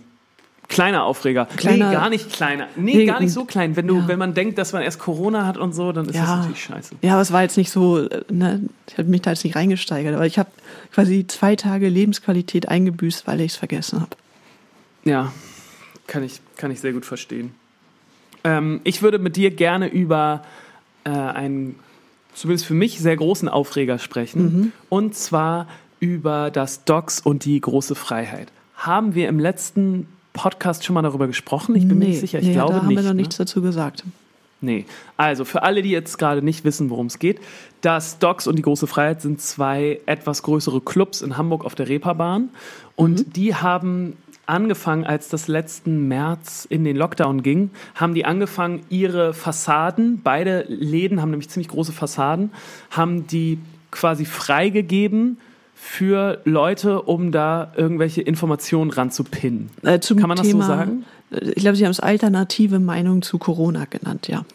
kleiner 0.68 1.04
Aufreger. 1.04 1.46
Kleiner- 1.56 1.88
nee, 1.88 1.94
gar 1.94 2.08
nicht 2.10 2.32
kleiner. 2.32 2.66
Nee, 2.76 2.94
Nee, 2.96 3.06
gar 3.06 3.20
nicht 3.20 3.32
so 3.32 3.44
klein. 3.44 3.76
Wenn 3.76 3.86
du, 3.86 3.98
ja. 3.98 4.08
wenn 4.08 4.18
man 4.18 4.34
denkt, 4.34 4.58
dass 4.58 4.72
man 4.72 4.82
erst 4.82 4.98
Corona 4.98 5.46
hat 5.46 5.56
und 5.58 5.72
so, 5.74 5.92
dann 5.92 6.06
ist 6.06 6.14
das 6.18 6.28
Ja. 6.28 6.36
natürlich 6.36 6.62
scheiße. 6.64 6.96
Ja, 7.02 7.12
aber 7.14 7.22
es 7.22 7.32
war 7.32 7.42
jetzt 7.42 7.56
nicht 7.56 7.70
so, 7.70 7.98
äh, 8.06 8.22
ne, 8.30 8.62
ich 8.88 8.98
habe 8.98 9.08
mich 9.08 9.22
da 9.22 9.30
jetzt 9.30 9.44
nicht 9.44 9.54
reingesteigert, 9.56 10.14
aber 10.14 10.26
ich 10.26 10.38
habe 10.38 10.50
quasi 10.92 11.26
zwei 11.26 11.56
Tage 11.56 11.88
Lebensqualität 11.88 12.68
eingebüßt, 12.68 13.26
weil 13.26 13.40
ich 13.40 13.52
es 13.52 13.56
vergessen 13.56 14.00
habe. 14.00 14.10
Ja, 15.04 15.32
kann 16.06 16.22
ich, 16.24 16.40
kann 16.56 16.70
ich 16.70 16.80
sehr 16.80 16.92
gut 16.92 17.04
verstehen. 17.06 17.54
Ähm, 18.44 18.80
ich 18.84 19.02
würde 19.02 19.18
mit 19.18 19.36
dir 19.36 19.50
gerne 19.50 19.88
über 19.88 20.42
äh, 21.04 21.10
einen, 21.10 21.76
zumindest 22.34 22.66
für 22.66 22.74
mich, 22.74 22.98
sehr 22.98 23.16
großen 23.16 23.48
Aufreger 23.48 23.98
sprechen. 23.98 24.72
Und 24.88 25.14
zwar 25.14 25.68
über 26.00 26.50
das 26.50 26.84
Docs 26.84 27.20
und 27.20 27.44
die 27.44 27.60
große 27.60 27.94
Freiheit. 27.94 28.48
Haben 28.76 29.14
wir 29.14 29.28
im 29.28 29.38
letzten 29.38 30.06
Podcast 30.36 30.84
schon 30.84 30.94
mal 30.94 31.02
darüber 31.02 31.26
gesprochen? 31.26 31.74
Ich 31.74 31.88
bin 31.88 31.98
mir 31.98 32.08
nicht 32.08 32.20
sicher. 32.20 32.38
Ich 32.38 32.46
nee, 32.46 32.52
glaube 32.52 32.74
da 32.74 32.78
haben 32.80 32.88
nicht. 32.88 32.96
wir 32.96 33.02
noch 33.02 33.10
ne? 33.10 33.16
nichts 33.16 33.36
dazu 33.36 33.62
gesagt. 33.62 34.04
Nee. 34.60 34.86
Also 35.16 35.44
für 35.44 35.62
alle, 35.62 35.82
die 35.82 35.90
jetzt 35.90 36.18
gerade 36.18 36.42
nicht 36.42 36.64
wissen, 36.64 36.90
worum 36.90 37.06
es 37.06 37.18
geht, 37.18 37.40
das 37.80 38.18
Docs 38.18 38.46
und 38.46 38.56
die 38.56 38.62
Große 38.62 38.86
Freiheit 38.86 39.20
sind 39.20 39.40
zwei 39.40 40.00
etwas 40.06 40.42
größere 40.42 40.80
Clubs 40.80 41.20
in 41.22 41.36
Hamburg 41.36 41.64
auf 41.64 41.74
der 41.74 41.88
Reeperbahn. 41.88 42.50
Und 42.94 43.26
mhm. 43.26 43.32
die 43.32 43.54
haben 43.54 44.16
angefangen, 44.46 45.04
als 45.04 45.28
das 45.28 45.48
letzten 45.48 46.08
März 46.08 46.66
in 46.68 46.84
den 46.84 46.96
Lockdown 46.96 47.42
ging, 47.42 47.70
haben 47.94 48.14
die 48.14 48.24
angefangen, 48.24 48.82
ihre 48.88 49.34
Fassaden, 49.34 50.20
beide 50.22 50.64
Läden 50.68 51.20
haben 51.20 51.30
nämlich 51.30 51.50
ziemlich 51.50 51.68
große 51.68 51.92
Fassaden, 51.92 52.50
haben 52.90 53.26
die 53.26 53.58
quasi 53.90 54.24
freigegeben 54.24 55.38
für 55.78 56.40
Leute, 56.44 57.02
um 57.02 57.30
da 57.30 57.70
irgendwelche 57.76 58.22
Informationen 58.22 58.90
ranzupinnen. 58.90 59.70
Äh, 59.82 59.98
Kann 59.98 60.28
man 60.28 60.38
das 60.38 60.46
Thema, 60.46 60.64
so 60.64 60.68
sagen? 60.68 61.04
Ich 61.30 61.56
glaube, 61.56 61.76
Sie 61.76 61.84
haben 61.84 61.90
es 61.90 62.00
alternative 62.00 62.80
Meinung 62.80 63.20
zu 63.20 63.36
Corona 63.36 63.84
genannt, 63.84 64.26
ja. 64.26 64.46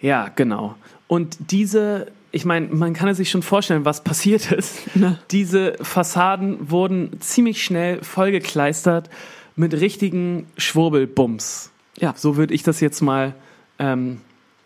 Ja, 0.00 0.28
genau. 0.28 0.76
Und 1.06 1.38
diese, 1.50 2.08
ich 2.30 2.44
meine, 2.44 2.68
man 2.68 2.92
kann 2.92 3.12
sich 3.14 3.30
schon 3.30 3.42
vorstellen, 3.42 3.86
was 3.86 4.04
passiert 4.04 4.52
ist. 4.52 4.76
Na. 4.94 5.18
Diese 5.30 5.74
Fassaden 5.80 6.70
wurden 6.70 7.20
ziemlich 7.20 7.64
schnell 7.64 8.04
vollgekleistert 8.04 9.08
mit 9.56 9.72
richtigen 9.72 10.46
Schwurbelbums. 10.58 11.70
Ja. 11.98 12.14
So 12.16 12.36
würde 12.36 12.52
ich 12.52 12.62
das 12.62 12.80
jetzt 12.80 13.00
mal 13.00 13.34
ähm, 13.78 14.20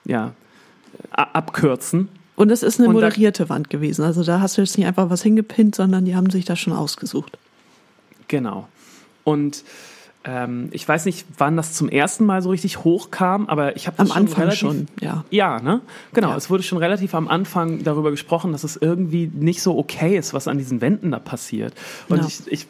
ja, 0.04 0.32
abkürzen. 1.12 2.08
Und 2.42 2.50
es 2.50 2.64
ist 2.64 2.80
eine 2.80 2.88
Und 2.88 2.94
moderierte 2.94 3.48
Wand 3.48 3.70
gewesen. 3.70 4.04
Also 4.04 4.24
da 4.24 4.40
hast 4.40 4.56
du 4.56 4.62
jetzt 4.62 4.76
nicht 4.76 4.86
einfach 4.86 5.10
was 5.10 5.22
hingepinnt, 5.22 5.76
sondern 5.76 6.04
die 6.04 6.16
haben 6.16 6.28
sich 6.28 6.44
das 6.44 6.58
schon 6.58 6.72
ausgesucht. 6.72 7.38
Genau. 8.26 8.66
Und 9.22 9.62
ähm, 10.24 10.68
ich 10.72 10.88
weiß 10.88 11.04
nicht, 11.04 11.24
wann 11.38 11.56
das 11.56 11.72
zum 11.72 11.88
ersten 11.88 12.24
Mal 12.24 12.42
so 12.42 12.50
richtig 12.50 12.82
hochkam, 12.82 13.48
aber 13.48 13.76
ich 13.76 13.86
habe 13.86 14.00
am 14.00 14.10
Anfang 14.10 14.42
relativ, 14.42 14.58
schon, 14.58 14.86
ja. 15.00 15.24
Ja, 15.30 15.60
ne? 15.60 15.82
Genau. 16.14 16.30
Ja. 16.30 16.36
Es 16.36 16.50
wurde 16.50 16.64
schon 16.64 16.78
relativ 16.78 17.14
am 17.14 17.28
Anfang 17.28 17.84
darüber 17.84 18.10
gesprochen, 18.10 18.50
dass 18.50 18.64
es 18.64 18.76
irgendwie 18.76 19.30
nicht 19.32 19.62
so 19.62 19.78
okay 19.78 20.16
ist, 20.16 20.34
was 20.34 20.48
an 20.48 20.58
diesen 20.58 20.80
Wänden 20.80 21.12
da 21.12 21.20
passiert. 21.20 21.74
Und 22.08 22.18
ja. 22.18 22.26
ich, 22.26 22.40
ich 22.50 22.66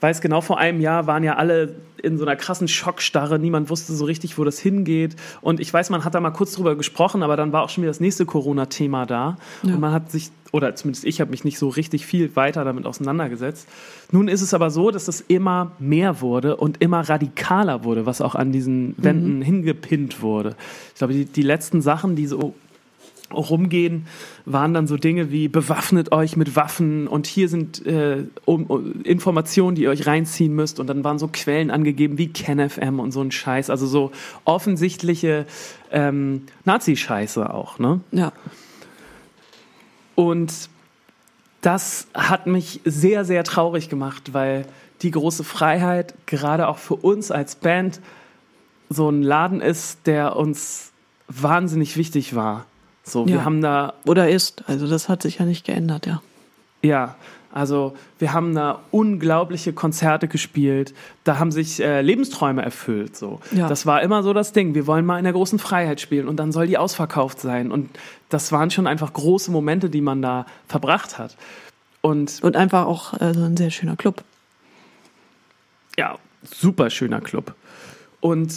weiß 0.00 0.20
genau, 0.20 0.40
vor 0.40 0.58
einem 0.58 0.80
Jahr 0.80 1.06
waren 1.06 1.24
ja 1.24 1.36
alle 1.36 1.76
in 2.04 2.18
so 2.18 2.24
einer 2.24 2.36
krassen 2.36 2.68
Schockstarre. 2.68 3.38
Niemand 3.38 3.70
wusste 3.70 3.94
so 3.94 4.04
richtig, 4.04 4.38
wo 4.38 4.44
das 4.44 4.58
hingeht. 4.58 5.16
Und 5.40 5.58
ich 5.58 5.72
weiß, 5.72 5.90
man 5.90 6.04
hat 6.04 6.14
da 6.14 6.20
mal 6.20 6.30
kurz 6.30 6.52
drüber 6.52 6.76
gesprochen, 6.76 7.22
aber 7.22 7.36
dann 7.36 7.52
war 7.52 7.62
auch 7.62 7.70
schon 7.70 7.82
wieder 7.82 7.90
das 7.90 8.00
nächste 8.00 8.26
Corona-Thema 8.26 9.06
da. 9.06 9.38
Ja. 9.62 9.74
Und 9.74 9.80
man 9.80 9.92
hat 9.92 10.10
sich, 10.10 10.30
oder 10.52 10.74
zumindest 10.74 11.04
ich 11.04 11.20
habe 11.20 11.30
mich 11.30 11.44
nicht 11.44 11.58
so 11.58 11.68
richtig 11.68 12.06
viel 12.06 12.36
weiter 12.36 12.64
damit 12.64 12.86
auseinandergesetzt. 12.86 13.68
Nun 14.12 14.28
ist 14.28 14.42
es 14.42 14.54
aber 14.54 14.70
so, 14.70 14.90
dass 14.90 15.08
es 15.08 15.22
immer 15.22 15.72
mehr 15.78 16.20
wurde 16.20 16.56
und 16.56 16.82
immer 16.82 17.00
radikaler 17.00 17.84
wurde, 17.84 18.06
was 18.06 18.20
auch 18.20 18.34
an 18.34 18.52
diesen 18.52 18.94
Wänden 18.98 19.38
mhm. 19.38 19.42
hingepinnt 19.42 20.20
wurde. 20.20 20.56
Ich 20.92 20.98
glaube, 20.98 21.14
die, 21.14 21.24
die 21.24 21.42
letzten 21.42 21.80
Sachen, 21.80 22.14
die 22.14 22.26
so 22.26 22.54
rumgehen, 23.32 24.06
waren 24.44 24.74
dann 24.74 24.86
so 24.86 24.96
Dinge 24.96 25.30
wie 25.30 25.48
bewaffnet 25.48 26.12
euch 26.12 26.36
mit 26.36 26.56
Waffen 26.56 27.06
und 27.06 27.26
hier 27.26 27.48
sind 27.48 27.84
äh, 27.86 28.24
um, 28.44 28.64
um, 28.66 29.02
Informationen, 29.02 29.74
die 29.74 29.82
ihr 29.82 29.90
euch 29.90 30.06
reinziehen 30.06 30.54
müsst 30.54 30.80
und 30.80 30.86
dann 30.88 31.04
waren 31.04 31.18
so 31.18 31.28
Quellen 31.28 31.70
angegeben 31.70 32.18
wie 32.18 32.28
KenFM 32.28 33.00
und 33.00 33.12
so 33.12 33.20
ein 33.20 33.30
Scheiß, 33.30 33.70
also 33.70 33.86
so 33.86 34.12
offensichtliche 34.44 35.46
ähm, 35.90 36.42
Nazi-Scheiße 36.64 37.52
auch, 37.52 37.78
ne? 37.78 38.00
Ja. 38.12 38.32
Und 40.14 40.68
das 41.60 42.08
hat 42.14 42.46
mich 42.46 42.80
sehr, 42.84 43.24
sehr 43.24 43.42
traurig 43.42 43.88
gemacht, 43.88 44.32
weil 44.32 44.66
die 45.02 45.10
große 45.10 45.44
Freiheit 45.44 46.14
gerade 46.26 46.68
auch 46.68 46.78
für 46.78 46.96
uns 46.96 47.30
als 47.30 47.56
Band 47.56 48.00
so 48.90 49.08
ein 49.08 49.22
Laden 49.22 49.60
ist, 49.60 50.06
der 50.06 50.36
uns 50.36 50.92
wahnsinnig 51.26 51.96
wichtig 51.96 52.34
war. 52.34 52.66
So, 53.04 53.26
wir 53.26 53.44
haben 53.44 53.60
da. 53.60 53.94
Oder 54.06 54.30
ist. 54.30 54.64
Also 54.66 54.88
das 54.88 55.08
hat 55.08 55.22
sich 55.22 55.38
ja 55.38 55.44
nicht 55.44 55.64
geändert, 55.66 56.06
ja. 56.06 56.22
Ja, 56.82 57.16
also 57.54 57.94
wir 58.18 58.32
haben 58.32 58.52
da 58.54 58.80
unglaubliche 58.90 59.72
Konzerte 59.72 60.26
gespielt. 60.26 60.92
Da 61.22 61.38
haben 61.38 61.52
sich 61.52 61.80
äh, 61.80 62.00
Lebensträume 62.00 62.62
erfüllt. 62.62 63.16
So, 63.16 63.40
ja. 63.52 63.68
das 63.68 63.86
war 63.86 64.02
immer 64.02 64.24
so 64.24 64.32
das 64.32 64.52
Ding. 64.52 64.74
Wir 64.74 64.88
wollen 64.88 65.06
mal 65.06 65.18
in 65.18 65.24
der 65.24 65.32
großen 65.32 65.60
Freiheit 65.60 66.00
spielen 66.00 66.26
und 66.26 66.36
dann 66.36 66.50
soll 66.50 66.66
die 66.66 66.78
ausverkauft 66.78 67.38
sein. 67.38 67.70
Und 67.70 67.90
das 68.28 68.50
waren 68.50 68.72
schon 68.72 68.88
einfach 68.88 69.12
große 69.12 69.52
Momente, 69.52 69.88
die 69.88 70.00
man 70.00 70.20
da 70.20 70.46
verbracht 70.66 71.16
hat. 71.16 71.36
Und 72.00 72.42
und 72.42 72.56
einfach 72.56 72.86
auch 72.86 73.20
äh, 73.20 73.32
so 73.32 73.44
ein 73.44 73.56
sehr 73.56 73.70
schöner 73.70 73.94
Club. 73.94 74.24
Ja, 75.96 76.18
super 76.42 76.90
schöner 76.90 77.20
Club. 77.20 77.54
Und 78.20 78.52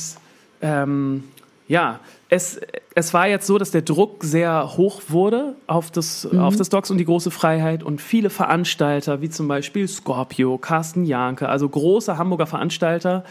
ähm, 0.61 1.23
ja, 1.67 1.99
es, 2.29 2.59
es 2.95 3.13
war 3.13 3.27
jetzt 3.27 3.47
so, 3.47 3.57
dass 3.57 3.71
der 3.71 3.81
Druck 3.81 4.23
sehr 4.23 4.77
hoch 4.77 5.01
wurde 5.09 5.55
auf 5.67 5.91
das, 5.91 6.27
mhm. 6.29 6.39
auf 6.39 6.55
das 6.55 6.69
Docs 6.69 6.91
und 6.91 6.97
die 6.97 7.05
große 7.05 7.31
Freiheit 7.31 7.83
und 7.83 8.01
viele 8.01 8.29
Veranstalter, 8.29 9.21
wie 9.21 9.29
zum 9.29 9.47
Beispiel 9.47 9.87
Scorpio, 9.87 10.57
Carsten 10.57 11.05
Janke, 11.05 11.49
also 11.49 11.67
große 11.67 12.17
Hamburger 12.17 12.47
Veranstalter, 12.47 13.23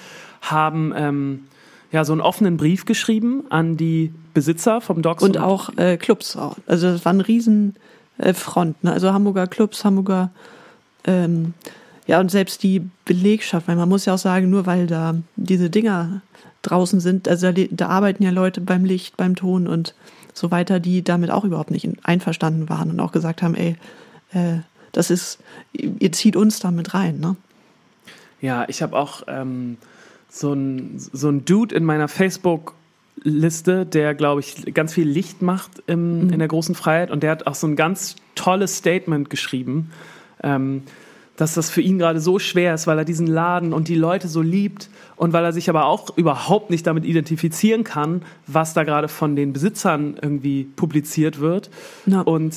haben 0.42 0.92
ähm, 0.96 1.46
ja 1.92 2.04
so 2.04 2.12
einen 2.12 2.20
offenen 2.20 2.56
Brief 2.56 2.84
geschrieben 2.84 3.44
an 3.50 3.76
die 3.76 4.12
Besitzer 4.34 4.80
vom 4.80 5.02
Docs. 5.02 5.22
Und, 5.22 5.36
und 5.36 5.42
auch 5.42 5.76
äh, 5.76 5.96
Clubs. 5.96 6.36
Also 6.66 6.92
das 6.92 7.04
war 7.04 7.12
ein 7.12 7.20
riesen 7.20 7.76
äh, 8.18 8.34
Front. 8.34 8.84
Ne? 8.84 8.92
Also 8.92 9.12
Hamburger 9.12 9.46
Clubs, 9.46 9.84
Hamburger 9.84 10.30
ähm, 11.06 11.54
ja, 12.06 12.20
und 12.20 12.30
selbst 12.30 12.62
die 12.62 12.88
Belegschaft, 13.04 13.66
weil 13.66 13.76
man 13.76 13.88
muss 13.88 14.04
ja 14.04 14.14
auch 14.14 14.18
sagen, 14.18 14.48
nur 14.48 14.66
weil 14.66 14.86
da 14.86 15.16
diese 15.34 15.70
Dinger 15.70 16.22
draußen 16.66 17.00
sind, 17.00 17.28
also 17.28 17.52
da, 17.52 17.62
da, 17.70 17.88
arbeiten 17.88 18.22
ja 18.22 18.30
Leute 18.30 18.60
beim 18.60 18.84
Licht, 18.84 19.16
beim 19.16 19.36
Ton 19.36 19.66
und 19.66 19.94
so 20.34 20.50
weiter, 20.50 20.80
die 20.80 21.02
damit 21.02 21.30
auch 21.30 21.44
überhaupt 21.44 21.70
nicht 21.70 21.88
einverstanden 22.02 22.68
waren 22.68 22.90
und 22.90 23.00
auch 23.00 23.12
gesagt 23.12 23.42
haben, 23.42 23.54
ey, 23.54 23.76
äh, 24.32 24.58
das 24.92 25.10
ist, 25.10 25.38
ihr 25.72 26.12
zieht 26.12 26.36
uns 26.36 26.58
damit 26.58 26.94
rein, 26.94 27.20
ne? 27.20 27.36
Ja, 28.40 28.66
ich 28.68 28.82
habe 28.82 28.96
auch 28.96 29.22
ähm, 29.28 29.78
so 30.28 30.52
ein 30.52 30.98
so 30.98 31.28
ein 31.28 31.44
Dude 31.44 31.74
in 31.74 31.84
meiner 31.84 32.08
Facebook 32.08 32.74
Liste, 33.22 33.86
der, 33.86 34.14
glaube 34.14 34.40
ich, 34.40 34.74
ganz 34.74 34.92
viel 34.92 35.08
Licht 35.08 35.42
macht 35.42 35.82
im, 35.86 36.26
mhm. 36.26 36.32
in 36.32 36.38
der 36.38 36.48
großen 36.48 36.74
Freiheit. 36.74 37.10
Und 37.10 37.22
der 37.22 37.30
hat 37.30 37.46
auch 37.46 37.54
so 37.54 37.66
ein 37.66 37.76
ganz 37.76 38.16
tolles 38.34 38.76
Statement 38.76 39.30
geschrieben, 39.30 39.90
ähm, 40.42 40.82
dass 41.36 41.54
das 41.54 41.70
für 41.70 41.80
ihn 41.80 41.98
gerade 41.98 42.20
so 42.20 42.38
schwer 42.38 42.74
ist, 42.74 42.86
weil 42.86 42.98
er 42.98 43.04
diesen 43.04 43.26
Laden 43.26 43.72
und 43.72 43.88
die 43.88 43.94
Leute 43.94 44.28
so 44.28 44.42
liebt 44.42 44.90
und 45.16 45.32
weil 45.32 45.44
er 45.44 45.52
sich 45.52 45.68
aber 45.68 45.86
auch 45.86 46.16
überhaupt 46.16 46.70
nicht 46.70 46.86
damit 46.86 47.04
identifizieren 47.04 47.84
kann, 47.84 48.22
was 48.46 48.74
da 48.74 48.84
gerade 48.84 49.08
von 49.08 49.34
den 49.36 49.52
Besitzern 49.52 50.16
irgendwie 50.20 50.64
publiziert 50.64 51.40
wird. 51.40 51.70
Ja. 52.06 52.20
Und 52.20 52.54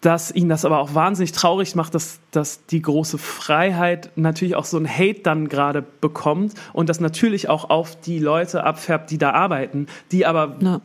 dass 0.00 0.30
ihn 0.30 0.48
das 0.48 0.64
aber 0.64 0.78
auch 0.78 0.94
wahnsinnig 0.94 1.32
traurig 1.32 1.74
macht, 1.74 1.94
dass, 1.94 2.20
dass 2.30 2.64
die 2.66 2.82
große 2.82 3.18
Freiheit 3.18 4.10
natürlich 4.16 4.54
auch 4.54 4.64
so 4.64 4.78
ein 4.78 4.88
Hate 4.88 5.20
dann 5.22 5.48
gerade 5.48 5.82
bekommt 5.82 6.54
und 6.72 6.88
das 6.88 7.00
natürlich 7.00 7.48
auch 7.48 7.70
auf 7.70 8.00
die 8.00 8.20
Leute 8.20 8.62
abfärbt, 8.62 9.10
die 9.10 9.18
da 9.18 9.32
arbeiten, 9.32 9.88
die 10.12 10.24
aber 10.24 10.56
ja. 10.60 10.80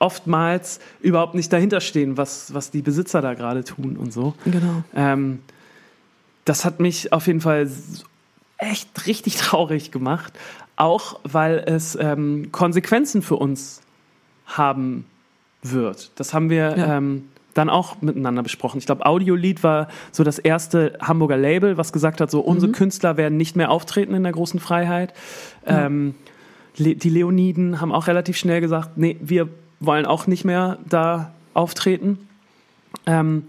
oftmals 0.00 0.80
überhaupt 1.00 1.34
nicht 1.34 1.52
dahinter 1.52 1.80
stehen, 1.80 2.16
was, 2.16 2.52
was 2.52 2.72
die 2.72 2.82
Besitzer 2.82 3.22
da 3.22 3.34
gerade 3.34 3.62
tun 3.62 3.96
und 3.96 4.12
so. 4.12 4.34
Genau. 4.44 4.82
Ähm, 4.94 5.38
das 6.44 6.64
hat 6.64 6.80
mich 6.80 7.12
auf 7.12 7.26
jeden 7.26 7.40
Fall 7.40 7.68
echt 8.58 9.06
richtig 9.06 9.36
traurig 9.38 9.90
gemacht, 9.90 10.32
auch 10.76 11.20
weil 11.24 11.64
es 11.66 11.96
ähm, 12.00 12.50
Konsequenzen 12.52 13.22
für 13.22 13.36
uns 13.36 13.80
haben 14.46 15.04
wird. 15.62 16.12
Das 16.16 16.34
haben 16.34 16.50
wir 16.50 16.76
ja. 16.76 16.96
ähm, 16.96 17.28
dann 17.54 17.68
auch 17.68 18.00
miteinander 18.00 18.42
besprochen. 18.42 18.78
Ich 18.78 18.86
glaube, 18.86 19.04
Audiolied 19.04 19.62
war 19.64 19.88
so 20.12 20.22
das 20.22 20.38
erste 20.38 20.96
Hamburger 21.00 21.36
Label, 21.36 21.76
was 21.76 21.92
gesagt 21.92 22.20
hat, 22.20 22.30
so 22.30 22.40
unsere 22.40 22.68
mhm. 22.68 22.76
Künstler 22.76 23.16
werden 23.16 23.36
nicht 23.36 23.56
mehr 23.56 23.70
auftreten 23.70 24.14
in 24.14 24.22
der 24.22 24.32
großen 24.32 24.60
Freiheit. 24.60 25.12
Ja. 25.66 25.86
Ähm, 25.86 26.14
die 26.78 27.10
Leoniden 27.10 27.80
haben 27.80 27.90
auch 27.90 28.06
relativ 28.06 28.36
schnell 28.36 28.60
gesagt, 28.60 28.96
nee, 28.96 29.16
wir 29.20 29.48
wollen 29.80 30.06
auch 30.06 30.28
nicht 30.28 30.44
mehr 30.44 30.78
da 30.88 31.32
auftreten. 31.52 32.28
Ähm, 33.04 33.44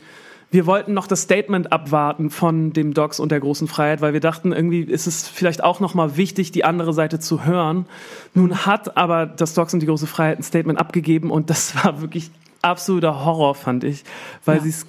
wir 0.51 0.65
wollten 0.65 0.93
noch 0.93 1.05
das 1.05 1.21
Statement 1.21 1.71
abwarten 1.71 2.31
von 2.31 2.73
dem 2.73 2.93
Docs 2.93 3.19
und 3.19 3.31
der 3.31 3.39
großen 3.39 3.67
Freiheit, 3.67 4.01
weil 4.01 4.13
wir 4.13 4.19
dachten, 4.19 4.51
irgendwie 4.51 4.81
ist 4.81 5.05
es 5.05 5.27
vielleicht 5.27 5.63
auch 5.63 5.79
nochmal 5.79 6.17
wichtig, 6.17 6.51
die 6.51 6.63
andere 6.63 6.93
Seite 6.93 7.19
zu 7.19 7.45
hören. 7.45 7.85
Nun 8.33 8.65
hat 8.65 8.97
aber 8.97 9.27
das 9.27 9.53
Docs 9.53 9.75
und 9.75 9.81
die 9.81 9.85
große 9.85 10.07
Freiheit 10.07 10.39
ein 10.39 10.43
Statement 10.43 10.79
abgegeben 10.79 11.29
und 11.29 11.49
das 11.49 11.75
war 11.83 12.01
wirklich 12.01 12.31
absoluter 12.61 13.23
Horror, 13.23 13.55
fand 13.55 13.83
ich, 13.83 14.03
weil 14.43 14.57
ja. 14.57 14.63
sie 14.63 14.69
es 14.69 14.85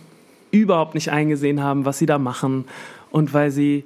überhaupt 0.51 0.95
nicht 0.95 1.11
eingesehen 1.13 1.63
haben, 1.63 1.85
was 1.85 1.99
sie 1.99 2.07
da 2.07 2.19
machen 2.19 2.65
und 3.11 3.35
weil 3.35 3.51
sie 3.51 3.85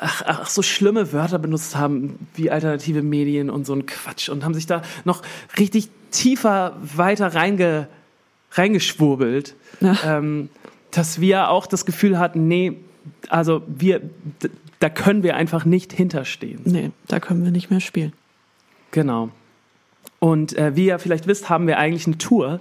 ach, 0.00 0.22
ach, 0.26 0.46
so 0.48 0.62
schlimme 0.62 1.12
Wörter 1.12 1.38
benutzt 1.38 1.76
haben, 1.76 2.28
wie 2.34 2.50
alternative 2.50 3.02
Medien 3.02 3.50
und 3.50 3.66
so 3.66 3.74
ein 3.74 3.86
Quatsch 3.86 4.28
und 4.28 4.44
haben 4.44 4.54
sich 4.54 4.66
da 4.66 4.82
noch 5.04 5.22
richtig 5.58 5.88
tiefer 6.12 6.76
weiter 6.80 7.34
reinge, 7.34 7.88
reingeschwurbelt. 8.52 9.56
Ähm, 9.82 10.48
dass 10.96 11.20
wir 11.20 11.50
auch 11.50 11.66
das 11.66 11.84
Gefühl 11.86 12.18
hatten, 12.18 12.48
nee, 12.48 12.76
also 13.28 13.62
wir, 13.66 14.00
da 14.80 14.88
können 14.88 15.22
wir 15.22 15.36
einfach 15.36 15.64
nicht 15.64 15.92
hinterstehen. 15.92 16.60
Nee, 16.64 16.90
da 17.08 17.20
können 17.20 17.44
wir 17.44 17.50
nicht 17.50 17.70
mehr 17.70 17.80
spielen. 17.80 18.12
Genau. 18.90 19.30
Und 20.20 20.56
äh, 20.56 20.74
wie 20.74 20.86
ihr 20.86 20.98
vielleicht 20.98 21.26
wisst, 21.26 21.50
haben 21.50 21.66
wir 21.66 21.78
eigentlich 21.78 22.06
eine 22.06 22.16
Tour, 22.16 22.60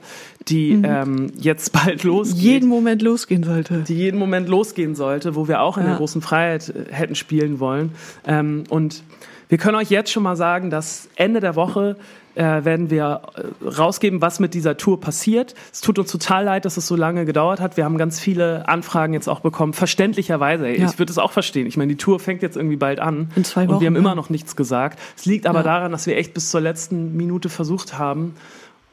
die 0.50 0.74
Mhm. 0.74 0.86
ähm, 0.86 1.32
jetzt 1.38 1.72
bald 1.72 2.04
losgeht. 2.04 2.42
Jeden 2.42 2.68
Moment 2.68 3.02
losgehen 3.02 3.44
sollte. 3.44 3.84
die 3.88 3.96
jeden 3.96 4.18
Moment 4.20 4.50
losgehen 4.50 4.96
sollte, 4.96 5.36
wo 5.36 5.48
wir 5.48 5.62
auch 5.62 5.78
in 5.78 5.84
Ja. 5.84 5.90
der 5.92 5.98
großen 5.98 6.22
Freiheit 6.22 6.70
äh, 6.70 6.92
hätten 6.92 7.16
spielen 7.16 7.60
wollen. 7.62 7.92
Ähm, 8.28 8.64
und 8.70 9.04
wir 9.48 9.58
können 9.58 9.76
euch 9.78 9.90
jetzt 9.92 10.12
schon 10.12 10.24
mal 10.24 10.36
sagen, 10.36 10.72
dass 10.72 11.08
Ende 11.16 11.40
der 11.40 11.56
Woche 11.56 11.96
äh, 12.36 12.66
werden 12.66 12.90
wir 12.90 13.22
äh, 13.36 13.68
rausgeben, 13.68 14.22
was 14.22 14.40
mit 14.40 14.54
dieser 14.54 14.78
Tour 14.78 15.00
passiert. 15.00 15.54
Es 15.72 15.82
tut 15.82 16.00
uns 16.00 16.12
total 16.12 16.46
leid, 16.46 16.66
dass 16.66 16.78
es 16.78 16.88
so 16.88 16.96
lange 16.96 17.26
gedauert 17.26 17.60
hat. 17.60 17.78
Wir 17.78 17.86
haben 17.86 17.98
ganz 17.98 18.20
viele 18.20 18.68
Anfragen 18.68 19.14
jetzt 19.14 19.28
auch 19.28 19.42
bekommen, 19.42 19.74
verständlicherweise. 19.74 20.68
Ja. 20.70 20.86
Ich 20.86 20.98
würde 21.00 21.12
es 21.12 21.18
auch 21.18 21.32
verstehen. 21.32 21.68
Ich 21.68 21.78
meine, 21.78 21.94
die 21.94 21.98
Tour 21.98 22.20
fängt 22.20 22.42
jetzt 22.42 22.56
irgendwie 22.58 22.78
bald 22.78 23.00
an. 23.00 23.32
In 23.36 23.44
zwei 23.44 23.62
Und 23.62 23.68
wir 23.68 23.76
Wochen, 23.76 23.86
haben 23.86 23.94
ja. 23.94 24.00
immer 24.00 24.16
noch 24.16 24.30
nichts 24.30 24.56
gesagt. 24.56 25.00
Es 25.16 25.26
liegt 25.26 25.46
aber 25.46 25.60
Ja. 25.60 25.64
daran, 25.64 25.92
dass 25.92 26.08
wir 26.08 26.18
echt 26.18 26.34
bis 26.34 26.50
zur 26.50 26.62
letzten 26.62 27.16
Minute 27.16 27.50
versucht 27.50 27.98
haben, 27.98 28.36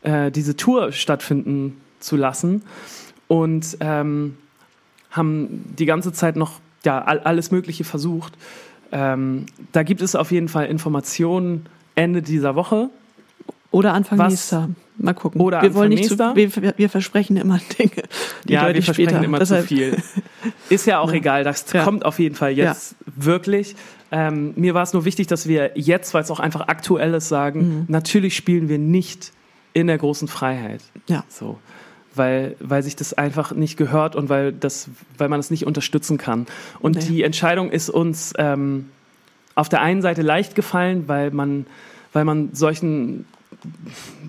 äh, 0.02 0.30
diese 0.30 0.56
Tour 0.56 0.92
stattfinden 0.92 1.80
zu 1.98 2.16
lassen. 2.16 2.62
Und 3.28 3.76
ähm, 3.80 4.36
haben 5.10 5.64
die 5.78 5.86
ganze 5.86 6.12
Zeit 6.12 6.36
noch 6.36 6.60
ja, 6.84 7.02
all, 7.02 7.20
alles 7.20 7.50
Mögliche 7.50 7.84
versucht. 7.84 8.34
Ähm, 8.92 9.46
da 9.72 9.82
gibt 9.82 10.02
es 10.02 10.14
auf 10.16 10.30
jeden 10.32 10.48
Fall 10.48 10.66
Informationen 10.66 11.66
Ende 11.94 12.22
dieser 12.22 12.54
Woche. 12.54 12.90
Oder 13.70 13.94
Anfang 13.94 14.18
Was- 14.18 14.30
nächster. 14.32 14.68
Mal 14.98 15.14
gucken. 15.14 15.40
Oder 15.40 15.62
wir 15.62 15.72
wollen 15.74 15.92
Anfang 15.92 16.34
nicht 16.34 16.52
zu, 16.52 16.62
wir, 16.62 16.74
wir 16.76 16.90
versprechen 16.90 17.36
immer 17.38 17.58
Dinge. 17.78 17.90
Ja, 18.46 18.66
wir 18.74 18.82
versprechen 18.82 19.08
später. 19.10 19.24
immer 19.24 19.38
Deshalb, 19.38 19.62
zu 19.62 19.68
viel. 19.74 19.96
Ist 20.68 20.86
ja 20.86 20.98
auch 20.98 21.10
Ja. 21.10 21.16
egal, 21.16 21.44
das 21.44 21.64
Ja. 21.72 21.84
kommt 21.84 22.04
auf 22.04 22.18
jeden 22.18 22.34
Fall 22.34 22.52
jetzt 22.52 22.96
wirklich. 23.16 23.76
Ähm, 24.12 24.52
mir 24.56 24.74
war 24.74 24.82
es 24.82 24.92
nur 24.92 25.04
wichtig, 25.04 25.28
dass 25.28 25.46
wir 25.48 25.70
jetzt, 25.76 26.12
weil 26.14 26.22
es 26.22 26.30
auch 26.30 26.40
einfach 26.40 26.68
aktuell 26.68 27.14
ist, 27.14 27.28
sagen, 27.28 27.60
Mhm. 27.60 27.84
natürlich 27.88 28.36
spielen 28.36 28.68
wir 28.68 28.78
nicht 28.78 29.32
in 29.72 29.86
der 29.86 29.96
großen 29.98 30.26
Freiheit. 30.28 30.82
Ja. 31.06 31.24
So. 31.28 31.58
Weil, 32.14 32.56
weil 32.58 32.82
sich 32.82 32.96
das 32.96 33.14
einfach 33.14 33.52
nicht 33.52 33.76
gehört 33.76 34.16
und 34.16 34.28
weil, 34.28 34.52
das, 34.52 34.88
weil 35.16 35.28
man 35.28 35.38
es 35.40 35.50
nicht 35.50 35.64
unterstützen 35.64 36.18
kann. 36.18 36.46
Und 36.80 36.96
Nee. 36.96 37.04
die 37.08 37.22
Entscheidung 37.22 37.70
ist 37.70 37.88
uns 37.88 38.34
ähm, 38.36 38.90
auf 39.54 39.68
der 39.68 39.80
einen 39.80 40.02
Seite 40.02 40.22
leicht 40.22 40.56
gefallen, 40.56 41.04
weil 41.06 41.30
man, 41.30 41.66
weil 42.12 42.24
man 42.24 42.50
solchen 42.52 43.24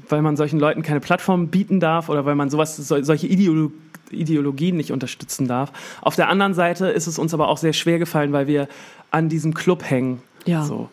weil 0.10 0.22
man 0.22 0.36
solchen 0.38 0.60
Leuten 0.60 0.82
keine 0.82 1.00
Plattform 1.00 1.48
bieten 1.48 1.80
darf 1.80 2.10
oder 2.10 2.26
weil 2.26 2.36
man 2.36 2.50
sowas, 2.50 2.76
sol- 2.78 3.04
solche 3.04 3.28
Ideolo 3.28 3.72
Ideologien 4.12 4.76
nicht 4.76 4.92
unterstützen 4.92 5.48
darf. 5.48 5.72
Auf 6.02 6.18
der 6.18 6.28
anderen 6.28 6.54
Seite 6.54 6.88
ist 6.88 7.08
es 7.08 7.18
uns 7.18 7.34
aber 7.34 7.48
auch 7.48 7.58
sehr 7.58 7.72
schwer 7.72 7.98
gefallen, 7.98 8.34
weil 8.34 8.46
wir 8.46 8.68
an 9.10 9.30
diesem 9.30 9.54
Club 9.54 9.90
hängen. 9.90 10.22
Ja. 10.46 10.64
So. 10.64 10.90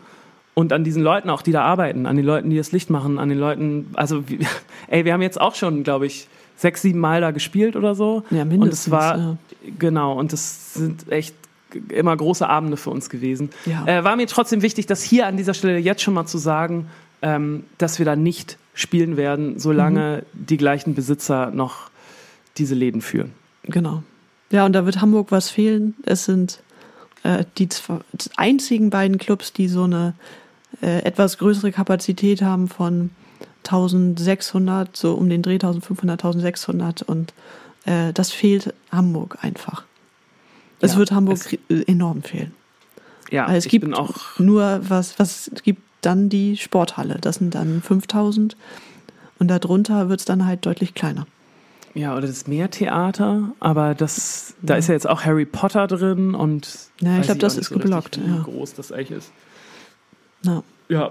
Und 0.54 0.72
an 0.72 0.84
diesen 0.84 1.02
Leuten 1.02 1.28
auch, 1.28 1.42
die 1.42 1.50
da 1.50 1.64
arbeiten, 1.64 2.06
an 2.06 2.14
den 2.14 2.24
Leuten, 2.24 2.48
die 2.50 2.56
das 2.56 2.70
Licht 2.70 2.90
machen, 2.90 3.18
an 3.18 3.28
den 3.28 3.38
Leuten, 3.38 3.86
also, 3.94 4.22
ey, 4.86 5.04
wir 5.04 5.12
haben 5.12 5.22
jetzt 5.22 5.40
auch 5.40 5.56
schon, 5.56 5.82
glaube 5.82 6.06
ich, 6.06 6.28
sechs, 6.56 6.82
sieben 6.82 7.00
Mal 7.00 7.20
da 7.20 7.32
gespielt 7.32 7.74
oder 7.74 7.96
so. 7.96 8.22
Ja, 8.30 8.42
Und 8.42 8.50
mindestens. 8.50 8.86
es 8.86 8.90
war, 8.92 9.18
ja. 9.18 9.36
genau, 9.80 10.12
und 10.16 10.32
das 10.32 10.74
sind 10.74 11.10
echt 11.10 11.34
immer 11.88 12.16
große 12.16 12.48
Abende 12.48 12.76
für 12.76 12.90
uns 12.90 13.10
gewesen. 13.10 13.50
Ja. 13.66 13.84
Äh, 13.86 14.04
war 14.04 14.14
mir 14.14 14.28
trotzdem 14.28 14.62
wichtig, 14.62 14.86
das 14.86 15.02
hier 15.02 15.26
an 15.26 15.36
dieser 15.36 15.54
Stelle 15.54 15.78
jetzt 15.78 16.02
schon 16.02 16.14
mal 16.14 16.26
zu 16.26 16.38
sagen, 16.38 16.86
ähm, 17.22 17.64
dass 17.78 17.98
wir 17.98 18.06
da 18.06 18.16
nicht 18.16 18.58
spielen 18.74 19.16
werden, 19.16 19.58
solange 19.58 20.22
Mhm. 20.34 20.46
die 20.46 20.56
gleichen 20.56 20.94
Besitzer 20.94 21.50
noch 21.50 21.90
diese 22.58 22.74
Läden 22.74 23.00
führen. 23.00 23.32
Genau. 23.64 24.02
Ja, 24.50 24.64
und 24.64 24.72
da 24.72 24.86
wird 24.86 25.00
Hamburg 25.00 25.30
was 25.30 25.50
fehlen. 25.50 25.94
Es 26.04 26.24
sind 26.24 26.60
äh, 27.24 27.44
die 27.58 27.68
zwei, 27.68 27.98
einzigen 28.36 28.90
beiden 28.90 29.18
Clubs, 29.18 29.52
die 29.52 29.68
so 29.68 29.82
eine 29.84 30.14
äh, 30.80 31.02
etwas 31.02 31.38
größere 31.38 31.72
Kapazität 31.72 32.40
haben 32.42 32.68
von 32.68 33.10
1600, 33.64 34.96
so 34.96 35.14
um 35.14 35.28
den 35.28 35.42
Dreh 35.42 35.54
1500, 35.54 36.24
1600 36.24 37.02
und 37.02 37.32
äh, 37.84 38.12
das 38.12 38.32
fehlt 38.32 38.72
Hamburg 38.92 39.38
einfach. 39.42 39.84
Es 40.80 40.92
Ja, 40.92 40.98
wird 40.98 41.12
Hamburg 41.12 41.38
es- 41.38 41.52
äh, 41.68 41.82
enorm 41.90 42.22
fehlen. 42.22 42.52
Ja, 43.30 43.48
Weil 43.48 43.56
es 43.56 43.66
ich 43.66 43.70
gibt 43.70 43.84
bin 43.84 43.94
auch 43.94 44.38
nur 44.38 44.80
was, 44.88 45.18
was 45.18 45.50
es 45.54 45.62
gibt 45.62 45.82
dann 46.00 46.28
die 46.28 46.56
Sporthalle. 46.56 47.18
Das 47.20 47.36
sind 47.36 47.54
dann 47.54 47.82
5000 47.82 48.56
und 49.38 49.48
darunter 49.48 50.08
wird 50.08 50.20
es 50.20 50.26
dann 50.26 50.46
halt 50.46 50.64
deutlich 50.66 50.94
kleiner. 50.94 51.26
Ja, 51.94 52.16
oder 52.16 52.26
das 52.26 52.46
Meertheater, 52.46 53.50
aber 53.60 53.94
das, 53.94 54.54
da 54.62 54.76
ist 54.76 54.88
ja 54.88 54.94
jetzt 54.94 55.08
auch 55.08 55.24
Harry 55.24 55.46
Potter 55.46 55.86
drin 55.86 56.34
und 56.34 56.68
Ja, 57.00 57.14
ich 57.14 57.18
weiß 57.20 57.26
glaub, 57.26 57.38
das 57.40 57.56
ist 57.56 57.68
so 57.68 57.74
richtig, 57.74 57.90
geblockt, 57.90 58.20
wie 58.24 58.30
ja. 58.30 58.42
groß 58.42 58.74
das 58.74 58.92
eigentlich 58.92 59.18
ist. 59.18 59.32
Ja. 60.44 60.62
Ja. 60.88 61.10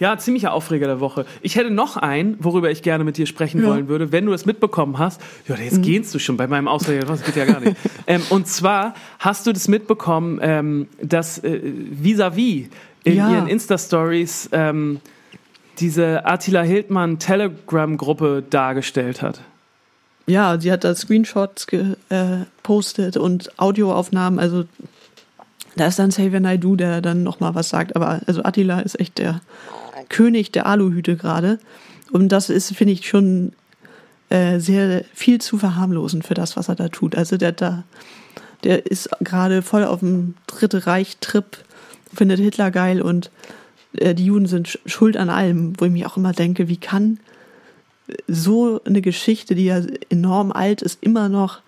Ja, 0.00 0.16
ziemlicher 0.18 0.52
Aufreger 0.52 0.86
der 0.86 1.00
Woche. 1.00 1.24
Ich 1.42 1.56
hätte 1.56 1.70
noch 1.70 1.96
einen, 1.96 2.36
worüber 2.42 2.70
ich 2.70 2.82
gerne 2.82 3.04
mit 3.04 3.16
dir 3.16 3.26
sprechen 3.26 3.60
Ja. 3.60 3.66
Mhm. 3.68 3.70
wollen 3.70 3.88
würde, 3.88 4.12
wenn 4.12 4.26
du 4.26 4.32
es 4.32 4.46
mitbekommen 4.46 4.98
hast. 4.98 5.20
Ja, 5.48 5.56
jetzt 5.56 5.82
gehst 5.82 6.14
du 6.14 6.18
schon 6.18 6.36
bei 6.36 6.46
meinem 6.46 6.68
Ausreger, 6.68 7.04
das 7.06 7.22
geht 7.24 7.36
ja 7.36 7.44
gar 7.44 7.60
nicht. 7.60 7.76
ähm, 8.06 8.22
und 8.30 8.46
zwar 8.48 8.94
hast 9.18 9.46
du 9.46 9.52
das 9.52 9.68
mitbekommen, 9.68 10.38
ähm, 10.42 10.88
dass 11.02 11.38
äh, 11.38 11.60
Vis-a-vis 11.62 12.68
in 13.04 13.16
Ja. 13.16 13.30
ihren 13.30 13.46
Insta-Stories 13.48 14.48
ähm, 14.52 15.00
diese 15.78 16.24
Attila 16.26 16.62
Hildmann 16.62 17.18
Telegram-Gruppe 17.18 18.44
dargestellt 18.48 19.22
hat. 19.22 19.40
Ja, 20.26 20.58
sie 20.58 20.72
hat 20.72 20.84
da 20.84 20.94
Screenshots 20.94 21.66
gepostet 21.66 23.16
und 23.16 23.58
Audioaufnahmen. 23.58 24.38
Also 24.38 24.64
da 25.76 25.86
ist 25.86 25.98
dann 25.98 26.10
Xavier 26.10 26.40
Naidoo, 26.40 26.76
der 26.76 27.00
dann 27.00 27.22
nochmal 27.22 27.54
was 27.54 27.68
sagt. 27.68 27.94
Aber 27.96 28.20
also 28.26 28.42
Attila 28.42 28.80
ist 28.80 28.98
echt 29.00 29.18
der 29.18 29.40
König 30.08 30.52
der 30.52 30.66
Aluhüte 30.66 31.16
gerade. 31.16 31.58
Und 32.10 32.30
das 32.30 32.50
ist, 32.50 32.74
finde 32.74 32.92
ich, 32.92 33.08
schon 33.08 33.52
äh, 34.30 34.58
sehr 34.58 35.04
viel 35.14 35.40
zu 35.40 35.58
verharmlosen 35.58 36.22
für 36.22 36.34
das, 36.34 36.56
was 36.56 36.68
er 36.68 36.74
da 36.74 36.88
tut. 36.88 37.16
Also 37.16 37.36
der 37.36 37.52
da, 37.52 37.84
der 38.62 38.86
ist 38.86 39.10
gerade 39.20 39.62
voll 39.62 39.84
auf 39.84 40.00
dem 40.00 40.34
Dritte 40.46 40.86
Reich-Trip, 40.86 41.58
findet 42.14 42.40
Hitler 42.40 42.70
geil 42.70 43.02
und 43.02 43.30
äh, 43.96 44.14
die 44.14 44.26
Juden 44.26 44.46
sind 44.46 44.68
sch- 44.68 44.78
schuld 44.86 45.16
an 45.16 45.30
allem, 45.30 45.74
wo 45.78 45.84
ich 45.84 45.90
mich 45.90 46.06
auch 46.06 46.16
immer 46.16 46.32
denke, 46.32 46.68
wie 46.68 46.76
kann 46.76 47.18
so 48.28 48.80
eine 48.84 49.00
Geschichte, 49.00 49.54
die 49.54 49.64
ja 49.64 49.80
enorm 50.10 50.52
alt 50.52 50.82
ist, 50.82 51.02
immer 51.02 51.28
noch 51.28 51.60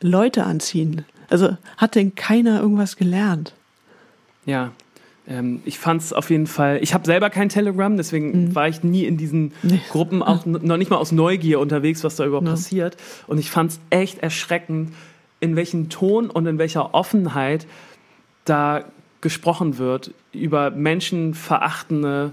Leute 0.00 0.44
anziehen? 0.44 1.04
Also 1.28 1.56
hat 1.76 1.94
denn 1.94 2.14
keiner 2.14 2.60
irgendwas 2.60 2.96
gelernt? 2.96 3.54
Ja, 4.46 4.72
ähm, 5.28 5.60
ich 5.64 5.78
fand 5.78 6.02
es 6.02 6.12
auf 6.12 6.30
jeden 6.30 6.46
Fall. 6.46 6.78
Ich 6.82 6.94
habe 6.94 7.04
selber 7.06 7.30
kein 7.30 7.48
Telegram, 7.48 7.96
deswegen 7.96 8.54
war 8.54 8.68
ich 8.68 8.82
nie 8.82 9.04
in 9.04 9.16
diesen 9.16 9.42
Mhm. 9.42 9.52
Nee. 9.62 9.80
Gruppen, 9.90 10.22
auch 10.22 10.44
noch 10.46 10.76
nicht 10.76 10.90
mal 10.90 10.96
aus 10.96 11.12
Neugier 11.12 11.60
unterwegs, 11.60 12.02
was 12.04 12.16
da 12.16 12.24
überhaupt 12.24 12.46
Ja. 12.46 12.52
passiert. 12.54 12.96
Und 13.26 13.38
ich 13.38 13.50
fand 13.50 13.72
es 13.72 13.80
echt 13.90 14.18
erschreckend, 14.18 14.92
in 15.40 15.56
welchem 15.56 15.88
Ton 15.88 16.28
und 16.30 16.46
in 16.46 16.58
welcher 16.58 16.94
Offenheit 16.94 17.66
da 18.44 18.84
gesprochen 19.20 19.78
wird 19.78 20.12
über 20.32 20.70
menschenverachtende 20.70 22.32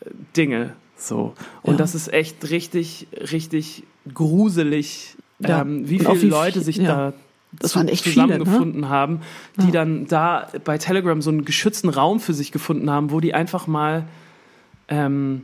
äh, 0.00 0.10
Dinge. 0.36 0.72
So. 0.96 1.34
Und 1.62 1.72
Ja. 1.74 1.78
das 1.78 1.94
ist 1.94 2.12
echt 2.12 2.50
richtig, 2.50 3.06
richtig 3.32 3.82
gruselig, 4.12 5.16
Ja. 5.38 5.62
ähm, 5.62 5.88
wie 5.88 5.98
viele 5.98 6.28
Leute 6.30 6.60
sich 6.60 6.76
ja. 6.76 6.84
da 6.84 7.12
Das 7.60 7.76
waren 7.76 7.88
echt 7.88 8.04
viele, 8.04 8.26
ne? 8.26 8.32
zusammengefunden 8.38 8.88
haben, 8.88 9.20
die 9.60 9.66
Ja. 9.66 9.70
dann 9.72 10.06
da 10.06 10.48
bei 10.64 10.78
Telegram 10.78 11.20
so 11.22 11.30
einen 11.30 11.44
geschützten 11.44 11.88
Raum 11.88 12.20
für 12.20 12.34
sich 12.34 12.52
gefunden 12.52 12.90
haben, 12.90 13.10
wo 13.10 13.20
die 13.20 13.34
einfach 13.34 13.66
mal 13.66 14.04
ähm, 14.88 15.42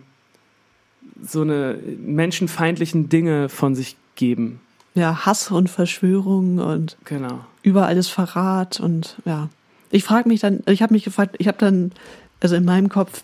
so 1.22 1.42
eine 1.42 1.78
menschenfeindlichen 2.04 3.08
Dinge 3.08 3.48
von 3.48 3.74
sich 3.74 3.96
geben. 4.16 4.60
Ja, 4.94 5.24
Hass 5.24 5.50
und 5.50 5.70
Verschwörung 5.70 6.58
und 6.58 6.96
Genau. 7.04 7.44
überall 7.62 7.96
ist 7.96 8.08
Verrat 8.08 8.80
und 8.80 9.16
ja. 9.24 9.48
Ich 9.92 10.04
frage 10.04 10.28
mich 10.28 10.40
dann, 10.40 10.60
ich 10.66 10.82
habe 10.82 10.92
mich 10.94 11.04
gefragt, 11.04 11.36
ich 11.38 11.48
habe 11.48 11.58
dann, 11.58 11.92
also 12.40 12.54
in 12.54 12.64
meinem 12.64 12.88
Kopf 12.88 13.22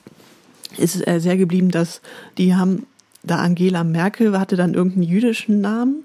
ist 0.79 0.96
es 0.96 1.07
äh, 1.07 1.20
sehr 1.20 1.37
geblieben, 1.37 1.70
dass 1.70 2.01
die 2.38 2.55
haben, 2.55 2.87
da 3.22 3.37
Angela 3.37 3.85
Merkel 3.85 4.38
hatte 4.38 4.57
dann 4.57 4.75
irgendeinen 4.75 5.05
jüdischen 5.05 5.61
Namen, 5.61 6.03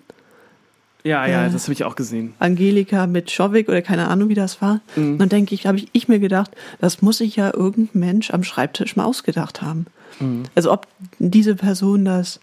Ja, 1.03 1.25
ja, 1.25 1.47
Äh. 1.47 1.51
das 1.51 1.63
habe 1.63 1.73
ich 1.73 1.83
auch 1.83 1.95
gesehen. 1.95 2.33
Angelika 2.39 3.07
mit 3.07 3.31
Schowik 3.31 3.69
oder 3.69 3.81
keine 3.81 4.07
Ahnung, 4.07 4.29
wie 4.29 4.35
das 4.35 4.61
war. 4.61 4.81
Mhm. 4.95 5.13
Und 5.13 5.19
dann 5.19 5.29
denke 5.29 5.55
ich, 5.55 5.65
habe 5.65 5.77
ich, 5.79 5.87
ich 5.93 6.07
mir 6.07 6.19
gedacht, 6.19 6.51
das 6.79 7.01
muss 7.01 7.17
sich 7.17 7.35
ja 7.35 7.53
irgendein 7.53 7.99
Mensch 7.99 8.31
am 8.31 8.43
Schreibtisch 8.43 8.95
mal 8.95 9.05
ausgedacht 9.05 9.61
haben. 9.61 9.87
Mhm. 10.19 10.43
Also 10.55 10.71
ob 10.71 10.87
diese 11.19 11.55
Person 11.55 12.05
das 12.05 12.39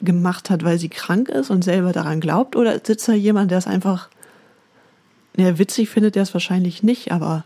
gemacht 0.00 0.50
hat, 0.50 0.62
weil 0.64 0.78
sie 0.78 0.88
krank 0.88 1.28
ist 1.28 1.50
und 1.50 1.64
selber 1.64 1.92
daran 1.92 2.20
glaubt, 2.20 2.54
oder 2.54 2.80
sitzt 2.84 3.08
da 3.08 3.12
jemand, 3.12 3.50
der 3.50 3.58
es 3.58 3.66
einfach, 3.66 4.08
ja, 5.36 5.58
witzig 5.58 5.88
findet, 5.88 6.14
der 6.14 6.22
es 6.22 6.32
wahrscheinlich 6.34 6.84
nicht, 6.84 7.10
aber 7.10 7.44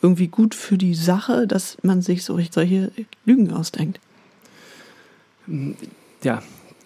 irgendwie 0.00 0.28
gut 0.28 0.54
für 0.54 0.78
die 0.78 0.94
Sache, 0.94 1.48
dass 1.48 1.76
man 1.82 2.02
sich 2.02 2.24
so 2.24 2.38
solche 2.52 2.92
Lügen 3.24 3.52
ausdenkt. 3.52 3.98
Ja, 6.22 6.42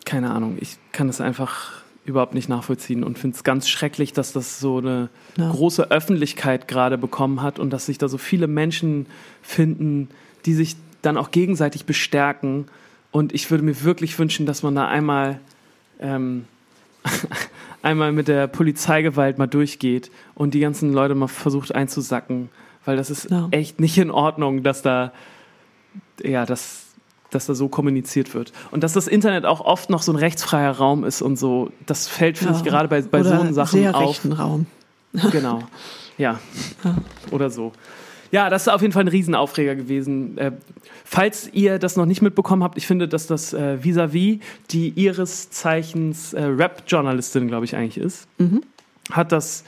keine 0.07 0.31
Ahnung. 0.31 0.57
Ich 0.61 0.79
kann 0.93 1.09
das 1.09 1.21
einfach 1.21 1.82
überhaupt 2.05 2.35
nicht 2.35 2.49
nachvollziehen 2.49 3.05
und 3.05 3.19
finde 3.19 3.37
es 3.37 3.45
ganz 3.45 3.69
schrecklich, 3.69 4.13
dass 4.13 4.33
das 4.33 4.59
so 4.59 4.79
eine 4.79 5.09
Ja. 5.37 5.51
große 5.51 5.91
Öffentlichkeit 5.91 6.67
gerade 6.69 6.99
bekommen 6.99 7.43
hat 7.43 7.59
und 7.59 7.71
dass 7.71 7.87
sich 7.87 7.99
da 7.99 8.09
so 8.09 8.19
viele 8.19 8.47
Menschen 8.49 9.07
finden, 9.41 10.09
die 10.45 10.55
sich 10.55 10.77
dann 11.03 11.17
auch 11.17 11.31
gegenseitig 11.31 11.85
bestärken. 11.85 12.67
Und 13.13 13.33
ich 13.33 13.51
würde 13.51 13.63
mir 13.65 13.83
wirklich 13.85 14.19
wünschen, 14.19 14.47
dass 14.47 14.63
man 14.65 14.75
da 14.75 14.89
einmal, 14.89 15.39
ähm, 16.01 16.45
einmal 17.83 18.13
mit 18.13 18.29
der 18.29 18.47
Polizeigewalt 18.47 19.39
mal 19.39 19.47
durchgeht 19.47 20.11
und 20.35 20.55
die 20.55 20.61
ganzen 20.61 20.93
Leute 20.93 21.15
mal 21.15 21.29
versucht 21.29 21.75
einzusacken, 21.75 22.49
weil 22.85 22.97
das 22.97 23.11
ist 23.11 23.31
Ja. 23.31 23.49
echt 23.53 23.81
nicht 23.81 23.99
in 23.99 24.11
Ordnung, 24.11 24.63
dass 24.63 24.83
da, 24.83 25.13
ja, 26.23 26.47
dass, 26.47 26.82
dass 27.33 27.47
da 27.47 27.55
so 27.55 27.69
kommuniziert 27.69 28.35
wird. 28.35 28.53
Und 28.71 28.85
dass 28.85 28.93
das 28.93 29.09
Internet 29.09 29.45
auch 29.45 29.61
oft 29.61 29.91
noch 29.91 30.03
so 30.03 30.13
ein 30.13 30.17
rechtsfreier 30.17 30.73
Raum 30.73 31.05
ist 31.05 31.23
und 31.23 31.37
so, 31.37 31.71
das 31.87 32.07
fällt, 32.07 32.39
finde 32.39 32.55
ich, 32.57 32.63
gerade 32.63 32.89
bei, 32.89 33.03
bei 33.03 33.21
Oder 33.21 33.47
so 33.47 33.53
Sachen 33.53 33.81
sehr 33.81 33.97
auf. 33.97 34.11
rechten 34.11 34.33
Raum. 34.33 34.67
Genau. 35.31 35.61
Ja. 36.19 36.39
Oder 37.31 37.51
so. 37.51 37.73
Ja, 38.31 38.49
das 38.49 38.63
ist 38.63 38.69
auf 38.69 38.81
jeden 38.81 38.93
Fall 38.93 39.05
ein 39.05 39.09
Riesenaufreger 39.09 39.75
gewesen. 39.75 40.39
Äh, 40.39 40.53
falls 41.05 41.51
ihr 41.53 41.79
das 41.79 41.97
noch 41.97 42.07
nicht 42.07 42.23
mitbekommen 42.23 42.63
habt, 42.63 42.79
ich 42.79 42.87
finde, 42.87 43.07
dass 43.07 43.27
das 43.27 43.53
äh, 43.53 43.77
vis-à-vis 43.83 44.41
die 44.71 44.89
ihres 44.91 45.51
Zeichens 45.51 46.33
äh, 46.33 46.43
Rap-Journalistin, 46.43 47.49
glaube 47.49 47.67
ich, 47.67 47.77
eigentlich 47.77 47.99
ist, 47.99 48.27
hat 49.11 49.33
das 49.33 49.65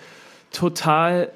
total 0.51 1.31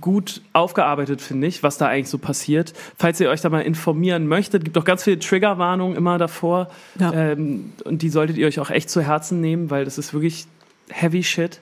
gut 0.00 0.42
aufgearbeitet, 0.52 1.20
finde 1.22 1.46
ich, 1.46 1.62
was 1.62 1.78
da 1.78 1.86
eigentlich 1.88 2.08
so 2.10 2.18
passiert. 2.18 2.74
Falls 2.96 3.20
ihr 3.20 3.30
euch 3.30 3.40
da 3.40 3.48
mal 3.48 3.60
informieren 3.60 4.26
möchtet, 4.26 4.64
gibt 4.64 4.76
auch 4.76 4.84
ganz 4.84 5.04
viele 5.04 5.18
Triggerwarnungen 5.18 5.96
immer 5.96 6.18
davor. 6.18 6.68
Ja. 6.98 7.12
Ähm, 7.12 7.72
und 7.84 8.02
die 8.02 8.10
solltet 8.10 8.36
ihr 8.36 8.46
euch 8.46 8.60
auch 8.60 8.70
echt 8.70 8.90
zu 8.90 9.00
Herzen 9.00 9.40
nehmen, 9.40 9.70
weil 9.70 9.84
das 9.84 9.96
ist 9.96 10.12
wirklich 10.12 10.46
heavy 10.90 11.22
shit. 11.22 11.60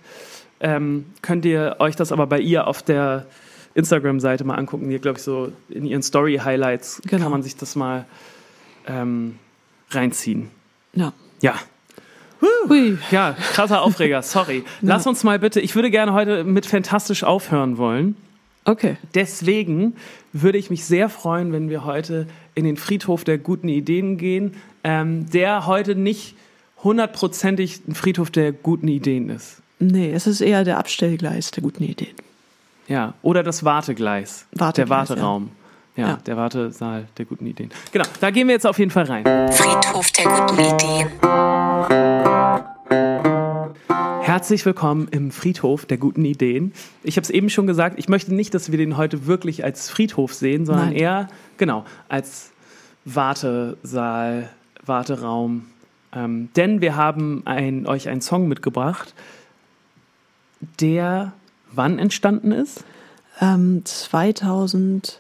Ähm, 0.59 1.07
könnt 1.23 1.45
ihr 1.45 1.77
euch 1.79 1.97
das 1.97 2.12
aber 2.12 2.27
bei 2.27 2.41
ihr 2.41 2.67
auf 2.67 2.83
der 2.83 3.27
Instagram-Seite 3.75 4.43
mal 4.45 4.55
angucken. 4.55 4.89
Hier, 4.89 4.99
glaube 4.99 5.19
ich, 5.19 5.25
so 5.25 5.53
in 5.69 5.85
ihren 5.85 6.03
Story-Highlights 6.03 7.03
Genau. 7.07 7.25
kann 7.25 7.33
man 7.33 7.43
sich 7.43 7.57
das 7.57 7.77
mal 7.77 8.07
ähm, 8.87 9.39
reinziehen. 9.91 10.51
Ja. 10.95 11.12
Ja, 11.43 11.55
Hui. 12.40 12.99
ja, 13.11 13.37
krasser 13.53 13.83
Aufreger, 13.83 14.22
sorry. 14.22 14.64
Lass 14.81 15.07
uns 15.07 15.25
mal 15.25 15.38
bitte, 15.38 15.61
ich 15.61 15.75
würde 15.75 15.90
gerne 15.90 16.12
heute 16.12 16.44
mit 16.44 16.66
Fantastisch 16.66 17.25
aufhören 17.25 17.79
wollen. 17.79 18.16
Okay. 18.64 18.96
Deswegen 19.14 19.94
würde 20.33 20.59
ich 20.59 20.70
mich 20.70 20.85
sehr 20.85 21.09
freuen, 21.09 21.53
wenn 21.53 21.70
wir 21.70 21.85
heute 21.85 22.27
in 22.55 22.64
den 22.64 22.77
Friedhof 22.77 23.22
der 23.25 23.38
guten 23.38 23.68
Ideen 23.68 24.18
gehen, 24.18 24.57
ähm, 24.83 25.31
der 25.31 25.66
heute 25.66 25.94
nicht 25.94 26.35
hundertprozentig 26.83 27.83
ein 27.87 27.94
Friedhof 27.94 28.31
der 28.31 28.53
guten 28.53 28.88
Ideen 28.88 29.29
ist. 29.31 29.62
Nee, 29.79 30.12
es 30.12 30.27
ist 30.27 30.40
eher 30.40 30.64
der 30.64 30.79
Abstellgleis 30.79 31.51
der 31.53 31.62
guten 31.62 31.85
Ideen. 31.85 32.14
Ja, 32.88 33.14
oder 33.22 33.42
das 33.42 33.64
Wartegleis, 33.64 34.46
der 34.53 34.61
Wartegleis, 34.61 35.11
Warteraum. 35.11 35.51
Ja. 35.96 36.09
Ja. 36.09 36.18
der 36.27 36.37
Wartesaal 36.37 37.07
der 37.16 37.25
guten 37.25 37.46
Ideen. 37.46 37.70
Genau, 37.90 38.05
da 38.20 38.31
gehen 38.31 38.49
wir 38.49 38.55
jetzt 38.55 38.66
auf 38.66 38.79
jeden 38.79 38.90
Fall 38.90 39.05
rein. 39.05 39.25
Friedhof 39.53 40.11
der 40.12 40.25
guten 40.27 40.59
Ideen. 40.61 42.16
Herzlich 44.37 44.66
willkommen 44.66 45.09
im 45.12 45.31
Friedhof 45.31 45.87
der 45.87 45.96
guten 45.96 46.27
Ideen. 46.27 46.75
Ich 47.03 47.16
habe 47.16 47.22
es 47.22 47.31
eben 47.31 47.49
schon 47.49 47.66
gesagt, 47.66 47.99
ich 47.99 48.11
möchte 48.11 48.35
nicht, 48.35 48.53
dass 48.53 48.70
wir 48.70 48.77
den 48.77 48.99
heute 48.99 49.27
wirklich 49.27 49.64
als 49.64 49.88
Friedhof 49.88 50.35
sehen, 50.35 50.66
sondern 50.66 50.90
Nein. 50.90 50.96
eher, 50.96 51.29
genau, 51.57 51.87
als 52.11 52.51
Wartesaal, 53.07 54.51
Warteraum. 54.85 55.64
Ähm, 56.12 56.51
denn 56.55 56.83
wir 56.83 56.96
haben 56.96 57.46
ein, 57.46 57.87
euch 57.87 58.11
einen 58.11 58.20
Song 58.20 58.46
mitgebracht, 58.46 59.14
der 60.81 61.33
wann 61.72 61.99
entstanden 61.99 62.53
ist? 62.53 62.85
Ähm, 63.40 63.87
2000. 63.87 65.18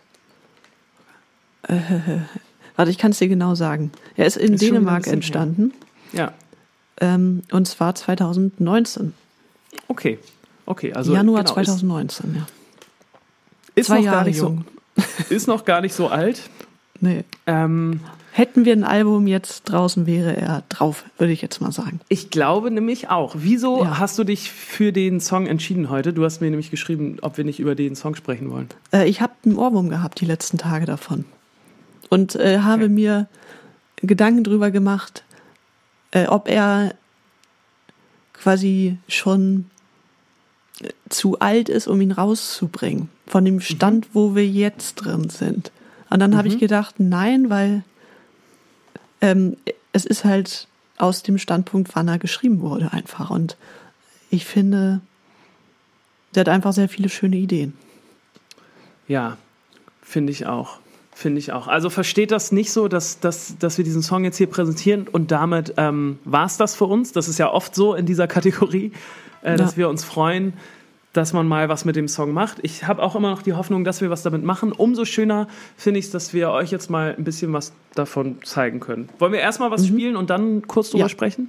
Äh, 1.62 1.74
warte, 2.76 2.90
ich 2.90 2.98
kann 2.98 3.12
es 3.12 3.18
dir 3.18 3.28
genau 3.28 3.54
sagen. 3.54 3.92
Er 4.14 4.26
ist 4.26 4.36
in 4.36 4.52
Ist 4.52 4.60
Dänemark 4.60 5.06
entstanden. 5.06 5.72
Ja, 6.12 6.34
Ähm, 7.00 7.42
und 7.52 7.66
zwar 7.68 7.94
2019. 7.94 9.12
okay. 9.88 10.18
Okay, 10.68 10.92
also 10.94 11.14
Januar 11.14 11.42
genau, 11.44 11.54
2019, 11.54 12.34
ja. 12.34 12.40
Ist, 12.42 12.48
ist, 13.76 13.86
Zwei 13.86 13.98
noch 13.98 14.04
Jahre 14.04 14.16
gar 14.16 14.24
nicht 14.24 14.36
jung. 14.38 14.64
so, 14.96 15.02
ist 15.34 15.46
noch 15.46 15.64
gar 15.64 15.80
nicht 15.80 15.94
so 15.94 16.08
alt. 16.08 16.40
Nee. 17.00 17.22
Ähm, 17.46 18.00
Hätten 18.32 18.64
wir 18.64 18.72
ein 18.72 18.82
Album 18.84 19.28
jetzt 19.28 19.62
draußen, 19.64 20.06
wäre 20.06 20.36
er 20.36 20.64
drauf, 20.68 21.04
würde 21.18 21.32
ich 21.32 21.40
jetzt 21.40 21.60
mal 21.60 21.70
sagen. 21.72 22.00
Ich 22.08 22.30
glaube 22.30 22.70
nämlich 22.72 23.08
auch. 23.10 23.34
Wieso 23.38 23.84
Ja. 23.84 23.98
hast 23.98 24.18
du 24.18 24.24
dich 24.24 24.50
für 24.50 24.92
den 24.92 25.20
Song 25.20 25.46
entschieden 25.46 25.88
heute? 25.88 26.12
Du 26.12 26.24
hast 26.24 26.40
mir 26.40 26.50
nämlich 26.50 26.70
geschrieben, 26.72 27.18
ob 27.22 27.36
wir 27.38 27.44
nicht 27.44 27.60
über 27.60 27.74
den 27.76 27.94
Song 27.94 28.14
sprechen 28.16 28.50
wollen. 28.50 28.68
Äh, 28.92 29.08
ich 29.08 29.20
habe 29.20 29.32
einen 29.44 29.56
Ohrwurm 29.56 29.88
gehabt 29.88 30.20
die 30.20 30.26
letzten 30.26 30.58
Tage 30.58 30.84
davon. 30.84 31.24
Und 32.10 32.34
äh, 32.34 32.58
habe 32.58 32.84
Okay. 32.84 32.92
mir 32.92 33.28
Gedanken 34.02 34.42
drüber 34.44 34.70
gemacht, 34.72 35.22
äh, 36.16 36.28
ob 36.28 36.48
er 36.48 36.94
quasi 38.32 38.96
schon 39.06 39.66
äh, 40.80 40.88
zu 41.10 41.38
alt 41.40 41.68
ist, 41.68 41.88
um 41.88 42.00
ihn 42.00 42.12
rauszubringen. 42.12 43.10
Von 43.26 43.44
dem 43.44 43.60
Stand, 43.60 44.08
wo 44.14 44.34
wir 44.34 44.46
jetzt 44.46 44.94
drin 44.94 45.28
sind. 45.28 45.72
Und 46.08 46.20
dann 46.20 46.36
habe 46.36 46.48
ich 46.48 46.58
gedacht, 46.58 46.94
nein, 46.98 47.50
weil 47.50 47.82
ähm, 49.20 49.58
es 49.92 50.06
ist 50.06 50.24
halt 50.24 50.68
aus 50.96 51.22
dem 51.22 51.36
Standpunkt, 51.36 51.94
wann 51.94 52.08
er 52.08 52.18
geschrieben 52.18 52.60
wurde, 52.60 52.92
einfach. 52.92 53.28
Und 53.30 53.58
ich 54.30 54.46
finde, 54.46 55.00
der 56.34 56.42
hat 56.42 56.48
einfach 56.48 56.72
sehr 56.72 56.88
viele 56.88 57.10
schöne 57.10 57.36
Ideen. 57.36 57.74
Ja, 59.06 59.36
finde 60.00 60.32
ich 60.32 60.46
auch. 60.46 60.78
Finde 61.18 61.38
ich 61.38 61.50
auch. 61.50 61.66
Also 61.66 61.88
versteht 61.88 62.30
das 62.30 62.52
nicht 62.52 62.70
so, 62.70 62.88
dass, 62.88 63.20
dass, 63.20 63.56
dass 63.58 63.78
wir 63.78 63.84
diesen 63.86 64.02
Song 64.02 64.24
jetzt 64.24 64.36
hier 64.36 64.48
präsentieren 64.48 65.08
und 65.10 65.30
damit 65.30 65.72
ähm, 65.78 66.18
war 66.26 66.44
es 66.44 66.58
das 66.58 66.74
für 66.76 66.84
uns. 66.84 67.12
Das 67.12 67.26
ist 67.26 67.38
ja 67.38 67.50
oft 67.50 67.74
so 67.74 67.94
in 67.94 68.04
dieser 68.04 68.26
Kategorie, 68.28 68.92
äh, 69.40 69.56
dass 69.56 69.72
Ja. 69.72 69.76
wir 69.78 69.88
uns 69.88 70.04
freuen, 70.04 70.52
dass 71.14 71.32
man 71.32 71.48
mal 71.48 71.70
was 71.70 71.86
mit 71.86 71.96
dem 71.96 72.06
Song 72.08 72.32
macht. 72.34 72.58
Ich 72.60 72.86
habe 72.86 73.02
auch 73.02 73.16
immer 73.16 73.30
noch 73.30 73.40
die 73.40 73.54
Hoffnung, 73.54 73.82
dass 73.82 74.02
wir 74.02 74.10
was 74.10 74.22
damit 74.24 74.44
machen. 74.44 74.72
Umso 74.72 75.06
schöner 75.06 75.48
finde 75.78 76.00
ich 76.00 76.04
es, 76.04 76.10
dass 76.10 76.34
wir 76.34 76.50
euch 76.50 76.70
jetzt 76.70 76.90
mal 76.90 77.14
ein 77.16 77.24
bisschen 77.24 77.50
was 77.54 77.72
davon 77.94 78.36
zeigen 78.44 78.78
können. 78.80 79.08
Wollen 79.18 79.32
wir 79.32 79.40
erstmal 79.40 79.70
was 79.70 79.86
spielen 79.86 80.16
und 80.16 80.28
dann 80.28 80.66
kurz 80.68 80.90
drüber 80.90 81.04
Ja. 81.04 81.08
sprechen? 81.08 81.48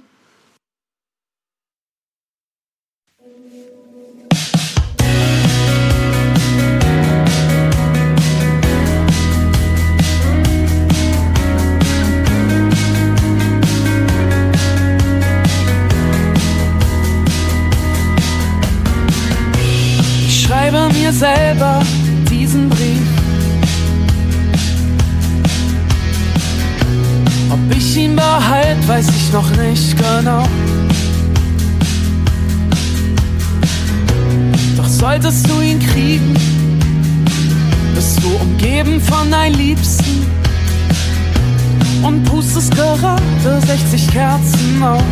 Selber 21.18 21.82
diesen 22.30 22.68
Brief. 22.68 23.02
Ob 27.50 27.76
ich 27.76 27.96
ihn 27.96 28.14
behalte, 28.14 28.86
weiß 28.86 29.08
ich 29.08 29.32
noch 29.32 29.50
nicht 29.56 29.96
genau. 29.96 30.46
Doch 34.76 34.86
solltest 34.86 35.48
du 35.50 35.60
ihn 35.60 35.80
kriegen, 35.80 36.34
bist 37.96 38.22
du 38.22 38.28
umgeben 38.40 39.00
von 39.00 39.28
deinen 39.28 39.56
Liebsten 39.56 40.24
und 42.04 42.22
pustest 42.26 42.72
gerade 42.76 43.60
60 43.66 44.08
Kerzen 44.12 44.82
aus. 44.84 45.02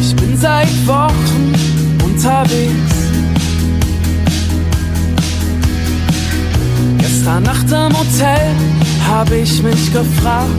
Ich 0.00 0.14
bin 0.14 0.36
seit 0.36 0.86
Wochen 0.86 1.61
unterwegs. 2.22 2.94
Gestern 6.98 7.42
Nacht 7.42 7.66
im 7.70 7.98
Hotel 7.98 8.54
habe 9.08 9.36
ich 9.36 9.62
mich 9.62 9.92
gefragt, 9.92 10.50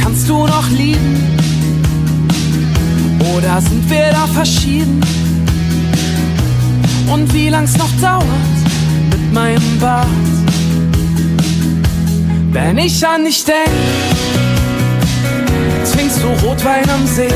kannst 0.00 0.28
du 0.28 0.46
noch 0.46 0.68
lieben? 0.70 1.38
Oder 3.36 3.60
sind 3.60 3.88
wir 3.90 4.10
da 4.10 4.26
verschieden? 4.28 5.00
Und 7.12 7.32
wie 7.34 7.48
lang's 7.50 7.76
noch 7.76 7.90
dauert 8.00 8.24
mit 9.10 9.32
meinem 9.32 9.78
Bart? 9.78 10.06
Wenn 12.52 12.78
ich 12.78 13.06
an 13.06 13.24
dich 13.24 13.44
denk, 13.44 14.11
du 16.20 16.46
Rotwein 16.46 16.88
am 16.90 17.06
See. 17.06 17.28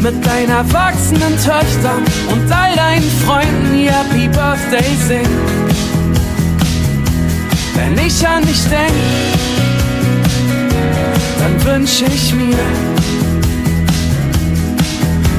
Mit 0.00 0.24
deinen 0.24 0.50
erwachsenen 0.50 1.36
Töchtern 1.36 2.04
und 2.32 2.52
all 2.52 2.74
deinen 2.74 3.10
Freunden 3.26 3.74
ihr 3.78 3.92
Happy 3.92 4.28
Birthday 4.28 4.96
singen. 5.06 5.38
Wenn 7.74 8.06
ich 8.06 8.26
an 8.26 8.44
dich 8.44 8.62
denk, 8.68 8.92
dann 11.38 11.64
wünsch 11.64 12.02
ich 12.02 12.34
mir, 12.34 12.56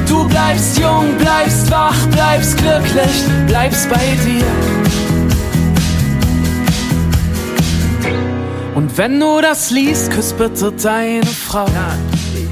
Du 0.07 0.27
bleibst 0.27 0.77
jung, 0.77 1.17
bleibst 1.17 1.71
wach, 1.71 1.95
bleibst 2.07 2.57
glücklich, 2.57 3.23
bleibst 3.47 3.89
bei 3.89 4.17
dir. 4.25 4.80
Und 8.75 8.97
wenn 8.97 9.19
du 9.19 9.41
das 9.41 9.69
liest, 9.71 10.11
küss 10.11 10.33
bitte 10.33 10.71
deine 10.71 11.25
Frau. 11.25 11.67
Ja, 11.67 11.97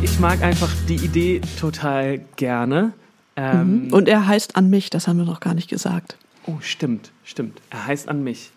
ich 0.01 0.19
mag 0.19 0.41
einfach 0.41 0.69
die 0.87 0.95
Idee 0.95 1.41
total 1.59 2.19
gerne. 2.35 2.93
Ähm, 3.35 3.87
Und 3.91 4.07
er 4.09 4.27
heißt 4.27 4.55
an 4.55 4.69
mich, 4.69 4.89
das 4.89 5.07
haben 5.07 5.17
wir 5.17 5.25
noch 5.25 5.39
gar 5.39 5.53
nicht 5.53 5.69
gesagt. 5.69 6.17
Oh, 6.45 6.57
stimmt, 6.61 7.11
stimmt. 7.23 7.59
Er 7.69 7.87
heißt 7.87 8.09
an 8.09 8.23
mich. 8.23 8.51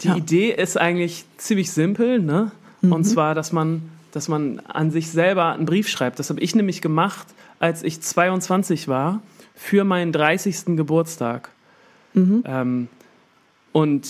Die 0.00 0.08
Ja. 0.08 0.16
Idee 0.16 0.50
ist 0.50 0.76
eigentlich 0.76 1.24
ziemlich 1.36 1.70
simpel, 1.70 2.18
ne? 2.20 2.50
Und 2.82 3.04
zwar, 3.04 3.36
dass 3.36 3.52
man, 3.52 3.82
dass 4.10 4.26
man 4.26 4.58
an 4.66 4.90
sich 4.90 5.08
selber 5.08 5.52
einen 5.52 5.66
Brief 5.66 5.88
schreibt. 5.88 6.18
Das 6.18 6.30
habe 6.30 6.40
ich 6.40 6.56
nämlich 6.56 6.80
gemacht, 6.80 7.28
als 7.60 7.84
ich 7.84 8.00
22 8.00 8.88
war, 8.88 9.22
für 9.54 9.84
meinen 9.84 10.10
30. 10.10 10.76
Geburtstag. 10.76 11.50
Ähm, 12.16 12.88
und 13.70 14.08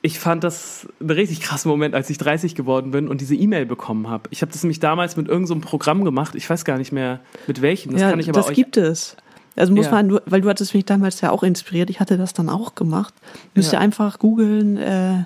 ich 0.00 0.18
fand 0.18 0.44
das 0.44 0.86
ein 1.00 1.10
richtig 1.10 1.40
krasser 1.40 1.68
Moment, 1.68 1.94
als 1.94 2.08
ich 2.10 2.18
30 2.18 2.54
geworden 2.54 2.90
bin 2.92 3.08
und 3.08 3.20
diese 3.20 3.34
E-Mail 3.34 3.66
bekommen 3.66 4.08
habe. 4.08 4.28
Ich 4.30 4.42
habe 4.42 4.52
das 4.52 4.62
nämlich 4.62 4.80
damals 4.80 5.16
mit 5.16 5.28
irgendeinem 5.28 5.60
so 5.62 5.68
Programm 5.68 6.04
gemacht. 6.04 6.34
Ich 6.34 6.48
weiß 6.48 6.64
gar 6.64 6.78
nicht 6.78 6.92
mehr 6.92 7.20
mit 7.46 7.62
welchem. 7.62 7.92
Das 7.92 8.02
ja, 8.02 8.10
kann 8.10 8.20
ich 8.20 8.28
aber 8.28 8.38
das 8.38 8.48
euch 8.48 8.54
gibt 8.54 8.76
es. 8.76 9.16
Also 9.56 9.72
muss 9.74 9.86
Ja. 9.86 9.92
man, 9.92 10.20
weil 10.26 10.40
du 10.40 10.48
hattest 10.48 10.72
mich 10.72 10.84
damals 10.84 11.20
ja 11.20 11.30
auch 11.30 11.42
inspiriert. 11.42 11.90
Ich 11.90 11.98
hatte 11.98 12.16
das 12.16 12.32
dann 12.32 12.48
auch 12.48 12.76
gemacht. 12.76 13.12
Müsst 13.54 13.72
Ja. 13.72 13.78
ihr 13.78 13.82
einfach 13.82 14.20
googeln, 14.20 14.76
äh, 14.76 15.24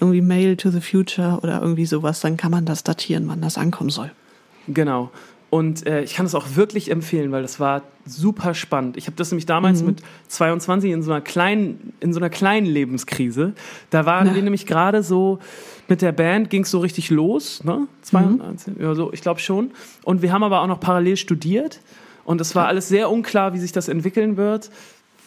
irgendwie 0.00 0.20
Mail 0.20 0.56
to 0.56 0.70
the 0.70 0.80
Future 0.80 1.38
oder 1.42 1.60
irgendwie 1.62 1.86
sowas. 1.86 2.20
Dann 2.20 2.36
kann 2.36 2.50
man 2.50 2.64
das 2.66 2.82
datieren, 2.82 3.28
wann 3.28 3.40
das 3.40 3.56
ankommen 3.56 3.90
soll. 3.90 4.10
Genau. 4.66 5.10
Und 5.48 5.86
äh, 5.86 6.02
ich 6.02 6.14
kann 6.14 6.26
es 6.26 6.34
auch 6.34 6.56
wirklich 6.56 6.90
empfehlen, 6.90 7.30
weil 7.30 7.42
das 7.42 7.60
war 7.60 7.82
super 8.04 8.52
spannend. 8.52 8.96
Ich 8.96 9.06
habe 9.06 9.16
das 9.16 9.30
nämlich 9.30 9.46
damals 9.46 9.82
mit 9.82 10.02
22 10.28 10.90
in 10.90 11.02
so 11.02 11.12
einer 11.12 11.20
kleinen, 11.20 11.92
in 12.00 12.12
so 12.12 12.18
einer 12.18 12.30
kleinen 12.30 12.66
Lebenskrise. 12.66 13.54
Da 13.90 14.06
waren 14.06 14.26
Ja. 14.28 14.34
wir 14.34 14.42
nämlich 14.42 14.66
gerade 14.66 15.02
so 15.02 15.38
mit 15.88 16.02
der 16.02 16.10
Band 16.12 16.50
ging 16.50 16.62
es 16.62 16.70
so 16.70 16.80
richtig 16.80 17.10
los, 17.10 17.62
ne? 17.62 17.86
22, 18.02 18.74
ja, 18.80 18.94
so, 18.96 19.12
ich 19.12 19.20
glaube 19.22 19.38
schon. 19.40 19.70
Und 20.02 20.20
wir 20.20 20.32
haben 20.32 20.42
aber 20.42 20.62
auch 20.62 20.66
noch 20.66 20.80
parallel 20.80 21.16
studiert 21.16 21.80
und 22.24 22.40
es 22.40 22.56
war 22.56 22.66
alles 22.66 22.88
sehr 22.88 23.08
unklar, 23.08 23.54
wie 23.54 23.58
sich 23.58 23.70
das 23.72 23.86
entwickeln 23.88 24.36
wird. 24.36 24.70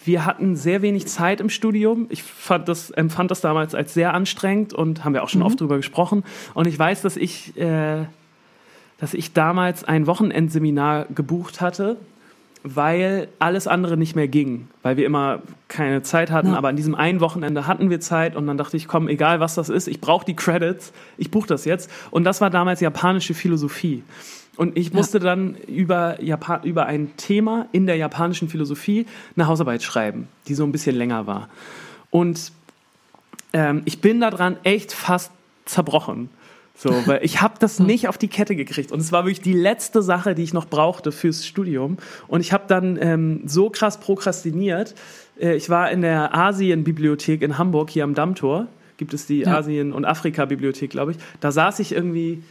Wir 0.04 0.26
hatten 0.26 0.56
sehr 0.58 0.82
wenig 0.82 1.08
Zeit 1.08 1.40
im 1.40 1.50
Studium. 1.50 2.08
Ich 2.10 2.24
das, 2.66 2.90
empfand 2.92 3.32
das 3.32 3.40
damals 3.42 3.74
als 3.74 3.94
sehr 3.94 4.14
anstrengend 4.14 4.74
und 4.74 5.04
haben 5.06 5.14
wir 5.14 5.24
auch 5.24 5.30
schon 5.30 5.42
oft 5.42 5.60
drüber 5.62 5.78
gesprochen. 5.78 6.24
Und 6.54 6.68
ich 6.68 6.78
weiß, 6.78 7.02
dass 7.02 7.16
ich 7.18 7.56
äh, 7.58 8.06
dass 9.00 9.14
ich 9.14 9.34
damals 9.34 9.84
ein 9.84 10.08
Wochenendseminar 10.08 11.06
gebucht 11.14 11.62
hatte, 11.62 11.98
weil 12.64 13.30
alles 13.40 13.68
andere 13.68 13.96
nicht 13.96 14.16
mehr 14.16 14.28
ging, 14.28 14.68
weil 14.84 14.98
wir 14.98 15.06
immer 15.06 15.42
keine 15.70 16.02
Zeit 16.04 16.30
hatten, 16.30 16.50
Ja. 16.52 16.58
aber 16.58 16.68
an 16.68 16.76
diesem 16.76 16.94
einen 16.94 17.22
Wochenende 17.22 17.68
hatten 17.68 17.90
wir 17.90 18.02
Zeit 18.02 18.36
und 18.36 18.48
dann 18.48 18.58
dachte 18.58 18.76
ich, 18.76 18.88
komm, 18.88 19.08
egal 19.08 19.40
was 19.40 19.56
das 19.56 19.70
ist, 19.70 19.88
ich 19.88 20.02
brauche 20.02 20.26
die 20.26 20.36
Credits, 20.36 20.92
ich 21.18 21.32
buche 21.32 21.48
das 21.48 21.64
jetzt 21.64 21.90
und 22.12 22.26
das 22.26 22.42
war 22.42 22.50
damals 22.50 22.82
japanische 22.82 23.34
Philosophie. 23.34 24.04
Und 24.58 24.78
ich 24.78 24.92
musste 24.92 25.20
dann 25.20 25.56
über, 25.68 26.22
Japan 26.22 26.64
über 26.64 26.86
ein 26.86 27.16
Thema 27.16 27.68
in 27.72 27.86
der 27.86 27.96
japanischen 27.96 28.50
Philosophie 28.50 29.06
eine 29.38 29.48
Hausarbeit 29.48 29.82
schreiben, 29.82 30.28
die 30.50 30.54
so 30.54 30.66
ein 30.66 30.74
bisschen 30.74 30.98
länger 30.98 31.28
war. 31.28 31.48
Und 32.12 32.52
ähm, 33.54 33.84
ich 33.86 34.02
bin 34.02 34.20
daran 34.20 34.58
echt 34.64 34.92
fast 34.92 35.32
zerbrochen. 35.64 36.30
So, 36.82 36.96
weil 37.08 37.20
ich 37.24 37.42
habe 37.42 37.56
das 37.60 37.80
nicht 37.80 38.08
auf 38.08 38.18
die 38.18 38.30
Kette 38.30 38.56
gekriegt. 38.56 38.94
Und 38.94 39.02
es 39.02 39.12
war 39.12 39.26
wirklich 39.26 39.42
die 39.42 39.54
letzte 39.54 40.02
Sache, 40.02 40.34
die 40.34 40.44
ich 40.44 40.54
noch 40.54 40.66
brauchte 40.66 41.12
fürs 41.12 41.46
Studium. 41.46 41.98
Und 42.28 42.40
ich 42.40 42.54
habe 42.54 42.64
dann 42.68 42.98
ähm, 43.02 43.42
so 43.46 43.70
krass 43.70 44.00
prokrastiniert. 44.00 44.96
Äh, 45.40 45.56
ich 45.56 45.70
war 45.70 45.92
in 45.92 46.02
der 46.02 46.34
Asienbibliothek 46.34 47.42
in 47.42 47.58
Hamburg, 47.58 47.90
hier 47.90 48.06
am 48.06 48.16
Dammtor. 48.16 48.68
Gibt 48.96 49.14
es 49.14 49.26
die 49.26 49.40
Ja. 49.42 49.58
Asien- 49.58 49.92
und 49.92 50.06
Afrika-Bibliothek, 50.06 50.90
glaube 50.90 51.12
ich. 51.12 51.18
Da 51.42 51.52
saß 51.52 51.80
ich 51.80 51.92
irgendwie 51.92 52.44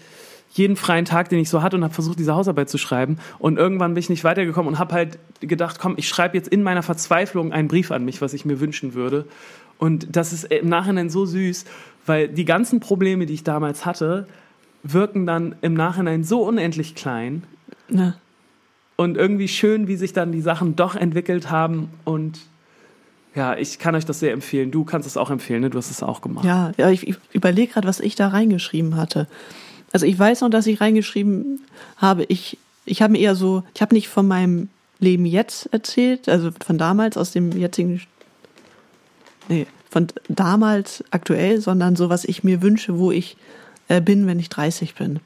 jeden 0.51 0.77
freien 0.77 1.05
Tag, 1.07 1.29
den 1.31 1.39
ich 1.39 1.49
so 1.49 1.63
hatte 1.63 1.77
und 1.77 1.85
habe 1.85 1.95
versucht, 1.95 2.19
diese 2.19 2.35
Hausarbeit 2.35 2.69
zu 2.69 2.79
schreiben. 2.79 3.19
Und 3.39 3.59
irgendwann 3.59 3.95
bin 3.95 4.01
ich 4.01 4.11
nicht 4.11 4.25
weitergekommen 4.25 4.73
und 4.73 4.79
habe 4.79 4.95
halt 4.95 5.19
gedacht, 5.41 5.79
komm, 5.79 5.95
ich 5.97 6.09
schreibe 6.09 6.37
jetzt 6.37 6.49
in 6.49 6.63
meiner 6.63 6.83
Verzweiflung 6.83 7.53
einen 7.53 7.69
Brief 7.69 7.91
an 7.91 8.05
mich, 8.05 8.21
was 8.21 8.35
ich 8.35 8.45
mir 8.45 8.61
wünschen 8.61 8.95
würde. 8.95 9.27
Und 9.79 10.17
das 10.17 10.33
ist 10.33 10.45
im 10.45 10.69
Nachhinein 10.69 11.09
so 11.09 11.25
süß, 11.25 11.65
weil 12.09 12.29
die 12.29 12.45
ganzen 12.45 12.81
Probleme, 12.81 13.27
die 13.27 13.35
ich 13.35 13.45
damals 13.45 13.85
hatte, 13.87 14.27
wirken 14.83 15.27
dann 15.27 15.55
im 15.61 15.75
Nachhinein 15.75 16.25
so 16.25 16.43
unendlich 16.43 16.95
klein 16.95 17.43
Ja. 17.89 18.15
und 18.97 19.17
irgendwie 19.17 19.49
schön, 19.49 19.89
wie 19.89 19.97
sich 19.97 20.13
dann 20.13 20.33
die 20.33 20.41
Sachen 20.41 20.77
doch 20.77 20.95
entwickelt 20.95 21.51
haben. 21.51 21.91
Und 22.05 22.41
ja, 23.35 23.57
ich 23.57 23.79
kann 23.79 23.95
euch 23.95 24.07
das 24.07 24.21
sehr 24.21 24.33
empfehlen. 24.33 24.71
Du 24.71 24.85
kannst 24.85 25.07
es 25.07 25.17
auch 25.17 25.31
empfehlen, 25.31 25.61
ne? 25.63 25.71
du 25.71 25.79
hast 25.79 25.91
es 25.91 26.03
auch 26.03 26.21
gemacht. 26.21 26.45
Ja, 26.45 26.73
ja 26.77 26.91
ich, 26.91 27.07
ich 27.07 27.17
überlege 27.33 27.73
gerade, 27.73 27.87
was 27.87 28.01
ich 28.01 28.15
da 28.15 28.29
reingeschrieben 28.29 28.97
hatte. 28.97 29.27
Also 29.93 30.07
ich 30.07 30.19
weiß 30.19 30.43
noch, 30.43 30.51
dass 30.51 30.67
ich 30.67 30.81
reingeschrieben 30.81 31.61
habe, 31.97 32.25
ich, 32.25 32.59
ich 32.85 33.03
habe 33.03 33.13
mir 33.13 33.21
eher 33.21 33.35
so, 33.35 33.65
ich 33.75 33.83
habe 33.83 33.95
nicht 33.95 34.09
von 34.09 34.27
meinem 34.27 34.69
Leben 34.99 35.27
jetzt 35.27 35.67
erzählt, 35.73 36.29
also 36.29 36.51
von 36.65 36.79
damals 36.79 37.17
aus 37.17 37.31
dem 37.31 37.53
jetzigen, 37.53 38.01
nee, 39.49 39.67
von 39.91 40.09
damals 40.29 41.05
aktuell, 41.11 41.61
sondern 41.61 41.97
so, 41.97 42.09
was 42.11 42.25
ich 42.25 42.45
mir 42.45 42.63
wünsche, 42.63 42.99
wo 42.99 43.11
ich 43.11 43.37
äh, 43.89 44.01
bin, 44.01 44.27
wenn 44.27 44.39
ich 44.39 44.49
30 44.49 44.95
bin. 44.95 45.21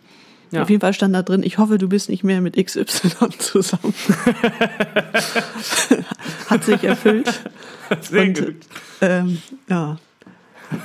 Ja. 0.52 0.62
Auf 0.62 0.70
jeden 0.70 0.80
Fall 0.80 0.92
stand 0.92 1.14
da 1.14 1.22
drin, 1.22 1.42
ich 1.42 1.58
hoffe, 1.58 1.78
du 1.78 1.88
bist 1.88 2.10
nicht 2.10 2.24
mehr 2.24 2.40
mit 2.42 2.56
XY 2.56 3.30
zusammen. 3.38 3.94
Hat 6.48 6.64
sich 6.64 6.84
erfüllt. 6.84 7.42
Sehr 8.02 8.22
Und, 8.22 8.38
gut. 8.38 8.56
Ähm, 9.00 9.42
ja. 9.68 9.98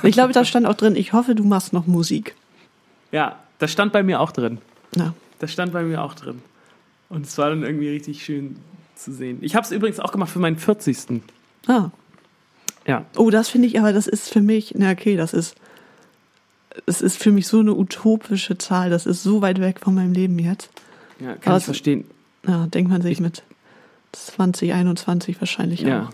Ich 0.02 0.12
glaube, 0.12 0.32
da 0.32 0.44
stand 0.44 0.66
auch 0.66 0.74
drin, 0.74 0.96
ich 0.96 1.12
hoffe, 1.12 1.34
du 1.34 1.44
machst 1.44 1.72
noch 1.72 1.86
Musik. 1.86 2.34
Ja, 3.12 3.38
das 3.58 3.70
stand 3.70 3.92
bei 3.92 4.02
mir 4.02 4.20
auch 4.20 4.32
drin. 4.32 4.58
Ja. 4.96 5.14
Das 5.38 5.52
stand 5.52 5.72
bei 5.72 5.82
mir 5.82 6.02
auch 6.02 6.14
drin. 6.14 6.42
Und 7.10 7.26
es 7.26 7.36
war 7.38 7.50
dann 7.50 7.62
irgendwie 7.62 7.88
richtig 7.88 8.24
schön 8.24 8.56
zu 8.94 9.12
sehen. 9.12 9.38
Ich 9.42 9.54
habe 9.54 9.64
es 9.64 9.70
übrigens 9.70 10.00
auch 10.00 10.12
gemacht 10.12 10.30
für 10.30 10.38
meinen 10.40 10.56
40. 10.56 11.22
Ah. 11.66 11.90
Ja. 12.88 13.04
Oh, 13.16 13.30
das 13.30 13.48
finde 13.48 13.68
ich, 13.68 13.78
aber 13.78 13.92
das 13.92 14.06
ist 14.08 14.30
für 14.30 14.40
mich, 14.40 14.74
na 14.76 14.90
okay, 14.90 15.16
das 15.16 15.32
ist, 15.34 15.54
es 16.86 17.00
ist 17.02 17.22
für 17.22 17.30
mich 17.30 17.46
so 17.46 17.60
eine 17.60 17.74
utopische 17.74 18.58
Zahl. 18.58 18.90
Das 18.90 19.06
ist 19.06 19.22
so 19.22 19.42
weit 19.42 19.60
weg 19.60 19.78
von 19.80 19.94
meinem 19.94 20.12
Leben 20.12 20.38
jetzt. 20.38 20.70
Ja, 21.20 21.34
kann 21.36 21.52
Aber 21.52 21.58
ich 21.58 21.64
verstehen. 21.64 22.04
Ja, 22.46 22.66
denkt 22.66 22.90
man 22.90 23.02
sich 23.02 23.20
mit 23.20 23.42
2021 24.12 25.40
wahrscheinlich 25.40 25.80
Ja, 25.82 26.04
auch. 26.04 26.10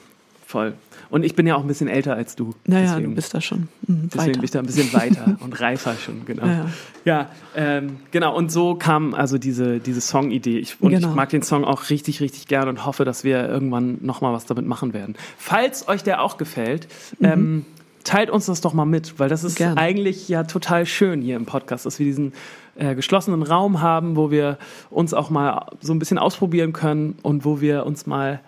voll. 0.47 0.75
Und 1.11 1.24
ich 1.24 1.34
bin 1.34 1.46
ja 1.46 1.57
auch 1.57 1.61
ein 1.62 1.66
bisschen 1.68 1.88
älter 1.88 2.14
als 2.14 2.36
du. 2.36 2.55
Naja, 2.66 2.88
deswegen, 2.90 3.11
du 3.11 3.14
bist 3.16 3.34
da 3.34 3.40
schon 3.40 3.68
mhm, 3.86 4.09
deswegen 4.12 4.16
weiter. 4.16 4.32
bin 4.32 4.44
ich 4.44 4.50
da 4.50 4.59
ein 4.61 4.66
bisschen 4.66 4.92
weiter 4.92 5.36
und 5.40 5.61
reifer 5.61 5.94
schon, 5.94 6.24
genau. 6.24 6.46
Ja, 6.46 6.66
ja. 7.05 7.30
Ähm, 7.57 7.96
genau. 8.11 8.36
Und 8.36 8.50
so 8.50 8.74
kam 8.74 9.14
also 9.14 9.38
diese, 9.38 9.78
diese 9.80 10.00
Song-Idee. 10.00 10.59
Ich, 10.59 10.80
und 10.80 10.90
Genau. 10.92 11.09
ich 11.11 11.14
mag 11.14 11.28
den 11.30 11.42
Song 11.42 11.64
auch 11.64 11.90
richtig, 11.90 12.20
richtig 12.20 12.46
gern 12.48 12.68
und 12.68 12.84
hoffe, 12.86 13.05
dass 13.05 13.24
wir 13.24 13.48
irgendwann 13.48 13.98
nochmal 14.02 14.32
was 14.32 14.46
damit 14.46 14.66
machen 14.66 14.92
werden. 14.94 15.14
Falls 15.38 15.88
euch 15.88 16.02
der 16.02 16.22
auch 16.22 16.36
gefällt, 16.36 16.88
ähm, 17.22 17.64
teilt 18.05 18.30
uns 18.30 18.46
das 18.46 18.61
doch 18.61 18.74
mal 18.74 18.84
mit, 18.84 19.18
weil 19.18 19.28
das 19.28 19.44
ist 19.44 19.57
Gerne. 19.57 19.80
eigentlich 19.80 20.28
ja 20.28 20.44
total 20.44 20.84
schön 20.86 21.22
hier 21.22 21.36
im 21.36 21.46
Podcast, 21.46 21.86
dass 21.86 21.98
wir 21.98 22.07
diesen 22.07 22.32
äh, 22.76 22.94
geschlossenen 22.94 23.42
Raum 23.42 23.80
haben, 23.80 24.16
wo 24.16 24.30
wir 24.30 24.59
uns 24.90 25.14
auch 25.14 25.30
mal 25.30 25.66
so 25.80 25.92
ein 25.94 25.98
bisschen 25.98 26.18
ausprobieren 26.18 26.72
können 26.72 27.16
und 27.22 27.44
wo 27.44 27.61
wir 27.61 27.86
uns 27.86 28.07
mal 28.07 28.40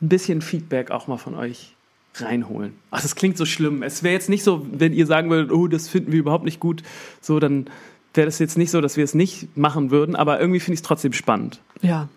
ein 0.00 0.08
bisschen 0.08 0.42
Feedback 0.42 0.90
auch 0.90 1.08
mal 1.08 1.16
von 1.16 1.34
euch 1.34 1.74
reinholen. 2.14 2.74
Ach, 2.90 3.02
das 3.02 3.14
klingt 3.14 3.36
so 3.36 3.44
schlimm. 3.46 3.82
Es 3.82 4.02
wäre 4.02 4.14
jetzt 4.14 4.28
nicht 4.28 4.44
so, 4.44 4.66
wenn 4.72 4.92
ihr 4.92 5.06
sagen 5.06 5.30
würdet, 5.30 5.52
oh, 5.52 5.68
das 5.68 5.88
finden 5.88 6.12
wir 6.12 6.18
überhaupt 6.18 6.44
nicht 6.44 6.60
gut, 6.60 6.82
so, 7.20 7.38
dann 7.40 7.66
wäre 8.14 8.26
das 8.26 8.38
jetzt 8.38 8.58
nicht 8.58 8.70
so, 8.70 8.80
dass 8.80 8.96
wir 8.96 9.04
es 9.04 9.14
nicht 9.14 9.56
machen 9.56 9.90
würden, 9.90 10.16
aber 10.16 10.40
irgendwie 10.40 10.60
finde 10.60 10.74
ich 10.74 10.80
es 10.80 10.86
trotzdem 10.86 11.12
spannend. 11.12 11.60
Ja, 11.82 12.08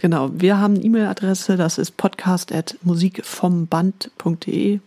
genau. 0.00 0.30
Wir 0.34 0.58
haben 0.58 0.74
eine 0.74 0.84
E-Mail-Adresse, 0.84 1.56
das 1.56 1.78
ist 1.78 1.96
podcast.musikvomband.de 1.96 4.80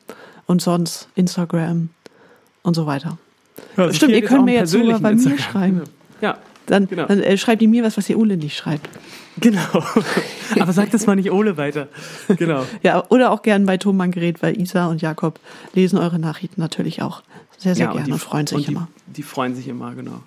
und 0.45 0.61
sonst 0.61 1.07
Instagram 1.15 1.89
und 2.63 2.73
so 2.73 2.85
weiter. 2.85 3.17
Ja, 3.77 3.93
Stimmt, 3.93 4.13
ihr 4.13 4.23
könnt 4.23 4.45
mir 4.45 4.55
jetzt 4.55 4.71
sogar 4.71 4.99
bei 4.99 5.13
mir 5.13 5.21
Instagram. 5.21 5.39
schreiben. 5.39 5.81
Ja, 6.21 6.37
Dann, 6.67 6.87
Genau. 6.87 7.05
dann 7.07 7.21
äh, 7.21 7.37
schreibt 7.37 7.61
ihr 7.61 7.67
mir 7.67 7.83
was, 7.83 7.97
was 7.97 8.09
ihr 8.09 8.17
Ole 8.19 8.37
nicht 8.37 8.55
schreibt. 8.57 8.87
genau. 9.39 9.83
aber 10.59 10.71
sag 10.73 10.91
das 10.91 11.05
mal 11.07 11.15
nicht 11.15 11.31
Ole 11.31 11.57
weiter. 11.57 11.87
Genau. 12.37 12.65
Ja, 12.83 13.03
oder 13.09 13.31
auch 13.31 13.41
gern 13.41 13.65
bei 13.65 13.77
Thomann 13.77 14.11
Gerät, 14.11 14.41
weil 14.43 14.59
Isa 14.59 14.87
und 14.87 15.01
Jakob 15.01 15.39
lesen 15.73 15.97
eure 15.97 16.19
Nachrichten 16.19 16.61
natürlich 16.61 17.01
auch 17.01 17.23
sehr, 17.57 17.73
sehr 17.75 17.87
ja, 17.87 17.93
gerne 17.93 18.13
und, 18.13 18.19
freuen 18.19 18.45
sich 18.47 18.57
und 18.57 18.67
die, 18.67 18.71
immer. 18.71 18.87
Die 19.07 19.23
freuen 19.23 19.55
sich 19.55 19.67
immer, 19.67 19.93
genau. 19.95 20.21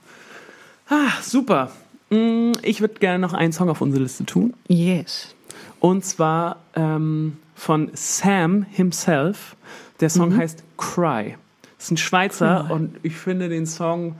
Ah, 0.89 1.11
super. 1.23 1.71
Mm, 2.11 2.53
Ich 2.63 2.81
würde 2.81 2.95
gerne 2.95 3.19
noch 3.21 3.33
einen 3.33 3.53
Song 3.53 3.69
auf 3.69 3.81
unsere 3.81 4.03
Liste 4.03 4.25
tun. 4.27 4.55
Yes. 4.67 5.35
Und 5.79 6.05
zwar 6.05 6.57
ähm, 6.75 7.37
von 7.55 7.91
Sam 7.95 8.67
himself. 8.69 9.55
Der 10.01 10.11
Song 10.11 10.37
heißt 10.37 10.65
Cry. 10.79 11.37
Das 11.77 11.85
ist 11.87 11.91
ein 11.93 11.97
Schweizer 11.99 12.65
Cry. 12.67 12.73
und 12.73 12.97
ich 13.03 13.15
finde 13.17 13.49
den 13.49 13.67
Song 13.67 14.17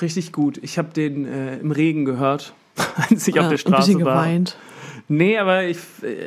richtig 0.00 0.32
gut. 0.32 0.58
Ich 0.62 0.78
habe 0.78 0.88
den 0.94 1.24
äh, 1.26 1.56
im 1.58 1.70
Regen 1.70 2.04
gehört, 2.04 2.54
als 3.10 3.28
ich 3.28 3.34
auf 3.38 3.42
Ja, 3.44 3.48
der 3.48 3.50
ein 3.52 3.58
Straße 3.58 3.86
bisschen 3.92 4.04
war. 4.04 4.22
geweint. 4.22 4.56
Nee, 5.08 5.38
aber 5.38 5.64
ich, 5.64 5.78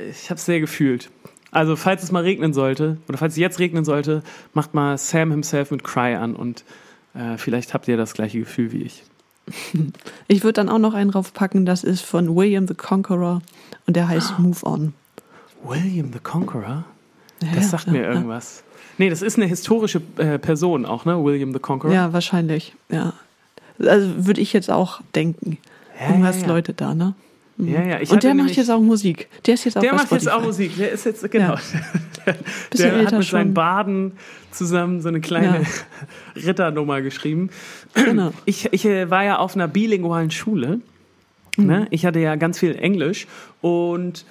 ich 0.10 0.30
habe 0.30 0.38
es 0.38 0.46
sehr 0.46 0.60
gefühlt. 0.60 1.10
Also, 1.52 1.76
falls 1.78 2.04
es 2.04 2.12
mal 2.12 2.24
regnen 2.24 2.54
sollte, 2.54 2.98
oder 3.08 3.18
falls 3.18 3.34
es 3.34 3.38
jetzt 3.40 3.60
regnen 3.60 3.86
sollte, 3.86 4.22
macht 4.54 4.74
mal 4.74 4.98
Sam 4.98 5.32
himself 5.32 5.72
mit 5.72 5.84
Cry 5.84 6.16
an 6.16 6.36
und 6.36 6.66
äh, 7.14 7.38
vielleicht 7.38 7.74
habt 7.74 7.88
ihr 7.88 7.96
das 7.98 8.14
gleiche 8.14 8.40
Gefühl 8.40 8.72
wie 8.72 8.84
ich. 8.84 9.04
Ich 10.28 10.44
würde 10.44 10.54
dann 10.54 10.70
auch 10.70 10.80
noch 10.80 10.94
einen 10.96 11.12
draufpacken, 11.12 11.66
das 11.66 11.84
ist 11.84 12.02
von 12.02 12.36
William 12.36 12.68
the 12.68 12.74
Conqueror 12.74 13.42
und 13.88 13.96
der 13.96 14.08
heißt 14.08 14.40
Move 14.40 14.66
On. 14.66 14.94
William 15.64 16.12
the 16.12 16.20
Conqueror? 16.20 16.84
Ja, 17.42 17.48
Das 17.56 17.70
sagt 17.72 17.86
ja, 17.88 17.92
mir 17.94 18.04
irgendwas. 18.08 18.64
Nee, 18.98 19.10
das 19.10 19.22
ist 19.22 19.38
eine 19.38 19.46
historische 19.46 20.02
äh, 20.18 20.40
Person 20.40 20.86
auch, 20.86 21.06
ne? 21.06 21.24
William 21.24 21.54
the 21.54 21.60
Conqueror. 21.60 21.94
Ja, 21.94 22.12
wahrscheinlich, 22.14 22.76
ja. 22.90 23.14
Also 23.80 24.26
würde 24.26 24.42
ich 24.42 24.54
jetzt 24.54 24.70
auch 24.70 25.02
denken. 25.14 25.58
Ja, 26.00 26.10
Irgendwas 26.10 26.42
ja, 26.42 26.48
ja. 26.48 26.54
läutet 26.54 26.82
da, 26.82 26.94
ne? 26.94 27.16
Ja, 27.58 27.82
ja. 27.82 28.02
Ich 28.02 28.12
und 28.12 28.24
der 28.24 28.34
macht 28.34 28.56
jetzt 28.56 28.70
auch 28.70 28.82
Musik. 28.82 29.30
Der 29.46 29.54
ist 29.54 29.64
jetzt 29.64 29.78
auch 29.78 29.82
Der 29.82 29.94
macht 29.94 30.12
jetzt 30.12 30.28
auch 30.28 30.42
Spotify. 30.42 30.48
Musik. 30.48 30.78
Der 30.78 30.92
ist 30.92 31.06
jetzt, 31.06 31.32
genau. 31.32 31.56
Der, 32.26 32.36
Bisschen 32.72 32.90
der 32.92 33.06
hat 33.06 33.14
mit 33.14 33.24
seinen 33.24 33.48
schon. 33.48 33.54
Baden 33.54 34.12
zusammen 34.50 35.00
so 35.00 35.10
eine 35.10 35.22
kleine 35.22 35.64
Ritternummer 36.36 37.02
geschrieben. 37.02 37.50
Genau. 37.94 38.32
Ich, 38.46 38.74
ich 38.74 38.86
äh, 38.86 39.10
war 39.12 39.24
ja 39.24 39.38
auf 39.38 39.56
einer 39.56 39.68
bilingualen 39.68 40.32
Schule. 40.32 40.82
Ne? 41.56 41.88
Ich 41.92 42.06
hatte 42.06 42.20
ja 42.20 42.36
ganz 42.36 42.60
viel 42.60 42.76
Englisch 42.76 43.28
und 43.62 44.26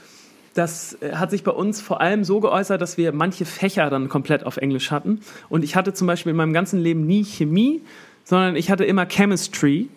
das 0.54 1.00
äh, 1.00 1.14
hat 1.14 1.30
sich 1.30 1.44
bei 1.44 1.52
uns 1.52 1.80
vor 1.80 2.00
allem 2.00 2.24
so 2.24 2.40
geäußert, 2.40 2.80
dass 2.80 2.96
wir 2.96 3.12
manche 3.12 3.44
Fächer 3.44 3.90
dann 3.90 4.08
komplett 4.08 4.44
auf 4.44 4.56
Englisch 4.56 4.90
hatten. 4.90 5.20
Und 5.48 5.64
ich 5.64 5.76
hatte 5.76 5.94
zum 5.94 6.06
Beispiel 6.06 6.30
in 6.30 6.36
meinem 6.36 6.52
ganzen 6.52 6.80
Leben 6.80 7.06
nie 7.06 7.24
Chemie, 7.24 7.82
sondern 8.24 8.56
ich 8.56 8.70
hatte 8.70 8.84
immer 8.84 9.06
Chemistry. 9.06 9.88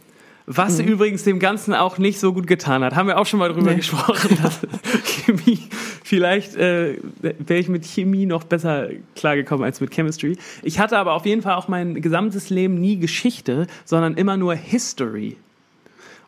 Was 0.49 0.79
übrigens 0.79 1.23
dem 1.23 1.39
Ganzen 1.39 1.73
auch 1.73 1.97
nicht 1.97 2.19
so 2.19 2.31
gut 2.31 2.47
getan 2.47 2.81
hat. 2.81 2.95
Haben 2.95 3.07
wir 3.09 3.19
auch 3.19 3.25
schon 3.25 3.37
mal 3.39 3.49
drüber 3.51 3.71
Nee. 3.71 3.75
gesprochen, 3.77 4.37
dass 4.41 4.61
Chemie, 5.25 5.59
vielleicht 6.05 6.55
äh, 6.55 6.99
wäre 7.19 7.59
ich 7.59 7.67
mit 7.67 7.83
Chemie 7.83 8.25
noch 8.25 8.45
besser 8.45 8.87
klargekommen 9.17 9.65
als 9.65 9.81
mit 9.81 9.91
Chemistry. 9.93 10.37
Ich 10.63 10.79
hatte 10.79 10.97
aber 10.97 11.15
auf 11.15 11.25
jeden 11.25 11.41
Fall 11.41 11.55
auch 11.55 11.67
mein 11.67 12.01
gesamtes 12.01 12.49
Leben 12.49 12.79
nie 12.79 12.97
Geschichte, 12.97 13.67
sondern 13.83 14.13
immer 14.13 14.37
nur 14.37 14.55
History. 14.55 15.35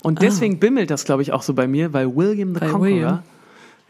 Und 0.03 0.21
deswegen 0.21 0.59
bimmelt 0.59 0.91
das, 0.91 1.05
glaube 1.05 1.21
ich, 1.21 1.31
auch 1.31 1.41
so 1.41 1.53
bei 1.53 1.67
mir, 1.67 1.93
weil 1.93 2.13
William 2.13 2.53
the 2.53 2.59
Bei 2.59 2.67
Conqueror, 2.67 2.81
William. 2.89 3.19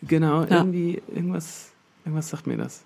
genau, 0.08 0.42
Ja. 0.44 0.58
irgendwie, 0.58 1.02
irgendwas, 1.14 1.72
irgendwas 2.06 2.30
sagt 2.30 2.46
mir 2.46 2.58
das. 2.58 2.82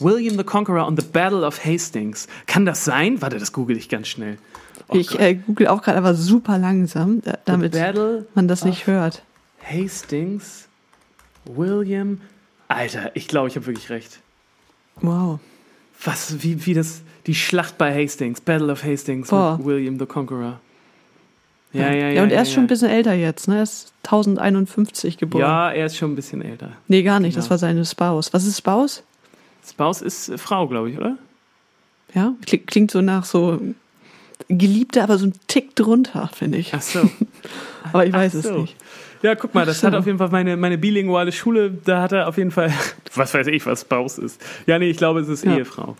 William 0.00 0.36
the 0.36 0.44
Conqueror 0.44 0.86
on 0.86 0.96
the 0.96 1.04
Battle 1.04 1.44
of 1.46 1.64
Hastings. 1.64 2.26
Kann 2.46 2.64
das 2.66 2.84
sein? 2.84 3.20
Warte, 3.22 3.38
das 3.38 3.52
google 3.52 3.76
ich 3.76 3.88
ganz 3.88 4.08
schnell. 4.08 4.38
Oh 4.88 4.96
ich 4.96 5.18
äh, 5.18 5.34
google 5.34 5.68
auch 5.68 5.82
gerade, 5.82 5.98
aber 5.98 6.14
super 6.14 6.56
langsam, 6.58 7.20
da- 7.22 7.38
damit 7.44 7.74
man 8.34 8.48
das 8.48 8.64
nicht 8.64 8.86
hört. 8.86 9.22
Hastings, 9.62 10.68
William. 11.44 12.20
Alter, 12.68 13.10
ich 13.14 13.28
glaube, 13.28 13.48
ich 13.48 13.56
habe 13.56 13.66
wirklich 13.66 13.90
recht. 13.90 14.20
Wow. 15.00 15.40
Was, 16.04 16.42
wie, 16.42 16.64
wie 16.66 16.74
das, 16.74 17.02
die 17.26 17.34
Schlacht 17.34 17.76
bei 17.78 17.92
Hastings, 18.04 18.40
Battle 18.40 18.70
of 18.70 18.84
Hastings 18.84 19.28
Boah. 19.28 19.56
mit 19.58 19.66
William 19.66 19.98
the 19.98 20.06
Conqueror. 20.06 20.60
Ja, 21.72 21.88
ja, 21.90 21.94
ja. 21.94 22.08
Ja, 22.10 22.22
und 22.22 22.30
er 22.30 22.42
ist 22.42 22.48
ja, 22.48 22.54
schon 22.54 22.64
ein 22.64 22.68
bisschen 22.68 22.88
älter 22.88 23.12
jetzt, 23.12 23.46
ne? 23.48 23.56
Er 23.58 23.62
ist 23.62 23.92
1051 24.04 25.18
geboren. 25.18 25.42
Ja, 25.42 25.70
er 25.70 25.86
ist 25.86 25.96
schon 25.96 26.12
ein 26.12 26.16
bisschen 26.16 26.40
älter. 26.40 26.72
Nee, 26.88 27.02
gar 27.02 27.20
nicht, 27.20 27.36
das 27.36 27.44
Genau. 27.44 27.50
war 27.50 27.58
seine 27.58 27.84
Spouse. 27.84 28.32
Was 28.32 28.46
ist 28.46 28.56
Spouse? 28.58 29.02
Spouse 29.68 30.02
ist 30.02 30.28
äh, 30.28 30.38
Frau, 30.38 30.66
glaube 30.68 30.90
ich, 30.90 30.98
oder? 30.98 31.16
Ja, 32.14 32.34
Kling- 32.46 32.66
klingt 32.66 32.90
so 32.90 33.00
nach 33.02 33.24
so 33.24 33.60
Geliebte, 34.48 35.02
aber 35.02 35.18
so 35.18 35.26
ein 35.26 35.34
Tick 35.46 35.74
drunter, 35.76 36.30
finde 36.32 36.58
ich. 36.58 36.72
Ach 36.74 36.80
so. 36.82 37.00
Aber 37.92 38.06
ich 38.06 38.12
weiß 38.12 38.32
Ach 38.34 38.38
es 38.38 38.44
so. 38.44 38.58
nicht. 38.60 38.76
Ja, 39.22 39.34
guck 39.34 39.54
mal, 39.54 39.66
das 39.66 39.80
so. 39.80 39.86
hat 39.86 39.94
auf 39.94 40.06
jeden 40.06 40.18
Fall 40.18 40.28
meine, 40.28 40.56
meine 40.56 40.78
bilinguale 40.78 41.32
Schule, 41.32 41.70
da 41.84 42.02
hat 42.02 42.12
er 42.12 42.28
auf 42.28 42.36
jeden 42.38 42.50
Fall, 42.50 42.72
was 43.14 43.34
weiß 43.34 43.46
ich, 43.48 43.66
was 43.66 43.80
Spouse 43.82 44.18
ist. 44.18 44.40
Ja, 44.66 44.78
nee, 44.78 44.90
ich 44.90 44.96
glaube, 44.96 45.20
es 45.20 45.28
ist 45.28 45.44
Ja. 45.44 45.56
Ehefrau. 45.56 45.96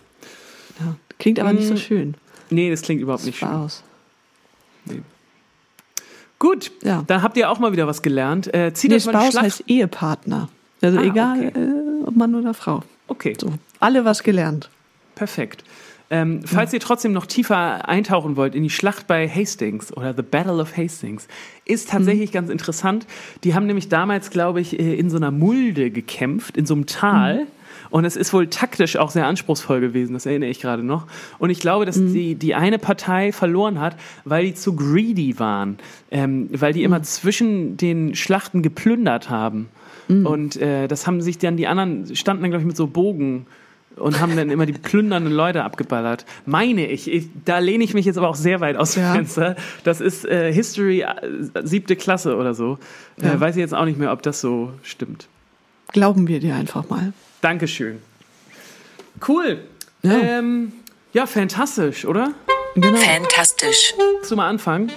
Ja. 0.79 0.95
Klingt 1.19 1.39
aber 1.39 1.51
nicht 1.53 1.67
so 1.67 1.73
Mm, 1.73 1.77
schön. 1.77 2.13
Nee, 2.49 2.69
das 2.71 2.81
klingt 2.81 3.01
überhaupt 3.01 3.25
nicht 3.25 3.37
schön. 3.39 3.47
Spouse. 3.49 3.83
Gut, 6.37 6.71
Ja. 6.83 7.03
da 7.05 7.21
habt 7.21 7.35
ihr 7.37 7.49
auch 7.51 7.59
mal 7.59 7.71
wieder 7.73 7.85
was 7.87 8.01
gelernt. 8.01 8.53
Äh, 8.53 8.73
zieht 8.73 8.91
Nee, 8.91 8.97
euch 8.97 9.05
mal 9.05 9.11
Spouse 9.29 9.41
heißt 9.41 9.63
Ehepartner. 9.67 10.47
Also 10.81 10.99
Ah, 10.99 11.03
egal, 11.03 11.37
okay. 11.47 11.59
äh, 11.59 12.05
ob 12.07 12.15
Mann 12.15 12.33
oder 12.35 12.53
Frau. 12.53 12.83
Okay, 13.09 13.35
So, 13.39 13.53
alle 13.79 14.05
was 14.05 14.23
gelernt. 14.23 14.69
perfekt. 15.15 15.63
Ähm, 16.11 16.41
falls 16.43 16.73
ihr 16.73 16.79
trotzdem 16.79 17.11
noch 17.11 17.27
tiefer 17.27 17.87
eintauchen 17.87 18.35
wollt 18.35 18.55
in 18.55 18.63
die 18.63 18.71
Schlacht 18.71 19.05
bei 19.05 19.29
Hastings 19.29 19.95
oder 19.95 20.15
The 20.15 20.23
Battle 20.23 20.55
of 20.59 20.75
Hastings, 20.75 21.27
ist 21.65 21.89
tatsächlich 21.89 22.31
ganz 22.31 22.49
interessant. 22.49 23.05
Die 23.43 23.53
haben 23.53 23.67
nämlich 23.67 23.89
damals, 23.89 24.31
glaube 24.31 24.59
ich, 24.59 24.79
äh, 24.79 24.95
in 24.95 25.11
so 25.11 25.17
einer 25.17 25.29
Mulde 25.29 25.91
gekämpft, 25.91 26.57
in 26.57 26.65
so 26.65 26.73
einem 26.73 26.87
Tal. 26.87 27.45
Und 27.91 28.05
es 28.05 28.15
ist 28.15 28.33
wohl 28.33 28.47
taktisch 28.47 28.97
auch 28.97 29.11
sehr 29.11 29.27
anspruchsvoll 29.27 29.81
gewesen, 29.81 30.13
das 30.13 30.25
erinnere 30.25 30.49
ich 30.49 30.59
gerade 30.59 30.81
noch. 30.83 31.05
Und 31.37 31.51
ich 31.51 31.59
glaube, 31.59 31.85
dass 31.85 31.95
die, 31.95 32.33
die 32.35 32.55
eine 32.55 32.79
Partei 32.79 33.31
verloren 33.31 33.79
hat, 33.79 33.95
weil 34.25 34.45
die 34.45 34.55
zu 34.55 34.75
greedy 34.75 35.37
waren, 35.39 35.77
ähm, 36.09 36.49
weil 36.51 36.73
die 36.73 36.83
immer 36.83 37.03
zwischen 37.03 37.77
den 37.77 38.15
Schlachten 38.15 38.63
geplündert 38.63 39.29
haben. 39.29 39.69
Und 40.09 40.55
äh, 40.57 40.87
das 40.87 41.05
haben 41.05 41.21
sich 41.21 41.37
dann 41.37 41.55
die 41.55 41.67
anderen, 41.67 42.15
standen 42.15 42.41
dann, 42.41 42.49
glaube 42.49 42.63
ich, 42.63 42.67
mit 42.67 42.75
so 42.75 42.87
Bogen 42.87 43.45
und 43.95 44.19
haben 44.19 44.35
dann 44.35 44.49
immer 44.49 44.65
die 44.65 44.73
plündernden 44.73 45.31
Leute 45.31 45.63
abgeballert. 45.63 46.25
Meine 46.45 46.87
ich, 46.87 47.11
ich 47.11 47.29
da 47.45 47.59
lehne 47.59 47.83
ich 47.83 47.93
mich 47.93 48.05
jetzt 48.05 48.17
aber 48.17 48.29
auch 48.29 48.35
sehr 48.35 48.59
weit 48.59 48.75
aus 48.75 48.93
dem 48.93 49.03
Ja. 49.03 49.13
Fenster. 49.13 49.55
Das 49.83 50.01
ist 50.01 50.25
äh, 50.25 50.51
History 50.51 51.01
äh, 51.01 51.05
siebte 51.63 51.95
Klasse 51.95 52.35
oder 52.37 52.53
so. 52.55 52.79
Ja. 53.21 53.33
Äh, 53.33 53.39
weiß 53.39 53.55
ich 53.55 53.59
jetzt 53.59 53.75
auch 53.75 53.85
nicht 53.85 53.99
mehr, 53.99 54.11
ob 54.11 54.23
das 54.23 54.41
so 54.41 54.71
stimmt. 54.81 55.27
Glauben 55.91 56.27
wir 56.27 56.39
dir 56.39 56.55
einfach 56.55 56.89
mal. 56.89 57.13
Dankeschön. 57.41 57.99
Cool. 59.27 59.59
Ja. 60.01 60.17
Ähm, 60.39 60.71
ja, 61.13 61.25
fantastisch, 61.25 62.05
oder? 62.05 62.31
Genau. 62.75 62.97
Fantastisch. 62.97 63.93
Willst 64.17 64.31
du 64.31 64.35
mal 64.35 64.47
anfangen? 64.47 64.91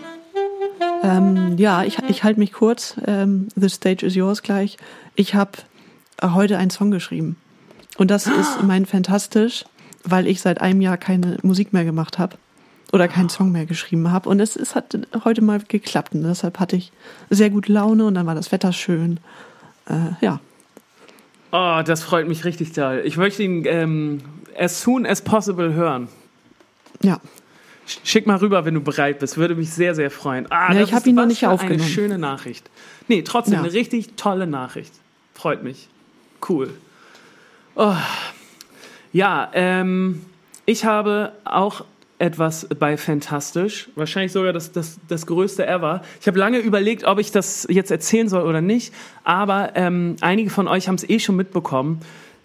Ähm, 1.03 1.57
ja, 1.59 1.85
ich, 1.85 1.99
ich 2.09 2.25
halte 2.25 2.39
mich 2.39 2.53
kurz. 2.53 2.97
Ähm, 3.07 3.49
The 3.57 3.69
Stage 3.69 4.07
is 4.07 4.15
yours 4.15 4.43
gleich. 4.43 4.77
Ich 5.15 5.35
habe 5.35 5.53
heute 6.23 6.59
einen 6.59 6.71
Song 6.71 6.91
geschrieben. 6.91 7.37
Und 7.99 8.11
das 8.11 8.27
ist 8.27 8.63
mein 8.63 8.87
Fantastisch, 8.87 9.65
weil 10.05 10.27
ich 10.27 10.41
seit 10.41 10.61
einem 10.61 10.81
Jahr 10.81 10.97
keine 10.97 11.37
Musik 11.43 11.73
mehr 11.73 11.85
gemacht 11.85 12.19
habe. 12.19 12.37
Oder 12.93 13.09
keinen 13.09 13.31
Song 13.31 13.53
mehr 13.53 13.67
geschrieben 13.67 14.11
habe. 14.11 14.29
Und 14.29 14.41
es, 14.41 14.55
es 14.55 14.75
hat 14.75 14.97
heute 15.25 15.43
mal 15.43 15.61
geklappt. 15.67 16.15
Und 16.15 16.23
deshalb 16.25 16.61
hatte 16.61 16.77
ich 16.77 16.93
sehr 17.31 17.51
gute 17.51 17.73
Laune 17.73 18.05
und 18.05 18.15
dann 18.15 18.27
war 18.27 18.35
das 18.35 18.53
Wetter 18.53 18.73
schön. 18.73 19.19
Äh, 19.89 20.25
ja. 20.25 20.41
Oh, 21.53 21.83
das 21.85 22.03
freut 22.03 22.29
mich 22.29 22.45
richtig 22.45 22.73
toll. 22.73 23.03
Ich 23.05 23.17
möchte 23.17 23.43
ihn 23.43 23.65
ähm, 23.67 24.21
as 24.59 24.83
soon 24.83 25.07
as 25.07 25.23
possible 25.23 25.75
hören. 25.75 26.09
Ja. 27.03 27.21
Sch- 27.89 27.99
Schick 28.05 28.27
mal 28.27 28.37
rüber, 28.37 28.65
wenn 28.65 28.75
du 28.75 28.81
bereit 28.81 29.19
bist. 29.19 29.37
Würde 29.37 29.55
mich 29.55 29.71
sehr, 29.71 29.95
sehr 29.95 30.11
freuen. 30.11 30.47
Ah, 30.51 30.73
Ja, 30.73 30.81
das 30.81 30.89
ich 30.89 30.95
hab 30.95 31.01
ist 31.01 31.07
ihn 31.09 31.15
noch 31.17 31.27
nicht 31.27 31.41
für 31.41 31.47
Eine 31.47 31.55
aufgenommen. 31.55 31.89
schöne 31.89 32.19
Nachricht. 32.19 32.71
Nee, 33.09 33.23
trotzdem 33.23 33.55
Ja. 33.55 33.61
eine 33.61 33.73
richtig 33.73 34.15
tolle 34.17 34.47
Nachricht. 34.47 34.93
Freut 35.35 35.63
mich. 35.63 35.89
Cool. 36.49 36.71
Oh. 37.75 37.95
Ja, 39.13 39.51
ähm, 39.55 40.25
ich 40.67 40.85
habe 40.85 41.33
auch 41.45 41.85
etwas 42.19 42.69
bei 42.79 42.97
Fantastisch. 42.97 43.89
Wahrscheinlich 43.97 44.31
sogar 44.33 44.53
das, 44.53 44.71
das, 44.73 44.99
das 45.09 45.27
größte 45.27 45.67
ever. 45.67 46.03
Ich 46.21 46.27
habe 46.29 46.39
lange 46.39 46.59
überlegt, 46.59 47.05
ob 47.05 47.19
ich 47.19 47.33
das 47.33 47.67
jetzt 47.69 47.91
erzählen 47.91 48.29
soll 48.29 48.43
oder 48.49 48.61
nicht. 48.61 48.95
Aber 49.25 49.73
ähm, 49.75 50.17
einige 50.21 50.49
von 50.51 50.69
euch 50.69 50.87
haben 50.87 50.95
es 50.95 51.09
eh 51.09 51.19
schon 51.19 51.35
mitbekommen 51.37 52.01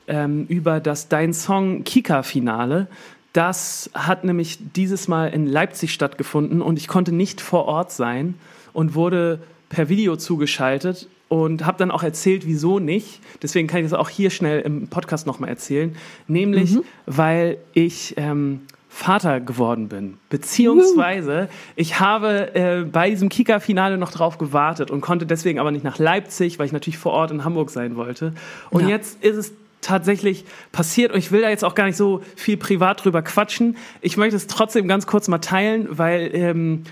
ähm, 0.08 0.46
über 0.48 0.80
das 0.80 1.10
Dein 1.10 1.32
Song 1.34 1.84
Kika-Finale. 1.84 2.88
Das 3.34 3.90
hat 3.94 4.24
nämlich 4.24 4.58
dieses 4.76 5.08
Mal 5.08 5.28
in 5.28 5.46
Leipzig 5.48 5.94
stattgefunden 5.94 6.62
und 6.62 6.78
ich 6.80 6.88
konnte 6.88 7.12
nicht 7.14 7.42
vor 7.42 7.66
Ort 7.66 7.92
sein 7.92 8.36
und 8.74 8.96
wurde 8.96 9.40
per 9.70 9.90
Video 9.90 10.16
zugeschaltet 10.16 11.08
und 11.30 11.66
habe 11.66 11.78
dann 11.78 11.92
auch 11.92 12.04
erzählt, 12.04 12.48
wieso 12.48 12.80
nicht. 12.80 13.20
Deswegen 13.42 13.68
kann 13.68 13.80
ich 13.84 13.90
das 13.90 14.00
auch 14.00 14.10
hier 14.10 14.30
schnell 14.30 14.62
im 14.62 14.88
Podcast 14.88 15.28
nochmal 15.28 15.50
erzählen. 15.50 15.96
Nämlich, 16.28 16.78
weil 17.06 17.58
ich 17.74 18.14
ähm, 18.18 18.62
Vater 18.90 19.42
geworden 19.42 19.90
bin. 19.90 20.18
Beziehungsweise, 20.30 21.50
ich 21.76 22.00
habe 22.00 22.56
äh, 22.56 22.84
bei 22.84 23.10
diesem 23.10 23.30
Kika-Finale 23.30 23.98
noch 23.98 24.12
drauf 24.12 24.38
gewartet 24.38 24.90
und 24.90 25.02
konnte 25.02 25.26
deswegen 25.26 25.60
aber 25.60 25.72
nicht 25.72 25.84
nach 25.84 26.00
Leipzig, 26.00 26.60
weil 26.60 26.66
ich 26.66 26.72
natürlich 26.72 26.98
vor 26.98 27.12
Ort 27.12 27.32
in 27.32 27.44
Hamburg 27.44 27.70
sein 27.70 27.96
wollte. 27.96 28.34
Und 28.70 28.84
Ja. 28.84 28.90
jetzt 28.90 29.24
ist 29.24 29.36
es 29.36 29.54
tatsächlich 29.82 30.46
passiert 30.72 31.12
und 31.12 31.20
ich 31.20 31.32
will 31.32 31.42
da 31.42 31.50
jetzt 31.50 31.64
auch 31.64 31.76
gar 31.76 31.86
nicht 31.86 31.98
so 31.98 32.22
viel 32.36 32.58
privat 32.58 33.04
drüber 33.04 33.22
quatschen. 33.22 33.78
Ich 34.02 34.18
möchte 34.18 34.36
es 34.36 34.48
trotzdem 34.48 34.88
ganz 34.88 35.08
kurz 35.08 35.28
mal 35.28 35.38
teilen, 35.40 35.88
weil 35.90 36.30
ähm, 36.34 36.84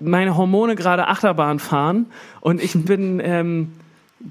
meine 0.00 0.36
Hormone 0.36 0.76
gerade 0.76 1.08
Achterbahn 1.08 1.58
fahren 1.58 2.06
und 2.40 2.62
ich 2.62 2.72
bin 2.74 3.20
ähm, 3.22 3.72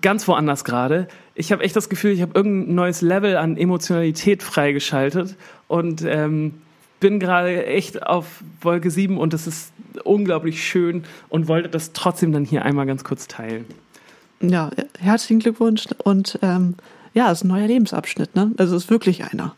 ganz 0.01 0.27
woanders 0.27 0.63
gerade. 0.63 1.07
Ich 1.35 1.51
habe 1.51 1.63
echt 1.63 1.75
das 1.75 1.89
Gefühl, 1.89 2.11
ich 2.11 2.21
habe 2.21 2.31
irgendein 2.33 2.75
neues 2.75 3.01
Level 3.01 3.37
an 3.37 3.57
Emotionalität 3.57 4.43
freigeschaltet 4.43 5.35
und 5.67 6.03
ähm, 6.03 6.61
bin 6.99 7.19
gerade 7.19 7.65
echt 7.65 8.03
auf 8.03 8.43
Wolke 8.61 8.89
7 8.89 9.17
und 9.17 9.33
es 9.33 9.47
ist 9.47 9.71
unglaublich 10.03 10.63
schön 10.63 11.03
und 11.29 11.47
wollte 11.47 11.69
das 11.69 11.93
trotzdem 11.93 12.31
dann 12.31 12.45
hier 12.45 12.63
einmal 12.63 12.85
ganz 12.85 13.03
kurz 13.03 13.27
teilen. 13.27 13.65
Ja, 14.39 14.69
herzlichen 14.99 15.39
Glückwunsch 15.39 15.85
und 16.03 16.39
ähm, 16.41 16.75
ja, 17.17 17.31
es 17.31 17.39
ist 17.39 17.45
ein 17.45 17.47
neuer 17.47 17.65
Lebensabschnitt, 17.65 18.35
ne? 18.35 18.51
Also 18.57 18.75
es 18.75 18.83
ist 18.83 18.89
wirklich 18.91 19.23
einer. 19.23 19.55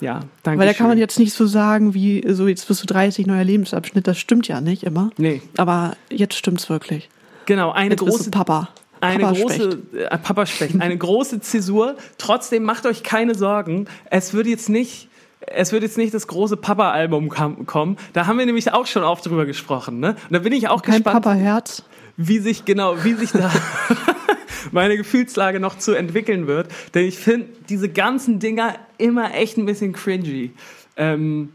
Ja, 0.00 0.20
danke. 0.42 0.58
Weil 0.58 0.66
da 0.66 0.72
kann 0.72 0.88
man 0.88 0.96
jetzt 0.96 1.18
nicht 1.18 1.34
so 1.34 1.46
sagen, 1.46 1.92
wie 1.92 2.24
so 2.26 2.48
jetzt 2.48 2.66
bist 2.66 2.82
du 2.82 2.86
30, 2.86 3.26
neuer 3.26 3.44
Lebensabschnitt. 3.44 4.06
Das 4.06 4.18
stimmt 4.18 4.48
ja 4.48 4.62
nicht 4.62 4.82
immer. 4.82 5.10
Nee. 5.18 5.42
Aber 5.58 5.94
jetzt 6.10 6.34
stimmt's 6.34 6.70
wirklich. 6.70 7.10
Genau, 7.44 7.70
eine 7.70 7.90
Jetzt 7.90 8.00
große 8.00 8.30
Papa. 8.30 8.70
eine 9.00 9.24
Papa 9.24 9.38
große 9.38 9.78
äh, 9.94 10.18
Papa 10.18 10.46
Specht, 10.46 10.80
eine 10.80 10.96
große 10.96 11.40
Zäsur. 11.40 11.96
Trotzdem 12.16 12.62
macht 12.62 12.86
euch 12.86 13.02
keine 13.02 13.34
Sorgen. 13.34 13.86
Es 14.10 14.32
wird 14.32 14.46
jetzt 14.46 14.70
nicht 14.70 15.08
es 15.46 15.72
wird 15.72 15.82
jetzt 15.82 15.98
nicht 15.98 16.14
das 16.14 16.28
große 16.28 16.56
Papa-Album 16.56 17.28
kommen. 17.28 17.96
Da 18.12 18.26
haben 18.26 18.38
wir 18.38 18.46
nämlich 18.46 18.72
auch 18.72 18.86
schon 18.86 19.02
oft 19.02 19.26
drüber 19.26 19.44
gesprochen. 19.44 19.98
Ne? 19.98 20.10
Und 20.10 20.32
da 20.32 20.38
bin 20.38 20.52
ich 20.52 20.68
auch 20.68 20.82
Kein 20.82 21.02
gespannt, 21.02 21.24
Papa-Herz. 21.24 21.82
wie 22.16 22.38
sich 22.38 22.64
genau, 22.64 23.02
wie 23.02 23.14
sich 23.14 23.32
da 23.32 23.50
meine 24.70 24.96
Gefühlslage 24.96 25.60
noch 25.60 25.78
zu 25.78 25.92
entwickeln 25.92 26.46
wird. 26.46 26.68
Denn 26.94 27.06
ich 27.06 27.18
finde 27.18 27.48
diese 27.68 27.88
ganzen 27.88 28.38
Dinger 28.38 28.76
immer 28.98 29.34
echt 29.34 29.58
ein 29.58 29.66
bisschen 29.66 29.92
cringy. 29.92 30.52
Ähm, 30.96 31.50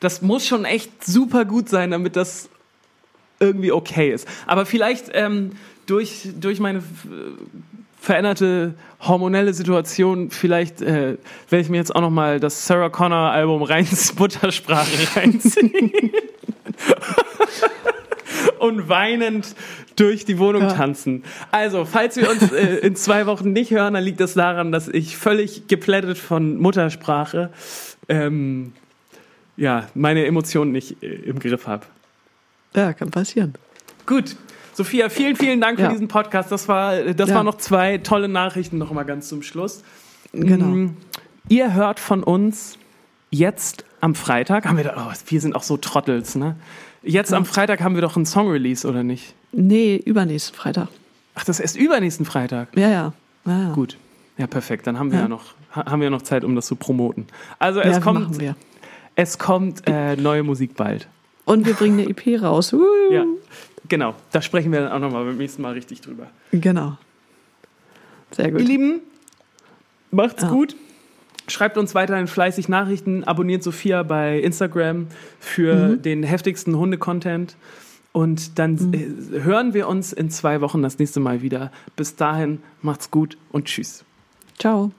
das 0.00 0.22
muss 0.22 0.46
schon 0.46 0.64
echt 0.64 1.04
super 1.04 1.44
gut 1.44 1.68
sein, 1.68 1.90
damit 1.90 2.16
das 2.16 2.48
irgendwie 3.40 3.72
okay 3.72 4.12
ist. 4.12 4.26
Aber 4.46 4.66
vielleicht 4.66 5.10
ähm, 5.12 5.52
durch, 5.86 6.28
durch 6.38 6.60
meine 6.60 6.78
äh, 6.78 6.82
veränderte 8.00 8.74
hormonelle 9.00 9.52
Situation, 9.52 10.30
vielleicht 10.30 10.80
äh, 10.80 11.16
werde 11.48 11.62
ich 11.62 11.68
mir 11.68 11.78
jetzt 11.78 11.94
auch 11.94 12.00
noch 12.00 12.10
mal 12.10 12.40
das 12.40 12.66
Sarah 12.66 12.88
Connor 12.88 13.30
Album 13.30 13.62
reins 13.62 14.14
Muttersprache 14.18 15.16
reinziehen. 15.16 15.92
Und 18.58 18.88
weinend 18.88 19.54
durch 19.96 20.24
die 20.24 20.38
Wohnung 20.38 20.62
Ja. 20.62 20.72
tanzen. 20.72 21.24
Also, 21.50 21.84
falls 21.84 22.16
wir 22.16 22.30
uns 22.30 22.52
äh, 22.52 22.76
in 22.78 22.96
zwei 22.96 23.26
Wochen 23.26 23.52
nicht 23.52 23.70
hören, 23.70 23.94
dann 23.94 24.04
liegt 24.04 24.20
das 24.20 24.34
daran, 24.34 24.70
dass 24.72 24.88
ich 24.88 25.16
völlig 25.16 25.66
geplättet 25.68 26.18
von 26.18 26.56
Muttersprache 26.58 27.50
ähm, 28.08 28.72
ja, 29.56 29.86
meine 29.94 30.26
Emotionen 30.26 30.72
nicht 30.72 31.02
äh, 31.02 31.06
im 31.14 31.38
Griff 31.38 31.66
habe. 31.66 31.86
Ja, 32.74 32.92
kann 32.92 33.10
passieren. 33.10 33.54
Gut. 34.04 34.36
Sophia, 34.74 35.08
vielen, 35.08 35.36
vielen 35.36 35.60
Dank 35.62 35.78
Ja. 35.78 35.86
für 35.86 35.92
diesen 35.92 36.08
Podcast. 36.08 36.52
Das 36.52 36.68
war, 36.68 36.96
das 37.14 37.30
Ja. 37.30 37.36
waren 37.36 37.46
noch 37.46 37.56
zwei 37.56 37.96
tolle 37.98 38.28
Nachrichten 38.28 38.76
noch 38.76 38.92
mal 38.92 39.04
ganz 39.04 39.28
zum 39.28 39.42
Schluss. 39.42 39.82
Genau. 40.32 40.66
Mm, 40.66 40.96
Ihr 41.48 41.72
hört 41.72 41.98
von 42.00 42.22
uns 42.22 42.76
jetzt 43.30 43.84
am 44.02 44.14
Freitag. 44.14 44.66
Haben 44.66 44.76
wir 44.76 44.84
da, 44.84 45.08
oh, 45.10 45.14
wir 45.28 45.40
sind 45.40 45.56
auch 45.56 45.62
so 45.62 45.78
Trottels, 45.78 46.34
ne? 46.34 46.56
Jetzt 47.02 47.32
am 47.32 47.46
Freitag 47.46 47.80
haben 47.82 47.94
wir 47.94 48.02
doch 48.02 48.16
einen 48.16 48.26
Song-Release, 48.26 48.86
oder 48.86 49.02
nicht? 49.04 49.34
Nee, 49.52 49.96
übernächsten 50.04 50.54
Freitag. 50.56 50.88
Ach, 51.34 51.44
das 51.44 51.56
ist 51.58 51.60
erst 51.60 51.76
übernächsten 51.76 52.26
Freitag. 52.26 52.68
Ja, 52.76 52.88
ja. 52.88 53.12
ja, 53.46 53.62
ja. 53.68 53.72
Gut. 53.72 53.96
Ja, 54.38 54.46
perfekt. 54.46 54.86
Dann 54.86 54.98
haben 54.98 55.10
wir 55.10 55.18
ja, 55.18 55.24
Ja. 55.24 55.28
noch, 55.28 55.54
ha- 55.74 55.86
haben 55.90 56.00
wir 56.00 56.10
noch 56.10 56.22
Zeit, 56.22 56.44
um 56.44 56.54
das 56.54 56.66
zu 56.66 56.76
promoten. 56.76 57.26
Also 57.58 57.80
es 57.80 57.96
ja, 57.96 58.00
kommt, 58.00 58.38
es 59.14 59.38
kommt 59.38 59.82
äh, 59.86 60.16
neue 60.16 60.42
Musik 60.42 60.74
bald. 60.76 61.08
Und 61.44 61.64
wir 61.66 61.74
bringen 61.74 62.00
eine 62.00 62.08
EP 62.08 62.42
raus. 62.42 62.72
Uh, 62.72 62.84
Ja, 63.10 63.24
genau. 63.88 64.14
Da 64.32 64.42
sprechen 64.42 64.72
wir 64.72 64.80
dann 64.80 64.92
auch 64.92 64.98
nochmal 64.98 65.24
beim 65.24 65.36
nächsten 65.38 65.62
Mal 65.62 65.72
richtig 65.74 66.00
drüber. 66.00 66.26
Genau. 66.50 66.98
Sehr 68.32 68.46
Ihr 68.46 68.52
gut. 68.52 68.60
Lieben, 68.62 69.00
macht's 70.10 70.42
Ja. 70.42 70.50
gut. 70.50 70.74
Schreibt 71.48 71.78
uns 71.78 71.94
weiterhin 71.94 72.26
fleißig 72.26 72.68
Nachrichten, 72.68 73.22
abonniert 73.22 73.62
Sophia 73.62 74.02
bei 74.02 74.40
Instagram 74.40 75.06
für 75.38 75.74
Mhm. 75.90 76.02
den 76.02 76.22
heftigsten 76.24 76.76
Hunde-Content. 76.76 77.54
Und 78.16 78.58
dann 78.58 78.94
äh, 78.94 79.42
hören 79.42 79.74
wir 79.74 79.88
uns 79.88 80.14
in 80.14 80.30
zwei 80.30 80.62
Wochen 80.62 80.80
das 80.80 80.98
nächste 80.98 81.20
Mal 81.20 81.42
wieder. 81.42 81.70
Bis 81.96 82.16
dahin, 82.16 82.60
macht's 82.80 83.10
gut 83.10 83.36
und 83.52 83.66
tschüss. 83.66 84.06
Ciao. 84.58 84.90